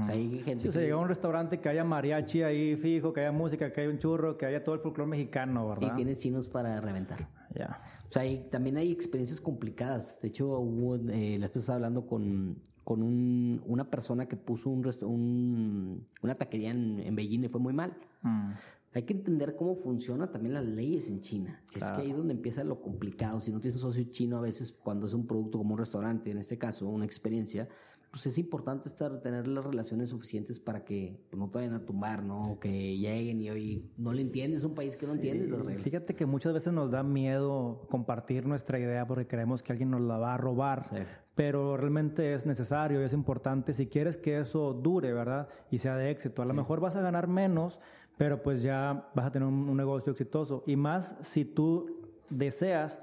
O 0.00 0.04
sea, 0.04 0.14
hay 0.14 0.38
gente 0.40 0.62
Sí, 0.62 0.68
o 0.68 0.72
sea, 0.72 0.80
que- 0.80 0.86
llega 0.86 0.96
a 0.96 1.00
un 1.00 1.08
restaurante 1.08 1.60
que 1.60 1.68
haya 1.70 1.84
mariachi 1.84 2.42
ahí 2.42 2.76
fijo, 2.76 3.12
que 3.14 3.20
haya 3.20 3.32
música, 3.32 3.72
que 3.72 3.80
haya 3.82 3.90
un 3.90 3.98
churro, 3.98 4.36
que 4.38 4.46
haya 4.46 4.62
todo 4.62 4.74
el 4.74 4.80
folclore 4.82 5.10
mexicano, 5.10 5.64
y 5.66 5.68
¿verdad? 5.80 5.96
tienes 5.96 6.18
chinos 6.18 6.48
para 6.48 6.80
reventar. 6.80 7.28
Ya. 7.54 7.78
O 8.08 8.12
sea, 8.12 8.22
hay- 8.22 8.46
también 8.50 8.76
hay 8.76 8.90
experiencias 8.92 9.40
complicadas. 9.40 10.18
De 10.20 10.28
hecho, 10.28 10.48
hubo, 10.60 10.96
eh, 11.10 11.38
la 11.38 11.46
estaba 11.46 11.74
hablando 11.76 12.06
con, 12.06 12.58
con 12.86 13.02
un- 13.02 13.60
una 13.66 13.90
persona 13.90 14.28
que 14.28 14.36
puso 14.36 14.70
un, 14.70 14.86
un- 15.02 16.06
una 16.22 16.36
taquería 16.36 16.70
en, 16.70 17.00
en 17.00 17.16
Beijing 17.16 17.42
y 17.42 17.48
fue 17.48 17.60
muy 17.60 17.72
mal. 17.72 17.96
Mm. 18.22 18.52
Hay 18.94 19.02
que 19.02 19.12
entender 19.12 19.56
cómo 19.56 19.74
funcionan 19.74 20.30
también 20.30 20.54
las 20.54 20.64
leyes 20.64 21.10
en 21.10 21.20
China. 21.20 21.60
Es 21.74 21.82
que 21.82 22.02
ahí 22.02 22.10
es 22.12 22.16
donde 22.16 22.32
empieza 22.32 22.62
lo 22.62 22.80
complicado. 22.80 23.40
Si 23.40 23.50
no 23.50 23.60
tienes 23.60 23.82
un 23.82 23.90
socio 23.90 24.04
chino, 24.12 24.36
a 24.38 24.40
veces 24.40 24.70
cuando 24.70 25.08
es 25.08 25.14
un 25.14 25.26
producto 25.26 25.58
como 25.58 25.72
un 25.74 25.78
restaurante, 25.80 26.30
en 26.30 26.38
este 26.38 26.58
caso, 26.58 26.86
una 26.88 27.04
experiencia, 27.04 27.68
pues 28.12 28.24
es 28.26 28.38
importante 28.38 28.88
estar, 28.88 29.20
tener 29.20 29.48
las 29.48 29.64
relaciones 29.64 30.10
suficientes 30.10 30.60
para 30.60 30.84
que 30.84 31.18
pues, 31.28 31.38
no 31.40 31.48
te 31.48 31.58
vayan 31.58 31.74
a 31.74 31.84
tumbar, 31.84 32.22
¿no? 32.22 32.40
O 32.52 32.60
que 32.60 32.96
lleguen 32.96 33.42
y 33.42 33.50
hoy 33.50 33.90
no 33.98 34.12
le 34.12 34.22
entiendes, 34.22 34.60
es 34.60 34.64
un 34.64 34.74
país 34.76 34.96
que 34.96 35.06
no 35.06 35.14
entiendes 35.14 35.50
las 35.50 35.60
reglas. 35.64 35.82
Fíjate 35.82 36.14
que 36.14 36.24
muchas 36.24 36.54
veces 36.54 36.72
nos 36.72 36.92
da 36.92 37.02
miedo 37.02 37.84
compartir 37.90 38.46
nuestra 38.46 38.78
idea 38.78 39.08
porque 39.08 39.26
creemos 39.26 39.64
que 39.64 39.72
alguien 39.72 39.90
nos 39.90 40.02
la 40.02 40.18
va 40.18 40.34
a 40.34 40.38
robar. 40.38 40.86
Sí. 40.88 40.96
Pero 41.36 41.76
realmente 41.76 42.34
es 42.34 42.46
necesario 42.46 43.00
y 43.00 43.04
es 43.04 43.12
importante 43.12 43.72
si 43.72 43.86
quieres 43.86 44.16
que 44.16 44.40
eso 44.40 44.72
dure, 44.72 45.12
¿verdad? 45.12 45.48
Y 45.70 45.78
sea 45.78 45.96
de 45.96 46.10
éxito. 46.10 46.42
A 46.42 46.46
lo 46.46 46.54
mejor 46.54 46.80
vas 46.80 46.96
a 46.96 47.00
ganar 47.00 47.28
menos, 47.28 47.78
pero 48.16 48.42
pues 48.42 48.62
ya 48.62 49.08
vas 49.14 49.26
a 49.26 49.30
tener 49.30 49.46
un, 49.46 49.68
un 49.68 49.76
negocio 49.76 50.10
exitoso. 50.10 50.64
Y 50.66 50.74
más 50.74 51.14
si 51.20 51.44
tú 51.44 52.00
deseas 52.28 53.00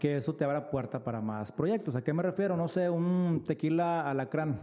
que 0.00 0.16
eso 0.16 0.34
te 0.34 0.44
abra 0.44 0.70
puerta 0.70 1.04
para 1.04 1.20
más 1.20 1.52
proyectos. 1.52 1.94
¿A 1.94 2.02
qué 2.02 2.12
me 2.12 2.22
refiero? 2.22 2.56
No 2.56 2.66
sé, 2.66 2.90
un 2.90 3.42
tequila 3.46 4.10
alacrán. 4.10 4.60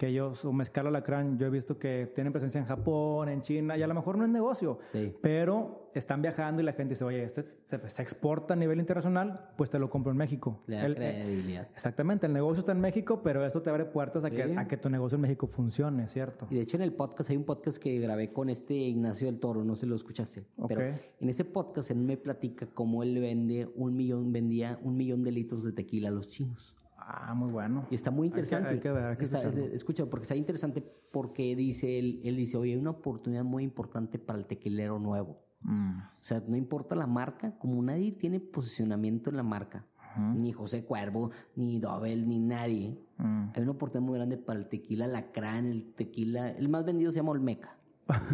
Que 0.00 0.08
ellos, 0.08 0.46
o 0.46 0.52
mezcal 0.54 0.86
alacrán, 0.86 1.36
yo 1.38 1.46
he 1.46 1.50
visto 1.50 1.78
que 1.78 2.10
tienen 2.14 2.32
presencia 2.32 2.58
en 2.58 2.64
Japón, 2.66 3.28
en 3.28 3.42
China, 3.42 3.76
y 3.76 3.82
a 3.82 3.86
lo 3.86 3.92
mejor 3.92 4.16
no 4.16 4.24
es 4.24 4.30
negocio, 4.30 4.78
Sí. 4.94 5.12
pero 5.20 5.90
están 5.94 6.22
viajando 6.22 6.62
y 6.62 6.64
la 6.64 6.72
gente 6.72 6.94
dice, 6.94 7.04
oye, 7.04 7.22
este 7.22 7.42
se, 7.42 7.86
se 7.86 8.00
exporta 8.02 8.54
a 8.54 8.56
nivel 8.56 8.78
internacional, 8.80 9.50
pues 9.58 9.68
te 9.68 9.78
lo 9.78 9.90
compro 9.90 10.10
en 10.10 10.16
México. 10.16 10.62
Le 10.68 10.76
da 10.76 10.86
El- 10.86 10.92
eh, 10.92 10.96
credibilidad. 11.22 11.68
Exactamente, 11.74 12.26
el 12.28 12.32
negocio 12.32 12.60
está 12.60 12.72
en 12.72 12.80
México, 12.80 13.20
pero 13.22 13.44
esto 13.44 13.60
te 13.60 13.68
abre 13.68 13.84
puertas 13.84 14.24
a, 14.24 14.30
que, 14.30 14.42
a 14.56 14.66
que 14.66 14.78
tu 14.78 14.88
negocio 14.88 15.16
en 15.16 15.20
México 15.22 15.46
funcione, 15.46 16.08
¿cierto? 16.08 16.46
Y 16.48 16.54
de 16.54 16.62
hecho 16.62 16.78
en 16.78 16.82
el 16.84 16.94
podcast, 16.94 17.28
hay 17.28 17.36
un 17.36 17.44
podcast 17.44 17.76
que 17.76 17.98
grabé 17.98 18.32
con 18.32 18.48
este 18.48 18.72
Ignacio 18.72 19.26
del 19.26 19.38
Toro, 19.38 19.64
no 19.64 19.74
sé 19.74 19.82
si 19.82 19.86
lo 19.86 19.96
escuchaste. 19.96 20.44
Pero 20.66 20.80
en 21.20 21.28
ese 21.28 21.44
podcast 21.44 21.90
él 21.90 21.98
me 21.98 22.16
platica 22.16 22.66
cómo 22.72 23.02
él 23.02 23.20
vende 23.20 23.68
un 23.76 23.94
millón, 23.94 24.32
vendía 24.32 24.78
un 24.82 24.96
millón 24.96 25.24
de 25.24 25.32
litros 25.32 25.62
de 25.62 25.72
tequila 25.72 26.08
a 26.08 26.12
los 26.12 26.30
chinos. 26.30 26.74
Ah, 27.02 27.34
muy 27.34 27.50
bueno. 27.50 27.86
Y 27.90 27.94
está 27.94 28.10
muy 28.10 28.26
interesante. 28.28 28.68
Hay 28.68 28.78
que, 28.78 28.88
hay 28.88 28.94
que 28.94 29.00
ver, 29.00 29.04
hay 29.10 29.16
que 29.16 29.24
Está- 29.24 29.48
escucha, 29.72 30.06
porque 30.06 30.22
está 30.24 30.36
interesante 30.36 30.82
porque 31.10 31.56
dice 31.56 31.98
él, 31.98 32.20
él 32.24 32.36
dice, 32.36 32.56
oye, 32.56 32.72
hay 32.74 32.78
una 32.78 32.90
oportunidad 32.90 33.42
muy 33.44 33.64
importante 33.64 34.18
para 34.18 34.38
el 34.38 34.46
tequilero 34.46 34.98
nuevo. 34.98 35.38
Mm. 35.62 35.98
O 35.98 36.22
sea, 36.22 36.42
no 36.46 36.56
importa 36.56 36.94
la 36.94 37.06
marca, 37.06 37.56
como 37.58 37.82
nadie 37.82 38.12
tiene 38.12 38.38
posicionamiento 38.40 39.30
en 39.30 39.36
la 39.36 39.42
marca, 39.42 39.86
ni 40.34 40.52
José 40.52 40.84
Cuervo, 40.84 41.30
ni 41.54 41.78
Dobel, 41.78 42.28
ni 42.28 42.38
nadie, 42.40 42.98
Mm. 43.18 43.50
hay 43.54 43.62
una 43.62 43.72
oportunidad 43.72 44.06
muy 44.06 44.16
grande 44.18 44.36
para 44.38 44.58
el 44.58 44.66
tequila 44.68 45.06
lacrán, 45.06 45.66
el 45.66 45.92
tequila, 45.94 46.50
el 46.50 46.68
más 46.68 46.84
vendido 46.84 47.12
se 47.12 47.16
llama 47.18 47.30
Olmeca. 47.32 47.76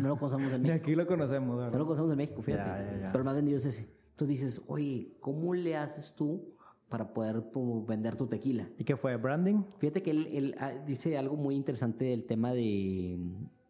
No 0.00 0.08
lo 0.08 0.16
conocemos 0.16 0.52
en 0.52 0.62
México. 0.62 0.82
aquí 0.84 0.94
lo 0.94 1.06
conocemos, 1.06 1.48
No 1.50 1.56
¿verdad? 1.56 1.78
lo 1.78 1.84
conocemos 1.84 2.10
en 2.12 2.16
México, 2.18 2.40
fíjate. 2.42 2.68
Ya, 2.68 2.92
ya, 2.92 2.98
ya. 3.00 3.06
Pero 3.12 3.18
el 3.18 3.24
más 3.24 3.34
vendido 3.34 3.58
es 3.58 3.64
ese. 3.66 3.88
Entonces 4.12 4.28
dices, 4.40 4.62
oye, 4.68 5.16
¿cómo 5.20 5.52
le 5.54 5.76
haces 5.76 6.14
tú 6.14 6.55
para 6.88 7.12
poder 7.12 7.50
como, 7.52 7.84
vender 7.84 8.16
tu 8.16 8.26
tequila? 8.26 8.68
¿Y 8.78 8.84
qué 8.84 8.96
fue? 8.96 9.16
¿Branding? 9.16 9.62
Fíjate 9.78 10.02
que 10.02 10.10
él, 10.12 10.26
él, 10.32 10.54
ah, 10.58 10.72
dice 10.86 11.16
algo 11.18 11.36
muy 11.36 11.54
interesante 11.54 12.04
del 12.06 12.24
tema 12.24 12.52
de, 12.52 13.18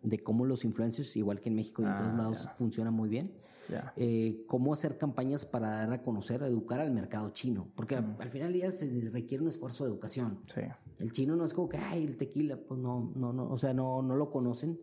de 0.02 0.18
cómo 0.18 0.44
los 0.44 0.64
influencers, 0.64 1.16
igual 1.16 1.40
que 1.40 1.48
en 1.48 1.54
México 1.56 1.82
y 1.82 1.86
en 1.86 1.92
Ah, 1.92 1.96
todos 1.96 2.14
lados, 2.16 2.48
funcionan 2.56 2.92
muy 2.94 3.08
bien. 3.08 3.32
Ya. 3.68 3.92
Eh, 3.96 4.44
cómo 4.46 4.72
hacer 4.72 4.96
campañas 4.96 5.44
para 5.44 5.70
dar 5.70 5.92
a 5.92 6.02
conocer, 6.02 6.40
educar 6.44 6.78
al 6.78 6.92
mercado 6.92 7.30
chino. 7.30 7.66
Porque 7.74 8.00
Mm. 8.00 8.14
al 8.20 8.30
final 8.30 8.52
del 8.52 8.60
día 8.60 8.70
se 8.70 8.88
requiere 9.12 9.42
un 9.42 9.48
esfuerzo 9.48 9.84
de 9.84 9.90
educación. 9.90 10.38
Sí. 10.46 10.60
El 11.00 11.10
chino 11.10 11.34
no 11.34 11.44
es 11.44 11.52
como 11.52 11.68
que, 11.68 11.76
ay, 11.78 12.04
el 12.04 12.16
tequila, 12.16 12.56
pues 12.56 12.78
no, 12.80 13.10
no, 13.16 13.32
no, 13.32 13.50
o 13.50 13.58
sea, 13.58 13.74
no, 13.74 14.02
no 14.02 14.14
lo 14.14 14.30
conocen 14.30 14.78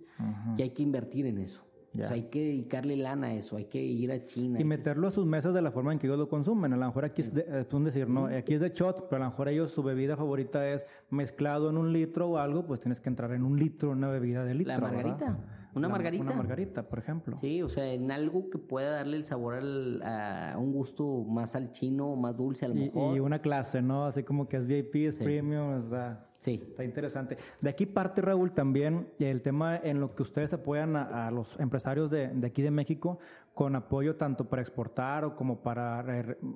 y 0.57 0.61
hay 0.63 0.71
que 0.71 0.83
invertir 0.83 1.25
en 1.27 1.37
eso. 1.37 1.63
Ya. 1.93 2.05
O 2.05 2.07
sea, 2.07 2.15
hay 2.15 2.23
que 2.23 2.39
dedicarle 2.43 2.95
lana 2.97 3.27
a 3.27 3.33
eso, 3.33 3.55
hay 3.55 3.65
que 3.65 3.81
ir 3.81 4.11
a 4.11 4.25
China. 4.25 4.55
Y 4.59 4.63
que- 4.63 4.65
meterlo 4.65 5.07
a 5.07 5.11
sus 5.11 5.25
mesas 5.25 5.53
de 5.53 5.61
la 5.61 5.71
forma 5.71 5.93
en 5.93 5.99
que 5.99 6.07
ellos 6.07 6.17
lo 6.19 6.27
consumen. 6.27 6.73
A 6.73 6.77
lo 6.77 6.85
mejor 6.87 7.05
aquí 7.05 7.21
es, 7.21 7.33
de, 7.33 7.45
es 7.67 7.71
un 7.73 7.83
decir, 7.83 8.09
no, 8.09 8.25
aquí 8.25 8.55
es 8.55 8.61
de 8.61 8.69
shot, 8.69 9.07
pero 9.09 9.21
a 9.21 9.25
lo 9.25 9.31
mejor 9.31 9.47
ellos 9.49 9.71
su 9.71 9.83
bebida 9.83 10.17
favorita 10.17 10.67
es 10.67 10.85
mezclado 11.11 11.69
en 11.69 11.77
un 11.77 11.93
litro 11.93 12.29
o 12.29 12.37
algo, 12.37 12.65
pues 12.65 12.79
tienes 12.79 12.99
que 12.99 13.09
entrar 13.09 13.31
en 13.33 13.43
un 13.43 13.57
litro, 13.59 13.91
una 13.91 14.07
bebida 14.09 14.43
de 14.43 14.55
litro. 14.55 14.73
La 14.73 14.79
margarita, 14.79 15.25
¿verdad? 15.25 15.39
Una 15.75 15.87
La- 15.87 15.93
margarita. 15.93 16.23
Una 16.23 16.33
margarita, 16.35 16.83
por 16.87 16.99
ejemplo. 16.99 17.37
Sí, 17.37 17.61
o 17.61 17.69
sea, 17.69 17.85
en 17.91 18.11
algo 18.11 18.49
que 18.49 18.57
pueda 18.57 18.91
darle 18.91 19.17
el 19.17 19.25
sabor 19.25 19.55
al- 19.55 20.01
a 20.03 20.55
un 20.57 20.71
gusto 20.73 21.23
más 21.23 21.55
al 21.55 21.71
chino, 21.71 22.15
más 22.15 22.35
dulce 22.37 22.65
a 22.65 22.69
lo 22.69 22.75
Y, 22.75 22.79
mejor. 22.85 23.15
y 23.15 23.19
una 23.19 23.39
clase, 23.39 23.81
¿no? 23.81 24.05
Así 24.05 24.23
como 24.23 24.47
que 24.47 24.57
es 24.57 24.65
VIP, 24.67 25.07
es 25.07 25.15
premium, 25.15 25.77
está, 25.77 26.27
Sí. 26.37 26.61
está 26.69 26.83
interesante. 26.83 27.37
De 27.61 27.69
aquí 27.69 27.85
parte, 27.85 28.21
Raúl, 28.21 28.51
también 28.51 29.07
el 29.19 29.41
tema 29.41 29.77
en 29.77 29.99
lo 29.99 30.13
que 30.13 30.23
ustedes 30.23 30.53
apoyan 30.53 30.95
a, 30.95 31.27
a 31.27 31.31
los 31.31 31.57
empresarios 31.59 32.11
de, 32.11 32.27
de 32.29 32.47
aquí 32.47 32.61
de 32.61 32.71
México 32.71 33.19
con 33.53 33.75
apoyo 33.75 34.15
tanto 34.15 34.49
para 34.49 34.61
exportar 34.61 35.23
o 35.25 35.35
como 35.35 35.57
para 35.61 36.03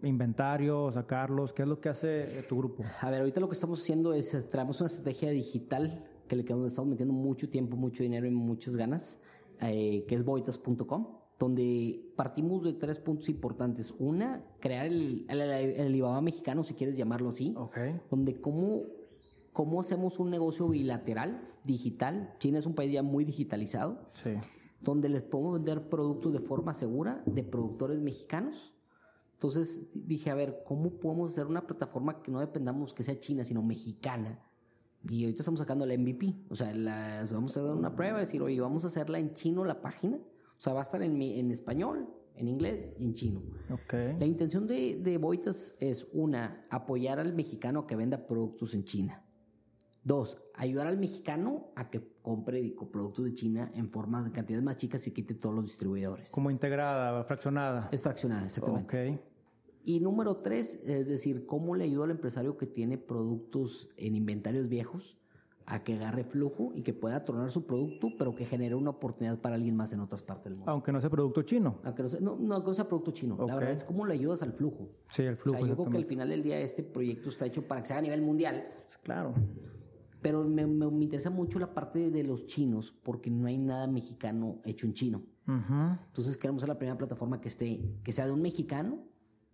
inventario, 0.03 0.91
sacarlos. 0.91 1.53
¿Qué 1.53 1.61
es 1.63 1.68
lo 1.68 1.80
que 1.80 1.89
hace 1.89 2.43
tu 2.49 2.57
grupo? 2.57 2.84
A 3.01 3.09
ver, 3.11 3.20
ahorita 3.22 3.39
lo 3.39 3.47
que 3.47 3.53
estamos 3.53 3.82
haciendo 3.82 4.13
es, 4.13 4.49
traemos 4.49 4.80
una 4.82 4.88
estrategia 4.88 5.30
digital 5.32 6.03
que 6.28 6.36
le 6.36 6.41
estamos 6.41 6.86
metiendo 6.88 7.13
mucho 7.13 7.49
tiempo, 7.49 7.75
mucho 7.78 8.03
dinero 8.03 8.28
y 8.28 8.32
muchas 8.32 8.75
ganas, 8.75 9.19
eh, 9.61 10.05
que 10.07 10.15
es 10.15 10.23
boitas.com, 10.23 11.07
donde 11.39 12.11
partimos 12.15 12.63
de 12.63 12.73
tres 12.73 12.99
puntos 12.99 13.30
importantes. 13.30 13.93
Una, 13.99 14.43
crear 14.59 14.86
el, 14.88 15.25
el, 15.30 15.41
el 15.41 15.88
Alibaba 15.88 16.21
mexicano, 16.21 16.63
si 16.63 16.73
quieres 16.73 16.97
llamarlo 16.97 17.30
así, 17.30 17.53
Ok. 17.57 17.78
donde 18.09 18.39
cómo, 18.41 18.84
cómo 19.53 19.80
hacemos 19.80 20.19
un 20.19 20.30
negocio 20.30 20.67
bilateral, 20.69 21.47
digital. 21.63 22.34
China 22.39 22.59
es 22.59 22.65
un 22.65 22.73
país 22.75 22.91
ya 22.91 23.03
muy 23.03 23.23
digitalizado. 23.25 23.99
Sí. 24.13 24.32
donde 24.80 25.09
les 25.09 25.23
podemos 25.23 25.53
vender 25.55 25.89
productos 25.89 26.34
de 26.34 26.39
forma 26.39 26.73
segura 26.75 27.23
de 27.25 27.43
productores 27.43 27.99
mexicanos. 27.99 28.73
Entonces 29.34 29.89
dije, 29.93 30.30
a 30.32 30.36
ver, 30.36 30.63
¿cómo 30.67 30.91
podemos 30.99 31.32
hacer 31.32 31.47
una 31.47 31.65
plataforma 31.65 32.21
que 32.21 32.32
no 32.32 32.39
dependamos 32.39 32.93
que 32.93 33.03
sea 33.03 33.19
china, 33.19 33.43
sino 33.43 33.61
mexicana? 33.63 34.39
Y 35.10 35.24
ahorita 35.24 35.41
estamos 35.41 35.60
sacando 35.60 35.86
la 35.86 35.98
MVP. 35.98 36.34
O 36.50 36.56
sea, 36.56 36.74
vamos 37.32 37.56
a 37.58 37.62
dar 37.62 37.76
una 37.76 37.95
prueba, 37.95 38.20
decir, 38.20 38.41
oye, 38.41 38.60
vamos 38.60 38.84
a 38.84 38.88
hacerla 38.88 39.20
en 39.20 39.34
chino 39.34 39.64
la 39.64 39.82
página. 39.82 40.18
O 40.18 40.60
sea, 40.60 40.74
va 40.74 40.80
a 40.80 40.84
estar 40.84 41.02
en, 41.02 41.18
mi- 41.18 41.39
en 41.39 41.52
español, 41.52 42.10
en 42.36 42.48
inglés 42.48 42.89
y 43.00 43.06
en 43.06 43.14
chino. 43.14 43.41
Ok. 43.72 43.93
La 44.20 44.26
intención 44.26 44.68
de, 44.68 45.00
de 45.02 45.18
Boitas 45.18 45.76
es, 45.80 46.08
una, 46.14 46.66
apoyar 46.70 47.20
al 47.20 47.34
mexicano 47.34 47.82
a 47.82 47.88
que 47.88 47.95
venda 47.95 48.26
productos 48.28 48.74
en 48.74 48.84
China. 48.84 49.24
Dos, 50.04 50.38
ayudar 50.56 50.88
al 50.88 50.98
mexicano 50.98 51.68
a 51.76 51.89
que 51.89 52.02
compre 52.22 52.74
productos 52.91 53.26
de 53.26 53.34
China 53.34 53.72
en 53.76 53.89
forma 53.89 54.24
de 54.24 54.32
cantidades 54.32 54.64
más 54.64 54.78
chicas 54.78 55.06
y 55.08 55.12
quite 55.12 55.34
todos 55.36 55.54
los 55.54 55.66
distribuidores. 55.66 56.32
Como 56.32 56.50
integrada, 56.50 57.24
fraccionada. 57.26 57.89
Es 57.91 58.02
fraccionada, 58.02 58.45
exactamente. 58.45 59.14
Ok. 59.14 59.22
Y 59.88 60.02
número 60.02 60.36
tres, 60.38 60.82
es 60.86 61.08
decir, 61.08 61.46
cómo 61.46 61.74
le 61.74 61.86
ayuda 61.86 62.04
al 62.04 62.12
empresario 62.12 62.58
que 62.58 62.68
tiene 62.68 62.98
productos 62.98 63.88
en 63.96 64.18
inventarios 64.18 64.68
viejos 64.68 65.18
a 65.66 65.82
que 65.86 65.94
agarre 65.94 66.26
flujo 66.26 66.74
y 66.76 66.82
que 66.82 66.92
pueda 66.92 67.24
tronar 67.24 67.52
su 67.52 67.66
producto, 67.66 68.10
pero 68.18 68.36
que 68.36 68.44
genere 68.46 68.76
una 68.76 68.90
oportunidad 68.90 69.40
para 69.40 69.56
alguien 69.56 69.78
más 69.78 69.94
en 69.94 70.02
otras 70.02 70.24
partes 70.24 70.52
del 70.52 70.56
mundo. 70.60 70.70
Aunque 70.74 70.92
no 70.92 71.00
sea 71.00 71.10
producto 71.10 71.42
chino. 71.44 71.80
A 71.86 71.96
que 71.96 72.04
no, 72.04 72.10
sea, 72.10 72.20
no, 72.20 72.36
no, 72.36 72.60
que 72.64 72.68
no 72.68 72.74
sea 72.74 72.86
producto 72.90 73.12
chino. 73.12 73.38
La 73.48 73.56
verdad 73.56 73.72
es 73.72 73.86
cómo 73.86 74.06
le 74.06 74.14
ayudas 74.14 74.42
al 74.42 74.52
flujo. 74.52 74.90
Sí, 75.08 75.26
O 75.26 75.38
flujo. 75.38 75.58
sea, 75.60 75.68
yo 75.70 75.76
creo 75.78 75.90
que 75.90 75.98
al 75.98 76.06
final 76.06 76.28
del 76.30 76.44
día 76.44 76.60
este 76.60 76.84
proyecto 76.84 77.30
está 77.30 77.46
hecho 77.46 77.66
para 77.66 77.80
que 77.80 77.88
se 77.88 77.94
haga 77.94 78.00
a 78.00 78.04
nivel 78.04 78.22
mundial, 78.22 78.66
Claro. 79.04 79.34
pero 80.22 80.44
me, 80.44 80.68
me- 80.68 80.92
me 80.92 81.04
interesa 81.06 81.30
mucho 81.30 81.60
la 81.60 81.74
parte 81.74 82.12
de, 82.12 82.24
los 82.24 82.46
chinos 82.46 82.92
porque 83.04 83.30
no 83.30 83.48
hay 83.48 83.58
nada 83.58 83.88
mexicano 83.88 84.60
hecho 84.66 84.86
en 84.86 84.94
chino. 84.94 85.22
Entonces 85.48 86.36
queremos 86.36 86.62
ser 86.62 86.68
la 86.68 86.78
primera 86.78 86.98
plataforma 86.98 87.40
que 87.40 87.48
esté, 87.48 87.80
que 88.04 88.12
sea 88.12 88.26
de 88.26 88.34
un 88.34 88.42
mexicano 88.42 89.00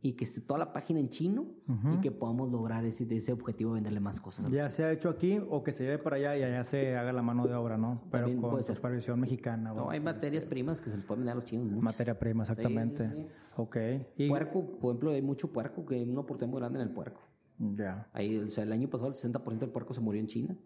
y 0.05 0.13
que 0.13 0.25
esté 0.25 0.41
toda 0.41 0.59
la 0.59 0.73
página 0.73 0.99
en 0.99 1.07
chino 1.07 1.45
y 1.93 2.01
que 2.01 2.11
podamos 2.11 2.51
lograr 2.51 2.83
ese, 2.83 3.07
ese 3.15 3.31
objetivo 3.31 3.71
de 3.71 3.75
venderle 3.75 4.01
más 4.01 4.19
cosas. 4.19 4.51
Ya 4.51 4.69
se 4.69 4.83
ha 4.83 4.91
hecho 4.91 5.09
aquí 5.09 5.39
o 5.49 5.63
que 5.63 5.71
se 5.71 5.85
lleve 5.85 5.97
para 5.97 6.17
allá 6.17 6.37
y 6.37 6.43
allá 6.43 6.61
se 6.65 6.97
haga 6.97 7.13
la 7.13 7.21
mano 7.21 7.47
de 7.47 7.53
obra, 7.53 7.77
¿no? 7.77 8.01
Pero 8.11 8.25
También 8.25 8.41
con 8.41 8.61
supervisión 8.61 9.17
mexicana. 9.21 9.73
No, 9.73 9.89
hay 9.89 10.01
materias 10.01 10.43
primas 10.43 10.81
que 10.81 10.89
se 10.89 10.97
les 10.97 11.05
pueden 11.05 11.21
vender 11.21 11.31
a 11.31 11.35
los 11.35 11.45
chinos. 11.45 11.67
muchas. 11.67 11.83
Materia 11.83 12.19
prima, 12.19 12.43
exactamente. 12.43 13.09
sí, 13.11 13.15
sí. 13.15 13.27
Ok. 13.55 13.77
Y 14.17 14.27
Puerco, 14.27 14.77
por 14.77 14.91
ejemplo, 14.91 15.11
hay 15.11 15.21
mucho 15.21 15.53
puerco, 15.53 15.85
que 15.85 15.95
hay 15.95 16.03
una 16.03 16.19
oportunidad 16.19 16.51
muy 16.51 16.59
grande 16.59 16.81
en 16.81 16.87
el 16.89 16.93
puerco. 16.93 17.21
ya. 17.57 18.09
Ahí, 18.11 18.39
o 18.39 18.51
sea, 18.51 18.65
el 18.65 18.73
año 18.73 18.89
pasado 18.89 19.07
el 19.07 19.15
60% 19.15 19.59
del 19.59 19.69
puerco 19.69 19.93
se 19.93 20.01
murió 20.01 20.19
en 20.19 20.27
China. 20.27 20.57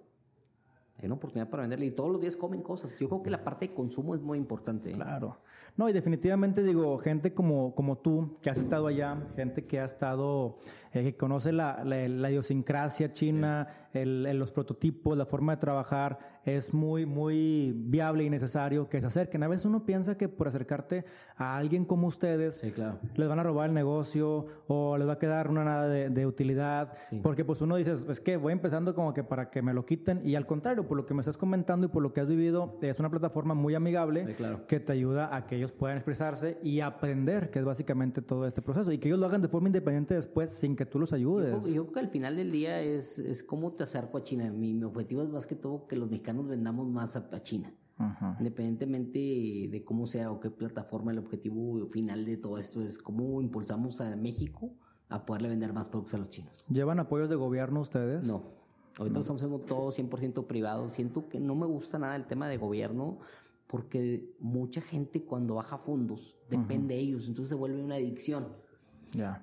Hay 0.97 1.05
una 1.05 1.15
oportunidad 1.15 1.49
para 1.49 1.61
venderle 1.61 1.85
y 1.85 1.91
todos 1.91 2.11
los 2.11 2.19
días 2.19 2.35
comen 2.35 2.63
cosas. 2.63 2.97
Yo 2.97 3.07
creo 3.07 3.21
que 3.21 3.29
la 3.29 3.43
parte 3.43 3.67
de 3.67 3.75
consumo 3.75 4.15
es 4.15 4.21
muy 4.21 4.39
importante. 4.39 4.89
¿eh? 4.89 4.95
Claro. 4.95 5.37
No, 5.77 5.87
y 5.87 5.93
definitivamente 5.93 6.63
digo, 6.63 6.97
gente 6.97 7.33
como, 7.33 7.73
como 7.75 7.99
tú, 7.99 8.35
que 8.41 8.49
has 8.49 8.57
estado 8.57 8.87
allá, 8.87 9.15
gente 9.35 9.65
que 9.65 9.79
ha 9.79 9.85
estado, 9.85 10.57
eh, 10.91 11.03
que 11.03 11.15
conoce 11.15 11.51
la, 11.51 11.83
la, 11.85 12.07
la 12.07 12.31
idiosincrasia 12.31 13.13
china, 13.13 13.67
el- 13.93 14.25
el- 14.25 14.39
los 14.39 14.51
prototipos, 14.51 15.15
la 15.17 15.25
forma 15.27 15.53
de 15.55 15.59
trabajar, 15.61 16.37
es 16.45 16.73
muy, 16.73 17.05
muy 17.05 17.73
viable 17.75 18.23
y 18.23 18.29
necesario 18.29 18.87
que 18.87 19.01
se 19.01 19.07
acerquen. 19.07 19.43
A 19.43 19.47
veces 19.49 19.65
uno 19.65 19.85
piensa 19.85 20.17
que 20.17 20.29
por 20.29 20.47
acercarte 20.47 21.03
a 21.35 21.57
alguien 21.57 21.83
como 21.83 22.07
ustedes, 22.07 22.55
Sí, 22.55 22.71
claro. 22.71 22.99
les 23.15 23.27
van 23.27 23.39
a 23.39 23.43
robar 23.43 23.67
el 23.67 23.75
negocio 23.75 24.45
o 24.67 24.97
les 24.97 25.05
va 25.07 25.13
a 25.13 25.19
quedar 25.19 25.49
una 25.49 25.65
nada 25.65 25.87
de, 25.89 26.09
de 26.09 26.25
utilidad. 26.25 26.93
Sí. 27.09 27.19
Porque 27.21 27.43
pues 27.43 27.59
uno 27.61 27.75
dice, 27.75 27.91
es 27.93 28.19
que 28.21 28.37
voy 28.37 28.53
empezando 28.53 28.95
como 28.95 29.13
que 29.13 29.23
para 29.25 29.49
que 29.49 29.61
me 29.61 29.73
lo 29.73 29.85
quiten. 29.85 30.21
Y 30.25 30.35
al 30.35 30.45
contrario, 30.45 30.87
por 30.87 30.95
lo 30.95 31.05
que 31.05 31.13
me 31.13 31.19
estás 31.21 31.35
comentando 31.37 31.87
y 31.87 31.89
por 31.89 32.01
lo 32.01 32.13
que 32.13 32.21
has 32.21 32.27
vivido, 32.27 32.77
es 32.81 32.97
una 32.99 33.09
plataforma 33.09 33.53
muy 33.53 33.75
amigable 33.75 34.33
claro. 34.35 34.65
que 34.67 34.79
te 34.79 34.93
ayuda 34.93 35.35
a 35.35 35.45
que 35.47 35.57
ellos 35.57 35.66
puedan 35.71 35.97
expresarse 35.97 36.59
y 36.63 36.79
aprender, 36.79 37.49
que 37.49 37.59
es 37.59 37.65
básicamente 37.65 38.21
todo 38.21 38.45
este 38.45 38.61
proceso. 38.61 38.91
Y 38.91 38.97
que 38.97 39.07
ellos 39.07 39.19
lo 39.19 39.25
hagan 39.25 39.41
de 39.41 39.47
forma 39.47 39.69
independiente 39.69 40.15
después 40.15 40.51
sin 40.51 40.75
que 40.75 40.85
tú 40.85 40.99
los 40.99 41.13
ayudes. 41.13 41.53
yo 41.65 41.83
creo 41.83 41.91
que 41.91 41.99
al 41.99 42.09
final 42.09 42.35
del 42.35 42.51
día 42.51 42.81
es, 42.81 43.19
es 43.19 43.43
cómo 43.43 43.73
te 43.73 43.83
acerco 43.83 44.17
a 44.17 44.23
China. 44.23 44.51
Mi, 44.51 44.73
mi 44.73 44.83
objetivo 44.83 45.21
es 45.21 45.29
más 45.29 45.47
que 45.47 45.55
todo 45.55 45.87
que 45.87 45.95
los 45.95 46.09
mexicanos 46.09 46.47
vendamos 46.47 46.87
más 46.87 47.15
a, 47.15 47.27
a 47.31 47.41
China. 47.41 47.71
Ajá. 47.97 48.35
Independientemente 48.39 49.19
de 49.19 49.83
cómo 49.83 50.05
sea 50.05 50.31
o 50.31 50.39
qué 50.39 50.51
plataforma, 50.51 51.11
el 51.11 51.19
objetivo 51.19 51.87
final 51.87 52.25
de 52.25 52.37
todo 52.37 52.57
esto 52.57 52.81
es 52.81 52.99
cómo 52.99 53.41
impulsamos 53.41 54.01
a 54.01 54.15
México 54.15 54.71
a 55.09 55.25
poderle 55.25 55.49
vender 55.49 55.73
más 55.73 55.89
productos 55.89 56.13
a 56.13 56.17
los 56.17 56.29
chinos. 56.29 56.65
¿Llevan 56.69 56.99
apoyos 56.99 57.29
de 57.29 57.35
gobierno 57.35 57.81
ustedes? 57.81 58.27
No. 58.27 58.57
Ahorita 58.97 59.15
lo 59.15 59.21
estamos 59.21 59.41
haciendo 59.41 59.59
todo 59.59 59.91
100% 59.91 60.47
privado. 60.47 60.89
Siento 60.89 61.29
que 61.29 61.39
no 61.39 61.55
me 61.55 61.65
gusta 61.65 61.99
nada 61.99 62.15
el 62.15 62.25
tema 62.25 62.47
de 62.47 62.57
gobierno 62.57 63.19
porque 63.67 64.35
mucha 64.39 64.81
gente 64.81 65.23
cuando 65.23 65.55
baja 65.55 65.77
fondos 65.77 66.37
depende 66.49 66.95
de 66.95 67.01
ellos, 67.01 67.27
entonces 67.27 67.49
se 67.49 67.55
vuelve 67.55 67.83
una 67.83 67.95
adicción. 67.95 68.47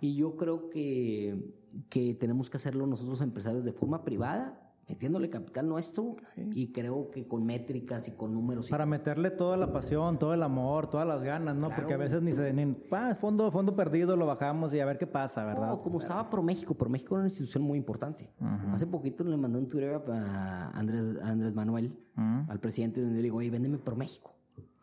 Y 0.00 0.16
yo 0.16 0.36
creo 0.36 0.70
que, 0.70 1.54
que 1.88 2.14
tenemos 2.14 2.50
que 2.50 2.56
hacerlo 2.56 2.86
nosotros 2.86 3.20
empresarios 3.20 3.64
de 3.64 3.72
forma 3.72 4.04
privada, 4.04 4.63
metiéndole 4.88 5.30
capital 5.30 5.68
nuestro 5.68 6.16
y 6.52 6.72
creo 6.72 7.10
que 7.10 7.26
con 7.26 7.44
métricas 7.44 8.08
y 8.08 8.12
con 8.12 8.34
números. 8.34 8.68
y- 8.68 8.70
Para 8.70 8.86
meterle 8.86 9.30
toda 9.30 9.56
la 9.56 9.72
pasión, 9.72 10.18
todo 10.18 10.34
el 10.34 10.42
amor, 10.42 10.88
todas 10.88 11.06
las 11.06 11.22
ganas, 11.22 11.54
¿no? 11.56 11.66
Claro. 11.68 11.76
Porque 11.76 11.94
a 11.94 11.96
veces 11.96 12.22
ni 12.22 12.32
se... 12.32 12.52
Ni, 12.52 12.76
ah, 12.90 13.14
fondo, 13.18 13.50
fondo 13.50 13.74
perdido, 13.74 14.16
lo 14.16 14.26
bajamos 14.26 14.74
y 14.74 14.80
a 14.80 14.84
ver 14.84 14.98
qué 14.98 15.06
pasa, 15.06 15.44
¿verdad? 15.44 15.68
No, 15.68 15.82
como 15.82 15.98
estaba 16.00 16.28
ProMéxico, 16.28 16.74
ProMéxico 16.74 17.14
era 17.14 17.20
una 17.22 17.28
institución 17.28 17.62
muy 17.64 17.78
importante. 17.78 18.28
Hace 18.72 18.86
poquito 18.86 19.24
le 19.24 19.36
mandé 19.36 19.58
un 19.58 19.68
Twitter 19.68 20.00
a 20.10 20.70
Andrés, 20.70 21.16
a 21.22 21.28
Andrés 21.28 21.54
Manuel, 21.54 21.96
Mm. 22.16 22.48
al 22.48 22.60
presidente, 22.60 23.00
donde 23.00 23.16
le 23.16 23.22
digo, 23.22 23.38
oye, 23.38 23.50
véndeme 23.50 23.78
ProMéxico. 23.78 24.32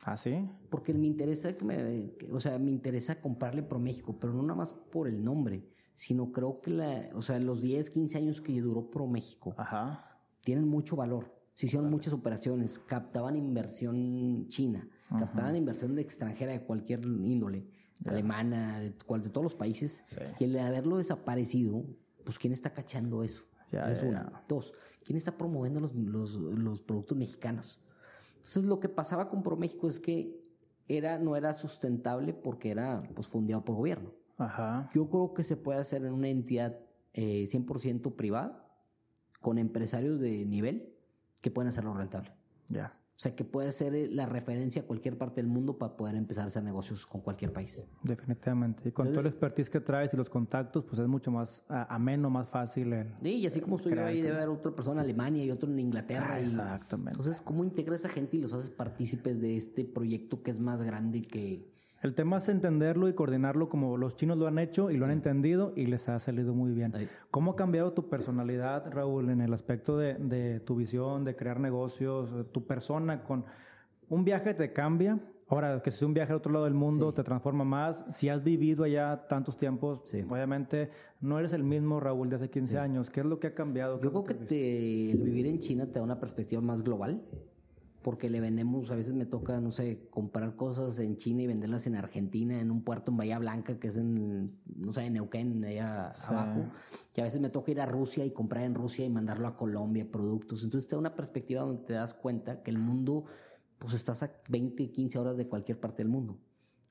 ¿Ah, 0.04 0.18
sí? 0.18 0.50
Porque 0.70 0.94
me 0.94 1.06
interesa 1.08 1.54
que 1.56 1.64
me, 1.64 1.76
que- 2.18 2.30
o 2.32 2.40
sea, 2.40 2.58
me 2.58 2.72
interesa 2.72 3.22
comprarle 3.22 3.62
ProMéxico, 3.64 4.18
pero 4.20 4.34
no 4.34 4.42
nada 4.42 4.56
más 4.56 4.74
por 4.74 5.08
el 5.08 5.24
nombre, 5.24 5.64
sino 6.02 6.32
creo 6.32 6.62
que 6.62 6.72
la, 6.72 7.10
o 7.14 7.22
sea, 7.22 7.40
los 7.40 7.62
10, 7.62 7.92
15 7.92 8.18
años 8.18 8.42
que 8.42 8.60
duró 8.60 8.90
Pro 8.90 9.06
México 9.06 9.54
Ajá. 9.56 10.20
tienen 10.44 10.68
mucho 10.68 10.96
valor. 10.96 11.32
Se 11.54 11.68
hicieron 11.68 11.92
muchas 11.92 12.12
operaciones, 12.12 12.80
captaban 12.80 13.36
inversión 13.36 14.48
china, 14.48 14.90
captaban 15.10 15.56
inversión 15.56 15.94
de 15.94 16.02
extranjera 16.02 16.54
de 16.54 16.64
cualquier 16.64 17.06
índole, 17.06 17.68
alemana, 18.04 18.80
de, 18.80 18.90
de 18.90 19.30
todos 19.30 19.44
los 19.44 19.54
países. 19.54 20.04
Sí. 20.08 20.18
Y 20.40 20.44
el 20.46 20.54
de 20.54 20.62
haberlo 20.62 20.98
desaparecido, 20.98 21.86
pues 22.24 22.40
¿quién 22.40 22.52
está 22.52 22.74
cachando 22.74 23.24
eso? 23.24 23.44
Ya, 23.72 23.92
es 23.92 24.02
ya, 24.02 24.08
una. 24.08 24.44
Dos, 24.48 24.74
¿quién 25.06 25.18
está 25.18 25.38
promoviendo 25.38 25.80
los, 25.80 25.94
los, 25.94 26.34
los 26.34 26.80
productos 26.80 27.16
mexicanos? 27.16 27.80
Entonces 28.38 28.64
lo 28.64 28.80
que 28.80 28.90
pasaba 28.90 29.30
con 29.30 29.44
ProMéxico 29.44 29.88
es 29.88 30.00
que 30.00 30.42
era, 30.88 31.20
no 31.20 31.36
era 31.36 31.54
sustentable 31.54 32.34
porque 32.34 32.72
era 32.72 33.04
pues, 33.14 33.28
fondeado 33.28 33.64
por 33.64 33.76
gobierno. 33.76 34.20
Ajá. 34.38 34.90
Yo 34.94 35.10
creo 35.10 35.34
que 35.34 35.44
se 35.44 35.58
puede 35.58 35.80
hacer 35.80 36.06
en 36.06 36.14
una 36.14 36.28
entidad 36.30 36.78
eh, 37.14 37.46
100% 37.52 38.16
privada, 38.16 38.68
con 39.40 39.58
empresarios 39.58 40.20
de 40.20 40.46
nivel 40.46 40.94
que 41.42 41.52
pueden 41.52 41.70
hacerlo 41.70 41.94
rentable. 41.94 42.32
Ya. 42.70 42.98
O 43.14 43.20
sea, 43.22 43.36
que 43.36 43.44
puede 43.44 43.72
ser 43.72 43.94
eh, 43.94 44.08
la 44.08 44.26
referencia 44.26 44.82
a 44.82 44.86
cualquier 44.86 45.16
parte 45.18 45.42
del 45.42 45.48
mundo 45.48 45.78
para 45.78 45.96
poder 45.96 46.16
empezar 46.16 46.46
a 46.46 46.48
hacer 46.48 46.64
negocios 46.64 47.06
con 47.06 47.22
cualquier 47.22 47.52
país. 47.54 47.86
Definitivamente. 48.02 48.90
Y 48.90 48.92
con 48.92 49.06
Entonces- 49.08 49.14
todo 49.14 49.22
el 49.22 49.28
expertise 49.28 49.70
que 49.70 49.80
traes 49.80 50.14
y 50.14 50.18
los 50.18 50.30
contactos, 50.30 50.84
pues 50.86 50.98
es 51.00 51.08
mucho 51.08 51.30
más 51.32 51.64
a- 51.70 51.94
ameno, 51.94 52.30
más 52.32 52.50
fácil 52.50 52.94
el... 52.94 53.14
Sí, 53.22 53.30
y 53.36 53.46
así 53.46 53.62
como 53.62 53.76
estoy 53.78 53.94
yo 53.94 54.06
ahí, 54.06 54.22
debe 54.22 54.38
haber 54.38 54.50
otra 54.50 54.72
persona 54.74 55.02
en 55.02 55.06
Alemania 55.06 55.44
y 55.44 55.52
otro 55.52 55.70
en 55.70 55.80
Inglaterra. 55.80 56.30
Ah, 56.36 56.40
y- 56.40 56.44
exactamente. 56.46 57.12
Entonces, 57.20 57.42
¿cómo 57.42 57.64
integras 57.64 58.04
a 58.06 58.08
esa 58.08 58.10
gente 58.16 58.38
y 58.38 58.42
los 58.42 58.54
haces 58.54 58.72
partícipes 58.72 59.40
de 59.40 59.56
este 59.58 59.84
proyecto 59.86 60.42
que 60.42 60.52
es 60.52 60.60
más 60.60 60.82
grande 60.84 61.22
que... 61.22 61.70
El 62.02 62.16
tema 62.16 62.38
es 62.38 62.50
entenderlo 62.50 63.08
y 63.08 63.14
coordinarlo 63.14 63.70
como 63.70 63.96
los 63.96 64.16
chinos 64.16 64.38
lo 64.38 64.48
han 64.48 64.58
hecho 64.58 64.90
y 64.90 64.98
lo 64.98 65.06
han 65.06 65.12
entendido 65.12 65.72
y 65.76 65.86
les 65.86 66.10
ha 66.10 66.18
salido 66.20 66.54
muy 66.56 66.72
bien. 66.72 66.96
Ahí. 66.96 67.08
¿Cómo 67.30 67.52
ha 67.52 67.56
cambiado 67.56 67.94
tu 67.94 68.10
personalidad, 68.10 68.92
Raúl, 68.92 69.30
en 69.30 69.40
el 69.42 69.54
aspecto 69.54 69.98
de, 69.98 70.16
de 70.16 70.60
tu 70.62 70.76
visión, 70.76 71.24
de 71.24 71.36
crear 71.36 71.60
negocios, 71.60 72.30
tu 72.52 72.66
persona 72.66 73.24
con 73.24 73.46
un 74.10 74.26
viaje 74.26 74.54
te 74.56 74.74
cambia? 74.74 75.20
Ahora, 75.48 75.82
que 75.84 75.92
si 75.92 75.98
es 75.98 76.04
un 76.04 76.14
viaje 76.14 76.32
al 76.32 76.38
otro 76.38 76.52
lado 76.54 76.64
del 76.66 76.74
mundo, 76.74 77.10
Sí. 77.10 77.16
te 77.18 77.24
transforma 77.24 77.66
más. 77.66 78.06
Si 78.12 78.30
has 78.30 78.42
vivido 78.42 78.86
allá 78.86 79.28
tantos 79.28 79.58
tiempos, 79.58 80.02
Sí. 80.06 80.24
obviamente 80.28 80.90
no 81.20 81.38
eres 81.38 81.52
el 81.54 81.64
mismo 81.64 82.00
Raúl 82.00 82.30
de 82.30 82.38
hace 82.38 82.50
15 82.50 82.80
años. 82.80 83.10
¿Qué 83.12 83.20
es 83.20 83.26
lo 83.26 83.38
que 83.38 83.48
ha 83.48 83.54
cambiado? 83.54 84.00
¿Qué 84.00 84.06
Yo 84.06 84.12
creo 84.12 84.24
que 84.24 84.34
te- 84.46 85.12
el 85.12 85.18
vivir 85.22 85.46
en 85.48 85.60
China 85.60 85.86
te 85.86 86.00
da 86.00 86.04
una 86.04 86.20
perspectiva 86.20 86.62
más 86.62 86.82
global, 86.82 87.22
porque 88.02 88.30
le 88.30 88.40
vendemos, 88.42 88.90
a 88.92 88.96
veces 88.96 89.14
me 89.14 89.26
toca, 89.26 89.60
no 89.62 89.72
sé, 89.72 90.08
comprar 90.10 90.56
cosas 90.56 90.98
en 91.00 91.18
China 91.18 91.44
y 91.44 91.48
venderlas 91.48 91.86
en 91.88 91.96
Argentina, 91.96 92.60
en 92.60 92.72
un 92.72 92.82
puerto 92.84 93.12
en 93.12 93.18
Bahía 93.18 93.38
Blanca, 93.40 93.80
que 93.80 93.88
es 93.90 93.98
en, 93.98 94.58
no 94.76 94.92
sé, 94.94 95.06
en 95.06 95.14
Neuquén, 95.14 95.64
allá 95.64 96.12
Sí. 96.14 96.24
abajo. 96.28 96.66
Y 97.16 97.22
a 97.22 97.24
veces 97.24 97.40
me 97.42 97.50
toca 97.50 97.72
ir 97.72 97.80
a 97.82 97.86
Rusia 97.86 98.26
y 98.26 98.32
comprar 98.32 98.64
en 98.64 98.74
Rusia 98.74 99.06
y 99.06 99.10
mandarlo 99.10 99.48
a 99.48 99.56
Colombia 99.56 100.08
productos. 100.12 100.64
Entonces 100.64 100.88
te 100.90 100.96
da 100.96 101.00
una 101.00 101.16
perspectiva 101.16 101.62
donde 101.62 101.84
te 101.84 101.94
das 101.94 102.14
cuenta 102.14 102.64
que 102.64 102.72
el 102.72 102.80
mundo, 102.80 103.26
pues 103.78 103.94
estás 103.94 104.24
a 104.24 104.32
20, 104.50 104.90
15 104.92 105.20
horas 105.20 105.38
de 105.38 105.48
cualquier 105.48 105.80
parte 105.80 106.04
del 106.04 106.10
mundo. 106.12 106.38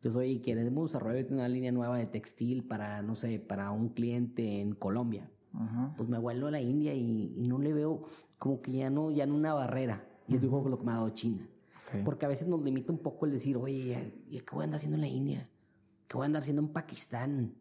Yo 0.03 0.11
soy, 0.11 0.39
queremos 0.41 0.93
desarrollar 0.93 1.27
una 1.31 1.49
línea 1.49 1.73
nueva 1.73 1.99
de 1.99 2.07
textil 2.07 2.65
para, 2.65 3.03
no 3.03 3.15
sé, 3.17 3.39
para 3.39 3.71
un 3.71 3.91
cliente 3.91 4.61
en 4.63 4.75
Colombia 4.75 5.29
Ajá. 5.53 5.93
pues 5.97 6.09
me 6.09 6.17
vuelvo 6.19 6.47
a 6.47 6.51
la 6.53 6.61
India 6.63 6.95
y, 6.95 7.35
y 7.37 7.49
no 7.49 7.59
le 7.59 7.73
veo 7.75 8.05
como 8.39 8.63
que 8.63 8.73
ya 8.73 8.89
no, 8.89 9.11
ya 9.11 9.27
no 9.27 9.35
una 9.35 9.53
barrera. 9.53 10.07
Y 10.31 10.37
es 10.37 10.41
digo 10.41 10.67
lo 10.69 10.79
que 10.79 10.85
me 10.85 10.93
ha 10.93 10.97
dado 10.97 11.09
China. 11.11 11.47
Ok. 11.89 12.05
Porque 12.05 12.25
a 12.25 12.29
veces 12.29 12.47
nos 12.49 12.63
limita 12.63 12.93
un 12.93 12.99
poco 13.01 13.27
el 13.27 13.33
decir, 13.33 13.57
oye, 13.57 14.15
¿y 14.29 14.39
qué 14.41 14.51
voy 14.55 14.63
a 14.63 14.65
andar 14.65 14.77
haciendo 14.79 14.97
en 14.97 15.01
la 15.03 15.09
India? 15.09 15.49
¿Qué 16.09 16.17
voy 16.17 16.25
a 16.25 16.27
andar 16.27 16.43
haciendo 16.43 16.63
en 16.63 16.69
Pakistán? 16.69 17.55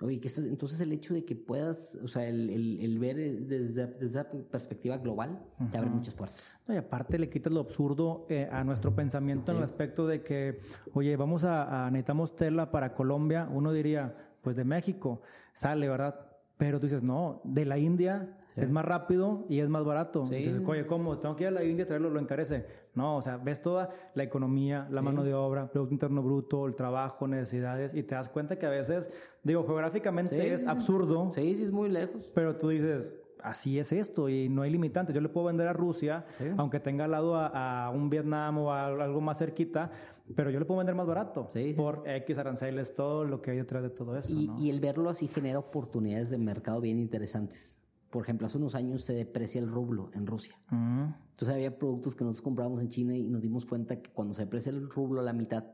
Oye, 0.00 0.20
que 0.20 0.26
esto- 0.28 0.42
entonces 0.42 0.78
el 0.80 0.92
hecho 0.92 1.14
de 1.14 1.24
que 1.24 1.34
puedas, 1.36 1.94
o 2.02 2.06
sea, 2.08 2.28
el, 2.28 2.50
el- 2.50 2.80
el 2.80 2.98
ver 2.98 3.16
desde, 3.16 3.86
desde 3.86 4.06
esa 4.06 4.30
perspectiva 4.30 4.98
global 4.98 5.40
te 5.70 5.78
abre 5.78 5.88
muchas 5.88 6.14
puertas. 6.14 6.54
No, 6.68 6.74
y 6.74 6.76
aparte 6.76 7.18
le 7.18 7.30
quitas 7.30 7.50
lo 7.52 7.60
absurdo 7.60 8.26
eh, 8.28 8.46
a 8.52 8.62
nuestro 8.62 8.94
pensamiento 8.94 9.52
en 9.52 9.58
el 9.58 9.64
aspecto 9.64 10.06
de 10.06 10.22
que, 10.22 10.60
oye, 10.92 11.16
vamos 11.16 11.44
a, 11.44 11.86
a- 11.86 11.90
necesitamos 11.90 12.36
tela 12.36 12.70
para 12.70 12.92
Colombia. 12.92 13.48
Uno 13.50 13.72
diría, 13.72 14.14
pues 14.42 14.54
de 14.56 14.64
México 14.64 15.22
sale, 15.54 15.88
¿verdad? 15.88 16.26
Pero 16.58 16.80
tú 16.80 16.86
dices, 16.86 17.02
no, 17.02 17.40
de 17.44 17.64
la 17.66 17.78
India 17.78 18.34
es 18.56 18.70
más 18.70 18.84
rápido 18.86 19.44
y 19.50 19.60
es 19.60 19.68
más 19.68 19.84
barato. 19.84 20.24
Sí. 20.26 20.36
Entonces, 20.36 20.62
oye, 20.66 20.86
¿cómo? 20.86 21.18
Tengo 21.18 21.36
que 21.36 21.44
ir 21.44 21.48
a 21.48 21.50
la 21.50 21.62
India 21.64 21.84
a 21.84 21.86
traerlo, 21.86 22.08
lo 22.08 22.18
encarece. 22.18 22.64
No, 22.94 23.18
o 23.18 23.22
sea, 23.22 23.36
ves 23.36 23.60
toda 23.60 23.90
la 24.14 24.22
economía, 24.22 24.88
la 24.90 25.02
mano 25.02 25.22
de 25.22 25.34
obra, 25.34 25.70
Producto 25.70 25.92
Interno 25.94 26.22
Bruto, 26.22 26.66
el 26.66 26.74
trabajo, 26.74 27.28
necesidades, 27.28 27.92
y 27.92 28.02
te 28.02 28.14
das 28.14 28.30
cuenta 28.30 28.58
que 28.58 28.64
a 28.64 28.70
veces, 28.70 29.10
digo, 29.42 29.66
geográficamente 29.66 30.54
es 30.54 30.66
absurdo, 30.66 31.30
Sí, 31.34 31.54
sí, 31.54 31.64
es 31.64 31.70
muy 31.72 31.90
lejos. 31.90 32.32
pero 32.34 32.56
tú 32.56 32.70
dices, 32.70 33.12
así 33.42 33.78
es 33.78 33.92
esto 33.92 34.28
y 34.28 34.48
no 34.48 34.62
hay 34.62 34.70
limitantes. 34.70 35.14
Yo 35.14 35.20
le 35.20 35.28
puedo 35.28 35.46
vender 35.46 35.68
a 35.68 35.72
Rusia, 35.72 36.26
aunque 36.56 36.80
tenga 36.80 37.04
al 37.04 37.10
lado 37.10 37.36
a, 37.36 37.86
a 37.86 37.90
un 37.90 38.10
Vietnam 38.10 38.58
o 38.58 38.72
a 38.72 38.86
algo 38.86 39.20
más 39.20 39.38
cerquita, 39.38 39.90
pero 40.34 40.50
yo 40.50 40.58
le 40.58 40.64
puedo 40.64 40.78
vender 40.78 40.94
más 40.94 41.06
barato 41.06 41.48
Sí, 41.52 41.72
sí, 41.72 41.74
por 41.74 42.02
X 42.04 42.38
aranceles, 42.38 42.94
todo 42.94 43.24
lo 43.24 43.40
que 43.40 43.52
hay 43.52 43.58
detrás 43.58 43.82
de 43.82 43.90
todo 43.90 44.16
eso. 44.16 44.34
Y, 44.34 44.48
¿no? 44.48 44.58
y 44.58 44.70
el 44.70 44.80
verlo 44.80 45.08
así 45.08 45.28
genera 45.28 45.58
oportunidades 45.58 46.30
de 46.30 46.38
mercado 46.38 46.80
bien 46.80 46.98
interesantes. 46.98 47.78
Por 48.10 48.22
ejemplo, 48.22 48.46
hace 48.46 48.58
unos 48.58 48.74
años 48.74 49.02
se 49.02 49.12
deprecia 49.12 49.60
el 49.60 49.68
rublo 49.68 50.10
en 50.14 50.26
Rusia. 50.26 50.58
Entonces 50.70 51.48
había 51.48 51.76
productos 51.76 52.14
que 52.14 52.24
nosotros 52.24 52.42
comprábamos 52.42 52.80
en 52.80 52.88
China 52.88 53.16
y 53.16 53.28
nos 53.28 53.42
dimos 53.42 53.66
cuenta 53.66 54.00
que 54.00 54.10
cuando 54.10 54.32
se 54.32 54.42
deprecia 54.42 54.70
el 54.70 54.88
rublo 54.88 55.20
a 55.20 55.24
la 55.24 55.32
mitad, 55.32 55.64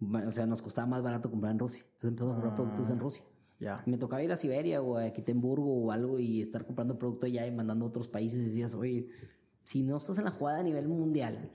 o 0.00 0.30
sea, 0.30 0.46
nos 0.46 0.62
costaba 0.62 0.86
más 0.86 1.02
barato 1.02 1.30
comprar 1.30 1.52
en 1.52 1.58
Rusia. 1.58 1.82
Entonces 1.84 2.10
empezamos 2.10 2.32
a 2.32 2.36
comprar 2.36 2.54
productos 2.54 2.90
en 2.90 2.98
Rusia. 2.98 3.24
Ya. 3.58 3.82
Me 3.86 3.98
tocaba 3.98 4.22
ir 4.22 4.32
a 4.32 4.36
Siberia 4.36 4.82
o 4.82 4.98
a 4.98 5.12
Quitemburgo 5.12 5.84
o 5.84 5.90
algo 5.92 6.18
y 6.18 6.40
estar 6.40 6.64
comprando 6.64 6.98
producto 6.98 7.26
allá 7.26 7.46
y 7.46 7.50
mandando 7.50 7.84
a 7.84 7.88
otros 7.88 8.08
países 8.08 8.44
decías, 8.44 8.74
oye, 8.74 9.08
si 9.64 9.82
no 9.82 9.96
estás 9.96 10.18
en 10.18 10.24
la 10.24 10.30
jugada 10.30 10.60
a 10.60 10.62
nivel 10.62 10.88
mundial, 10.88 11.50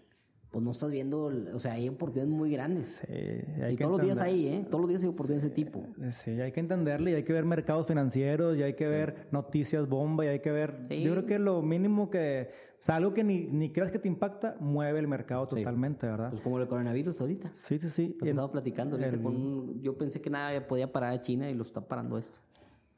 pues 0.53 0.63
no 0.63 0.69
estás 0.69 0.91
viendo, 0.91 1.31
o 1.51 1.57
sea, 1.59 1.73
hay 1.73 1.89
oportunidades 1.89 2.31
muy 2.31 2.51
grandes. 2.51 3.01
Sí, 3.07 3.11
hay 3.11 3.73
y 3.73 3.75
que 3.75 3.83
todos 3.83 3.97
los 3.97 4.05
días 4.05 4.21
hay, 4.21 4.47
¿eh? 4.49 4.65
Todos 4.69 4.81
los 4.81 4.89
días 4.89 5.01
hay 5.01 5.09
oportunidades 5.09 5.41
de 5.41 5.47
ese 5.47 5.55
tipo. 5.55 5.87
Sí, 6.11 6.29
hay 6.39 6.51
que 6.51 6.59
entenderle 6.59 7.09
y 7.09 7.13
hay 7.15 7.23
que 7.23 7.33
ver 7.33 7.43
mercados 7.43 7.87
financieros 7.87 8.55
y 8.55 8.61
hay 8.61 8.75
que 8.75 8.87
ver 8.87 9.27
noticias 9.31 9.89
bomba 9.89 10.25
y 10.25 10.27
hay 10.27 10.39
que 10.41 10.51
ver... 10.51 10.85
Yo 10.89 11.11
creo 11.13 11.25
que 11.25 11.39
lo 11.39 11.63
mínimo 11.63 12.11
que... 12.11 12.51
O 12.79 12.83
sea, 12.85 12.97
algo 12.97 13.15
que 13.15 13.23
ni, 13.23 13.47
ni 13.47 13.71
creas 13.71 13.89
que 13.89 13.97
te 13.97 14.07
impacta, 14.07 14.55
mueve 14.59 14.99
el 14.99 15.07
mercado 15.07 15.47
totalmente, 15.47 16.05
¿verdad? 16.05 16.29
Pues 16.29 16.41
como 16.41 16.59
el 16.59 16.67
coronavirus 16.67 17.19
ahorita. 17.19 17.49
Sí, 17.53 17.79
sí, 17.79 17.89
sí. 17.89 18.09
Lo 18.09 18.17
que 18.19 18.25
Y- 18.27 18.29
estaba 18.29 18.51
platicando 18.51 18.95
ahorita 18.95 19.15
el- 19.15 19.23
con 19.23 19.81
Yo 19.81 19.97
pensé 19.97 20.21
que 20.21 20.29
nada 20.29 20.67
podía 20.67 20.91
parar 20.91 21.13
a 21.13 21.21
China 21.21 21.49
y 21.49 21.55
lo 21.55 21.63
está 21.63 21.81
parando 21.81 22.19
esto. 22.19 22.37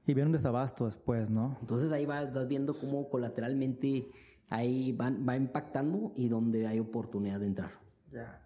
Y 0.05 0.13
viene 0.13 0.25
un 0.27 0.33
desabasto 0.33 0.85
después, 0.87 1.29
¿no? 1.29 1.57
Entonces 1.61 1.91
ahí 1.93 2.05
vas, 2.05 2.33
vas 2.33 2.47
viendo 2.49 2.73
cómo 2.73 3.09
colateralmente 3.09 4.09
ahí 4.49 4.91
van, 4.91 5.25
va 5.27 5.35
impactando 5.35 6.11
y 6.15 6.27
donde 6.29 6.67
hay 6.67 6.79
oportunidad 6.79 7.39
de 7.39 7.45
entrar. 7.47 7.71
Ya. 8.11 8.41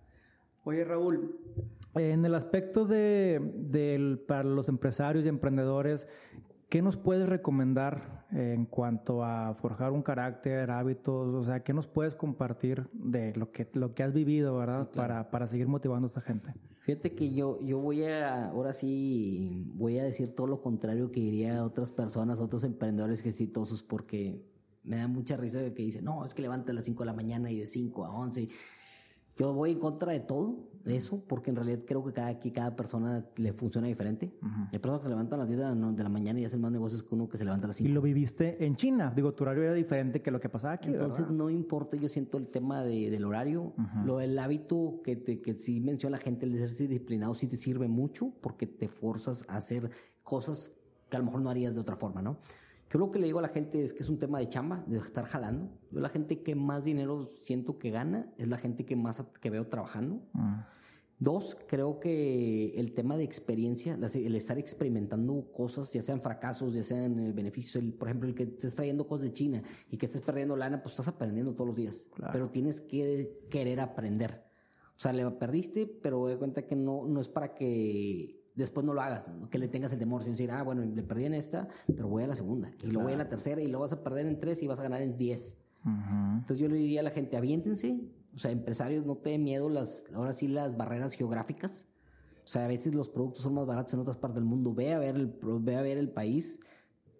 Oye, 0.63 0.83
Raúl, 0.83 1.35
en 1.95 2.25
el 2.25 2.35
aspecto 2.35 2.85
de, 2.85 3.39
del- 3.55 4.19
para 4.27 4.43
los 4.43 4.67
empresarios 4.69 5.25
y 5.25 5.27
emprendedores, 5.29 6.07
¿qué 6.69 6.81
nos 6.81 6.97
puedes 6.97 7.27
recomendar 7.27 8.27
en 8.31 8.65
cuanto 8.65 9.23
a 9.23 9.55
forjar 9.55 9.91
un 9.91 10.03
carácter, 10.03 10.69
hábitos? 10.69 11.33
O 11.33 11.43
sea, 11.43 11.61
¿qué 11.63 11.73
nos 11.73 11.87
puedes 11.87 12.13
compartir 12.15 12.87
de 12.93 13.33
lo 13.35 13.51
que, 13.51 13.67
lo 13.73 13.93
que 13.95 14.03
has 14.03 14.13
vivido, 14.13 14.55
verdad? 14.57 14.89
para, 14.91 15.31
para 15.31 15.47
seguir 15.47 15.67
motivando 15.67 16.05
a 16.07 16.09
esta 16.09 16.21
gente. 16.21 16.53
Fíjate 16.81 17.13
que 17.13 17.33
yo, 17.33 17.59
yo 17.61 17.79
voy 17.79 18.03
a, 18.03 18.49
ahora 18.49 18.73
sí, 18.73 19.63
voy 19.75 19.97
a 19.99 20.03
decir 20.03 20.33
todo 20.35 20.47
lo 20.47 20.61
contrario 20.61 21.11
que 21.11 21.19
diría 21.21 21.63
otras 21.63 21.91
personas, 21.91 22.39
otros 22.39 22.63
emprendedores 22.63 23.25
exitosos, 23.25 23.81
porque 23.83 24.43
me 24.89 24.97
da 24.97 25.07
mucha 25.07 25.37
risa 25.37 25.59
que 25.73 25.83
dicen, 25.83 26.03
no, 26.03 26.25
es 26.25 26.33
que 26.33 26.41
levanta 26.41 26.71
a 26.71 26.75
las 26.75 26.83
5 26.85 27.03
de 27.03 27.05
la 27.05 27.13
mañana 27.13 27.49
y 27.51 27.59
de 27.59 27.67
5 27.67 28.05
a 28.05 28.09
11. 28.11 28.49
Yo 29.37 29.53
voy 29.53 29.71
en 29.71 29.79
contra 29.79 30.11
de 30.11 30.19
todo 30.19 30.67
eso, 30.83 31.23
porque 31.25 31.49
en 31.51 31.55
realidad 31.55 31.79
creo 31.85 32.03
que 32.03 32.11
cada, 32.11 32.39
que 32.39 32.51
cada 32.51 32.75
persona 32.75 33.23
le 33.37 33.53
funciona 33.53 33.87
diferente. 33.87 34.33
Hay 34.73 34.79
personas 34.79 34.99
que 34.99 35.03
se 35.05 35.09
levantan 35.11 35.39
a 35.39 35.43
las 35.43 35.47
10 35.47 35.59
de 35.95 36.03
la, 36.03 36.09
mañana 36.09 36.39
y 36.41 36.45
hacen 36.45 36.59
más 36.59 36.71
negocios 36.71 37.03
que 37.03 37.15
uno 37.15 37.29
que 37.29 37.37
se 37.37 37.45
levanta 37.45 37.65
a 37.65 37.69
las 37.69 37.79
Y 37.79 37.83
5. 37.83 37.93
lo 37.93 38.01
viviste 38.01 38.65
en 38.65 38.75
China. 38.75 39.13
Digo, 39.15 39.33
tu 39.33 39.43
horario 39.45 39.63
era 39.63 39.73
diferente 39.75 40.21
que 40.21 40.29
lo 40.31 40.41
que 40.41 40.49
pasaba 40.49 40.73
aquí, 40.73 40.89
Entonces 40.89 41.21
¿verdad? 41.21 41.35
no 41.37 41.49
importa, 41.49 41.95
yo 41.95 42.09
siento 42.09 42.37
el 42.37 42.49
tema 42.49 42.83
de- 42.83 43.09
del 43.11 43.23
horario, 43.23 43.73
lo 44.03 44.17
del 44.17 44.37
hábito 44.39 44.99
que, 45.05 45.15
te, 45.15 45.39
que 45.39 45.53
sí 45.53 45.79
menciona 45.79 46.17
la 46.17 46.21
gente, 46.23 46.45
el 46.45 46.51
de 46.53 46.67
ser 46.67 46.87
disciplinado 46.89 47.33
sí 47.33 47.47
te 47.47 47.55
sirve 47.55 47.87
mucho 47.87 48.33
porque 48.41 48.65
te 48.67 48.89
forzas 48.89 49.45
a 49.47 49.55
hacer 49.57 49.89
cosas 50.23 50.71
que 51.09 51.15
a 51.15 51.19
lo 51.19 51.25
mejor 51.25 51.41
no 51.41 51.49
harías 51.49 51.73
de 51.73 51.79
otra 51.79 51.95
forma, 51.95 52.21
¿no? 52.21 52.39
Yo 52.89 52.97
lo 52.97 53.11
que 53.11 53.19
le 53.19 53.27
digo 53.27 53.39
a 53.39 53.43
la 53.43 53.49
gente 53.49 53.83
es 53.83 53.93
que 53.93 54.01
es 54.01 54.09
un 54.09 54.17
tema 54.17 54.39
de 54.39 54.47
chamba, 54.47 54.83
de 54.87 54.97
estar 54.97 55.25
jalando. 55.25 55.69
Yo 55.91 55.99
la 55.99 56.09
gente 56.09 56.41
que 56.41 56.55
más 56.55 56.83
dinero 56.83 57.31
siento 57.43 57.77
que 57.77 57.91
gana 57.91 58.33
es 58.37 58.47
la 58.47 58.57
gente 58.57 58.83
que 58.85 58.95
más 58.95 59.23
que 59.39 59.49
veo 59.49 59.67
trabajando. 59.67 60.23
Mm. 60.33 60.61
Dos, 61.19 61.57
creo 61.67 61.99
que 61.99 62.73
el 62.79 62.93
tema 62.93 63.17
de 63.17 63.25
experiencia, 63.25 63.95
el 63.95 64.35
estar 64.35 64.57
experimentando 64.57 65.51
cosas, 65.51 65.91
ya 65.91 66.01
sean 66.01 66.21
fracasos, 66.21 66.73
ya 66.73 66.81
sean 66.81 67.19
eh, 67.19 67.33
beneficios, 67.33 67.83
el, 67.83 67.93
por 67.93 68.07
ejemplo, 68.07 68.29
el 68.29 68.35
que 68.35 68.43
estés 68.43 68.73
trayendo 68.73 69.05
cosas 69.05 69.25
de 69.25 69.33
China 69.33 69.61
y 69.91 69.97
que 69.97 70.05
estés 70.05 70.21
perdiendo 70.21 70.55
lana, 70.55 70.81
pues 70.81 70.93
estás 70.93 71.09
aprendiendo 71.09 71.53
todos 71.53 71.67
los 71.67 71.75
días. 71.75 72.07
Claro. 72.15 72.31
Pero 72.31 72.49
tienes 72.49 72.79
que 72.79 73.45
querer 73.49 73.81
aprender. 73.81 74.45
O 74.95 75.01
sea, 75.01 75.11
le 75.11 75.29
perdiste, 75.31 75.87
pero 75.87 76.25
de 76.27 76.37
cuenta 76.37 76.65
que 76.65 76.77
no, 76.77 77.05
no 77.05 77.19
es 77.19 77.27
para 77.27 77.53
que 77.53 78.38
después 78.59 78.85
no 78.85 78.93
lo 78.93 79.01
hagas, 79.01 79.25
que 79.49 79.57
le 79.57 79.67
tengas 79.67 79.91
el 79.93 79.99
temor, 79.99 80.21
sino 80.21 80.33
decir, 80.33 80.51
ah, 80.51 80.63
bueno, 80.63 80.83
le 80.83 81.03
perdí 81.03 81.25
en 81.25 81.33
esta, 81.33 81.67
pero 81.87 82.07
voy 82.07 82.23
a 82.23 82.27
la 82.27 82.35
segunda, 82.35 82.71
y 82.83 82.87
luego 82.87 83.03
voy 83.03 83.13
a 83.13 83.17
la 83.17 83.29
tercera, 83.29 83.61
y 83.61 83.67
luego 83.67 83.81
vas 83.81 83.93
a 83.93 84.03
perder 84.03 84.25
en 84.27 84.39
tres 84.39 84.61
y 84.61 84.67
vas 84.67 84.79
a 84.79 84.83
ganar 84.83 85.01
en 85.01 85.17
diez. 85.17 85.57
Entonces 85.85 86.59
yo 86.59 86.67
le 86.67 86.75
diría 86.75 86.99
a 86.99 87.03
la 87.03 87.11
gente, 87.11 87.37
aviéntense, 87.37 87.99
o 88.33 88.37
sea, 88.37 88.51
empresarios, 88.51 89.05
no 89.05 89.17
te 89.17 89.31
den 89.31 89.43
miedo 89.43 89.69
las, 89.69 90.03
ahora 90.13 90.33
sí, 90.33 90.47
las 90.47 90.77
barreras 90.77 91.13
geográficas. 91.13 91.87
O 92.43 92.47
sea, 92.51 92.65
a 92.65 92.67
veces 92.67 92.95
los 92.95 93.09
productos 93.09 93.43
son 93.43 93.53
más 93.53 93.65
baratos 93.65 93.93
en 93.93 93.99
otras 93.99 94.17
partes 94.17 94.35
del 94.35 94.45
mundo. 94.45 94.73
Ve 94.73 94.93
a 94.93 94.99
ver 94.99 95.15
el, 95.15 95.33
ve 95.61 95.75
a 95.75 95.81
ver 95.81 95.97
el 95.97 96.09
país, 96.09 96.59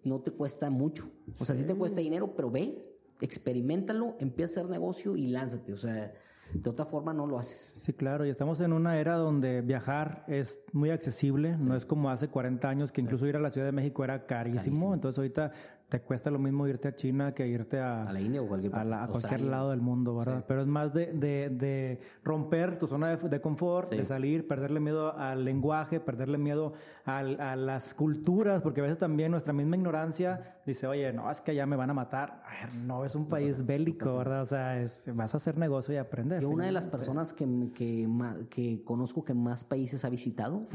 no 0.04 0.20
te 0.20 0.30
cuesta 0.30 0.70
mucho. 0.70 1.10
O 1.38 1.44
sea, 1.44 1.56
sí 1.56 1.64
te 1.64 1.74
cuesta 1.74 2.00
dinero, 2.00 2.34
pero 2.34 2.50
ve, 2.50 2.98
experimentalo, 3.20 4.16
empieza 4.18 4.60
a 4.60 4.62
hacer 4.64 4.70
negocio 4.70 5.16
y 5.16 5.28
lánzate. 5.28 5.72
O 5.72 5.76
sea, 5.76 6.12
de 6.54 6.70
otra 6.70 6.84
forma 6.84 7.12
no 7.12 7.26
lo 7.26 7.38
haces. 7.38 7.72
Sí, 7.76 7.92
claro, 7.92 8.26
y 8.26 8.30
estamos 8.30 8.60
en 8.60 8.72
una 8.72 8.98
era 8.98 9.16
donde 9.16 9.60
viajar 9.62 10.24
es 10.28 10.60
muy 10.72 10.90
accesible, 10.90 11.56
no 11.56 11.76
es 11.76 11.84
como 11.84 12.10
hace 12.10 12.28
40 12.28 12.68
años 12.68 12.92
que 12.92 13.00
incluso 13.00 13.26
ir 13.26 13.36
a 13.36 13.40
la 13.40 13.50
Ciudad 13.50 13.66
de 13.66 13.72
México 13.72 14.04
era 14.04 14.26
carísimo, 14.26 14.94
entonces 14.94 15.18
ahorita 15.18 15.52
te 15.90 16.00
cuesta 16.00 16.30
lo 16.30 16.38
mismo 16.38 16.68
irte 16.68 16.86
a 16.86 16.94
China 16.94 17.32
que 17.32 17.48
irte 17.48 17.80
a, 17.80 18.04
a 18.04 18.12
la 18.12 18.20
India 18.20 18.40
o 18.40 18.46
cualquier, 18.46 18.72
a, 18.74 19.08
cualquier 19.08 19.40
lado 19.40 19.70
del 19.70 19.80
mundo, 19.80 20.16
¿verdad? 20.16 20.44
Pero 20.46 20.62
es 20.62 20.68
más 20.68 20.94
de, 20.94 21.12
de, 21.12 21.50
de 21.50 22.00
romper 22.22 22.78
tu 22.78 22.86
zona 22.86 23.16
de, 23.16 23.28
de 23.28 23.40
confort, 23.40 23.90
de 23.90 24.04
salir, 24.04 24.46
perderle 24.46 24.78
miedo 24.78 25.18
al 25.18 25.44
lenguaje, 25.44 25.98
perderle 25.98 26.38
miedo 26.38 26.74
al, 27.04 27.40
a 27.40 27.56
las 27.56 27.92
culturas, 27.92 28.62
porque 28.62 28.80
a 28.80 28.84
veces 28.84 28.98
también 28.98 29.32
nuestra 29.32 29.52
misma 29.52 29.76
ignorancia 29.76 30.60
dice, 30.64 30.86
oye, 30.86 31.12
no, 31.12 31.28
es 31.28 31.40
que 31.40 31.50
allá 31.50 31.66
me 31.66 31.74
van 31.74 31.90
a 31.90 31.94
matar. 31.94 32.44
no, 32.86 33.04
es 33.04 33.16
un 33.16 33.26
país 33.26 33.66
bélico, 33.66 34.16
¿verdad? 34.16 34.42
O 34.42 34.46
sea, 34.46 34.80
es, 34.80 35.10
vas 35.12 35.34
a 35.34 35.38
hacer 35.38 35.58
negocio 35.58 35.92
y 35.92 35.96
aprender. 35.96 36.40
Yo 36.42 36.50
una 36.50 36.66
de 36.66 36.72
las 36.72 36.86
personas 36.86 37.32
que, 37.32 37.46
que, 37.74 38.08
que 38.48 38.84
conozco 38.84 39.24
que 39.24 39.34
más 39.34 39.64
países 39.64 40.04
ha 40.04 40.08
visitado, 40.08 40.68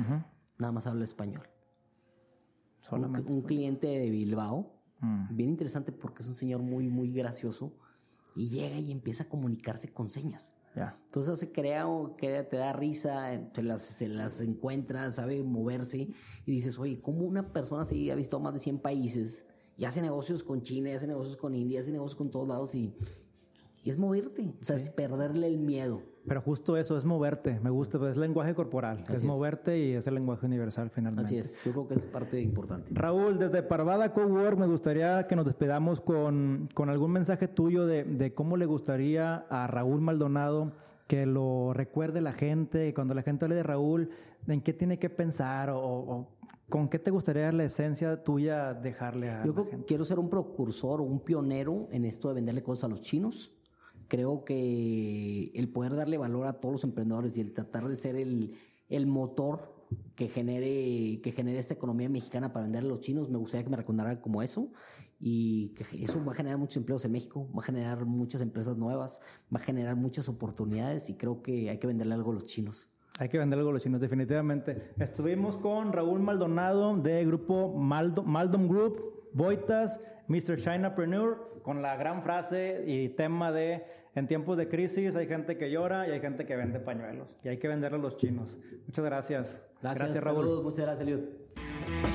nada 0.58 0.74
más 0.74 0.86
habla 0.88 1.06
español. 1.06 1.48
Solamente. 2.82 3.32
un 3.32 3.42
cliente 3.42 3.88
de 3.88 4.12
Bilbao 4.12 4.75
Mm. 5.00 5.36
Bien 5.36 5.50
interesante 5.50 5.92
porque 5.92 6.24
es 6.24 6.30
un 6.30 6.36
señor 6.36 6.62
muy, 6.62 6.88
muy 6.88 7.12
gracioso 7.12 7.74
y 8.36 8.50
llega 8.50 8.78
y 8.80 8.92
empieza 8.92 9.24
a 9.24 9.30
comunicarse 9.30 9.92
con 9.92 10.10
señas. 10.10 10.54
Entonces 11.06 11.40
se 11.40 11.54
crea, 11.54 11.86
que 12.18 12.44
te 12.44 12.58
da 12.58 12.74
risa, 12.74 13.50
se 13.54 13.64
las, 13.64 13.82
se 13.82 14.10
las 14.10 14.42
encuentra, 14.42 15.10
sabe 15.10 15.42
moverse 15.42 16.10
y 16.46 16.52
dices, 16.52 16.78
oye, 16.78 17.00
¿cómo 17.00 17.24
una 17.24 17.54
persona 17.54 17.86
se 17.86 18.12
ha 18.12 18.16
visto 18.16 18.42
más 18.42 18.54
de 18.54 18.60
100 18.60 18.80
países 18.80 19.46
y 19.78 19.86
hace 19.86 20.02
negocios 20.02 20.44
con 20.44 20.64
China, 20.64 20.90
y 20.90 20.94
hace 20.94 21.08
negocios 21.08 21.38
con 21.38 21.56
India, 21.56 21.80
hace 21.80 21.92
negocios 21.92 22.18
con 22.18 22.30
todos 22.30 22.50
lados 22.50 22.76
y 22.76 22.94
y 23.86 23.92
es 23.92 24.00
moverte, 24.00 24.56
o 24.60 24.64
sea, 24.64 24.78
es 24.78 24.90
perderle 24.90 25.46
el 25.46 25.60
miedo. 25.60 26.02
Pero 26.28 26.42
justo 26.42 26.76
eso, 26.78 26.98
es 26.98 27.06
moverte. 27.06 27.60
Me 27.62 27.70
gusta, 27.70 28.00
es 28.10 28.18
lenguaje 28.18 28.56
corporal. 28.56 29.06
es, 29.14 29.24
moverte 29.24 29.80
y 29.80 29.94
es 29.94 30.08
el 30.08 30.16
lenguaje 30.16 30.46
universal 30.46 30.90
finalmente. 30.90 31.28
Así 31.28 31.38
es, 31.38 31.60
yo 31.64 31.72
creo 31.72 31.88
que 31.88 31.96
es 31.96 32.06
parte 32.06 32.42
importante. 32.42 32.92
Raúl, 32.94 33.38
desde 33.38 33.62
Parvada 33.62 34.12
Cowork 34.14 34.58
me 34.58 34.68
gustaría 34.68 35.28
que 35.28 35.36
nos 35.36 35.46
despedamos 35.46 36.02
con, 36.02 36.68
con 36.74 36.90
algún 36.90 37.12
mensaje 37.12 37.48
tuyo 37.48 37.86
de, 37.86 38.04
de, 38.04 38.34
cómo 38.34 38.58
le 38.58 38.66
gustaría 38.66 39.46
a 39.50 39.68
Raúl 39.68 40.02
Maldonado 40.02 40.74
que 41.08 41.26
lo 41.26 41.74
recuerde 41.74 42.22
la 42.22 42.34
gente, 42.34 42.94
cuando 42.94 43.14
la 43.14 43.22
gente 43.22 43.46
hable 43.46 43.56
de 43.56 43.64
Raúl, 43.64 44.10
en 44.48 44.62
qué 44.62 44.74
tiene 44.74 44.98
que 45.00 45.10
pensar 45.10 45.70
o, 45.72 46.28
con 46.70 46.90
qué 46.90 46.98
te 46.98 47.12
gustaría 47.12 47.52
la 47.52 47.64
esencia 47.64 48.24
tuya 48.24 48.74
dejarle 48.74 49.30
a 49.30 49.46
Yo 49.46 49.54
quiero 49.86 50.04
ser 50.04 50.18
un 50.18 50.30
precursor 50.30 51.02
o 51.02 51.04
un 51.04 51.20
pionero 51.20 51.88
en 51.92 52.06
esto 52.06 52.30
de 52.30 52.36
venderle 52.36 52.64
cosas 52.64 52.86
a 52.86 52.88
los 52.88 53.02
chinos 53.02 53.55
creo 54.08 54.46
que 54.46 55.52
el 55.54 55.70
poder 55.70 55.96
darle 55.96 56.18
valor 56.18 56.48
a 56.48 56.54
todos 56.54 56.74
los 56.74 56.84
emprendedores 56.84 57.38
y 57.38 57.42
el 57.42 57.54
tratar 57.54 57.88
de 57.88 57.96
ser 57.96 58.16
el, 58.16 58.56
el 58.90 59.08
motor 59.08 59.76
que 60.16 60.28
genere, 60.28 61.22
que 61.22 61.32
genere 61.32 61.60
esta 61.60 61.74
economía 61.74 62.10
mexicana 62.10 62.54
para 62.54 62.66
venderle 62.66 62.90
a 62.90 62.92
los 62.92 63.02
chinos, 63.02 63.30
me 63.30 63.38
gustaría 63.38 63.64
que 63.64 63.70
me 63.70 63.78
recordaran 63.78 64.18
como 64.18 64.42
eso 64.42 64.72
y 65.20 65.70
que 65.70 66.04
eso 66.04 66.24
va 66.24 66.32
a 66.32 66.36
generar 66.36 66.58
muchos 66.58 66.78
empleos 66.78 67.06
en 67.06 67.12
México, 67.12 67.50
va 67.54 67.62
a 67.62 67.66
generar 67.66 68.06
muchas 68.06 68.42
empresas 68.42 68.78
nuevas, 68.78 69.20
va 69.54 69.60
a 69.60 69.64
generar 69.64 69.96
muchas 69.96 70.30
oportunidades 70.30 71.10
y 71.10 71.16
creo 71.16 71.42
que 71.42 71.70
hay 71.70 71.78
que 71.78 71.88
venderle 71.88 72.14
algo 72.14 72.32
a 72.32 72.36
los 72.36 72.46
chinos. 72.46 72.90
Hay 73.18 73.30
que 73.30 73.38
venderle 73.38 73.62
algo 73.62 73.70
a 73.70 73.74
los 73.74 73.84
chinos, 73.84 74.02
definitivamente. 74.02 74.92
Estuvimos 75.00 75.58
con 75.58 75.94
Raúl 75.94 76.20
Maldonado 76.20 76.98
de 76.98 77.26
grupo 77.26 77.74
Maldom 77.74 78.68
Group, 78.68 79.30
Boitas, 79.32 80.02
Mr. 80.28 80.58
Chinapreneur, 80.58 81.62
con 81.64 81.82
la 81.82 81.96
gran 81.96 82.24
frase 82.24 82.84
y 82.86 83.10
tema 83.10 83.52
de 83.52 83.84
en 84.16 84.28
tiempos 84.28 84.56
de 84.56 84.70
crisis 84.70 85.14
hay 85.18 85.28
gente 85.28 85.58
que 85.58 85.70
llora 85.70 86.08
y 86.08 86.12
hay 86.12 86.22
gente 86.22 86.46
que 86.46 86.56
vende 86.56 86.80
pañuelos. 86.80 87.28
Y 87.44 87.50
hay 87.50 87.58
que 87.58 87.68
venderle 87.68 87.98
a 87.98 88.02
los 88.02 88.16
chinos. 88.16 88.58
Muchas 88.88 89.04
gracias. 89.04 89.68
Gracias, 89.82 90.24
Raúl. 90.24 90.64
muchas 90.64 90.86
gracias, 90.86 91.02
Eliud. 91.02 91.20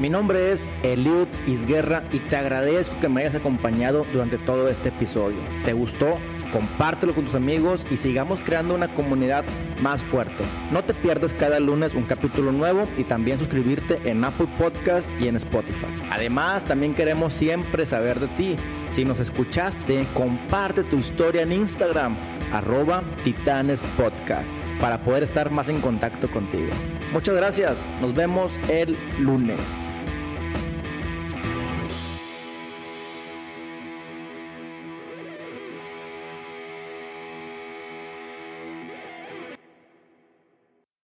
Mi 0.00 0.08
nombre 0.08 0.52
es 0.52 0.68
Eliud 0.82 1.28
Isguerra 1.46 2.02
y 2.10 2.20
te 2.20 2.36
agradezco 2.36 2.98
que 3.00 3.08
me 3.08 3.20
hayas 3.20 3.34
acompañado 3.34 4.04
durante 4.12 4.38
todo 4.38 4.68
este 4.68 4.88
episodio. 4.88 5.38
¿Te 5.64 5.74
gustó? 5.74 6.16
Compártelo 6.50 7.14
con 7.14 7.24
tus 7.24 7.34
amigos 7.34 7.80
y 7.90 7.96
sigamos 7.96 8.40
creando 8.40 8.74
una 8.74 8.92
comunidad 8.94 9.44
más 9.82 10.02
fuerte. 10.02 10.44
No 10.70 10.84
te 10.84 10.94
pierdas 10.94 11.34
cada 11.34 11.60
lunes 11.60 11.94
un 11.94 12.04
capítulo 12.04 12.52
nuevo 12.52 12.88
y 12.96 13.04
también 13.04 13.38
suscribirte 13.38 14.00
en 14.04 14.24
Apple 14.24 14.48
Podcast 14.58 15.08
y 15.20 15.28
en 15.28 15.36
Spotify. 15.36 15.86
Además, 16.10 16.64
también 16.64 16.94
queremos 16.94 17.34
siempre 17.34 17.86
saber 17.86 18.20
de 18.20 18.28
ti. 18.28 18.56
Si 18.94 19.04
nos 19.04 19.20
escuchaste, 19.20 20.06
comparte 20.14 20.82
tu 20.84 20.96
historia 20.96 21.42
en 21.42 21.52
Instagram, 21.52 22.16
arroba 22.52 23.02
Titanes 23.22 23.82
Podcast, 23.96 24.48
para 24.80 25.02
poder 25.04 25.22
estar 25.22 25.50
más 25.50 25.68
en 25.68 25.80
contacto 25.80 26.30
contigo. 26.30 26.70
Muchas 27.12 27.36
gracias, 27.36 27.86
nos 28.00 28.14
vemos 28.14 28.52
el 28.68 28.96
lunes. 29.18 29.60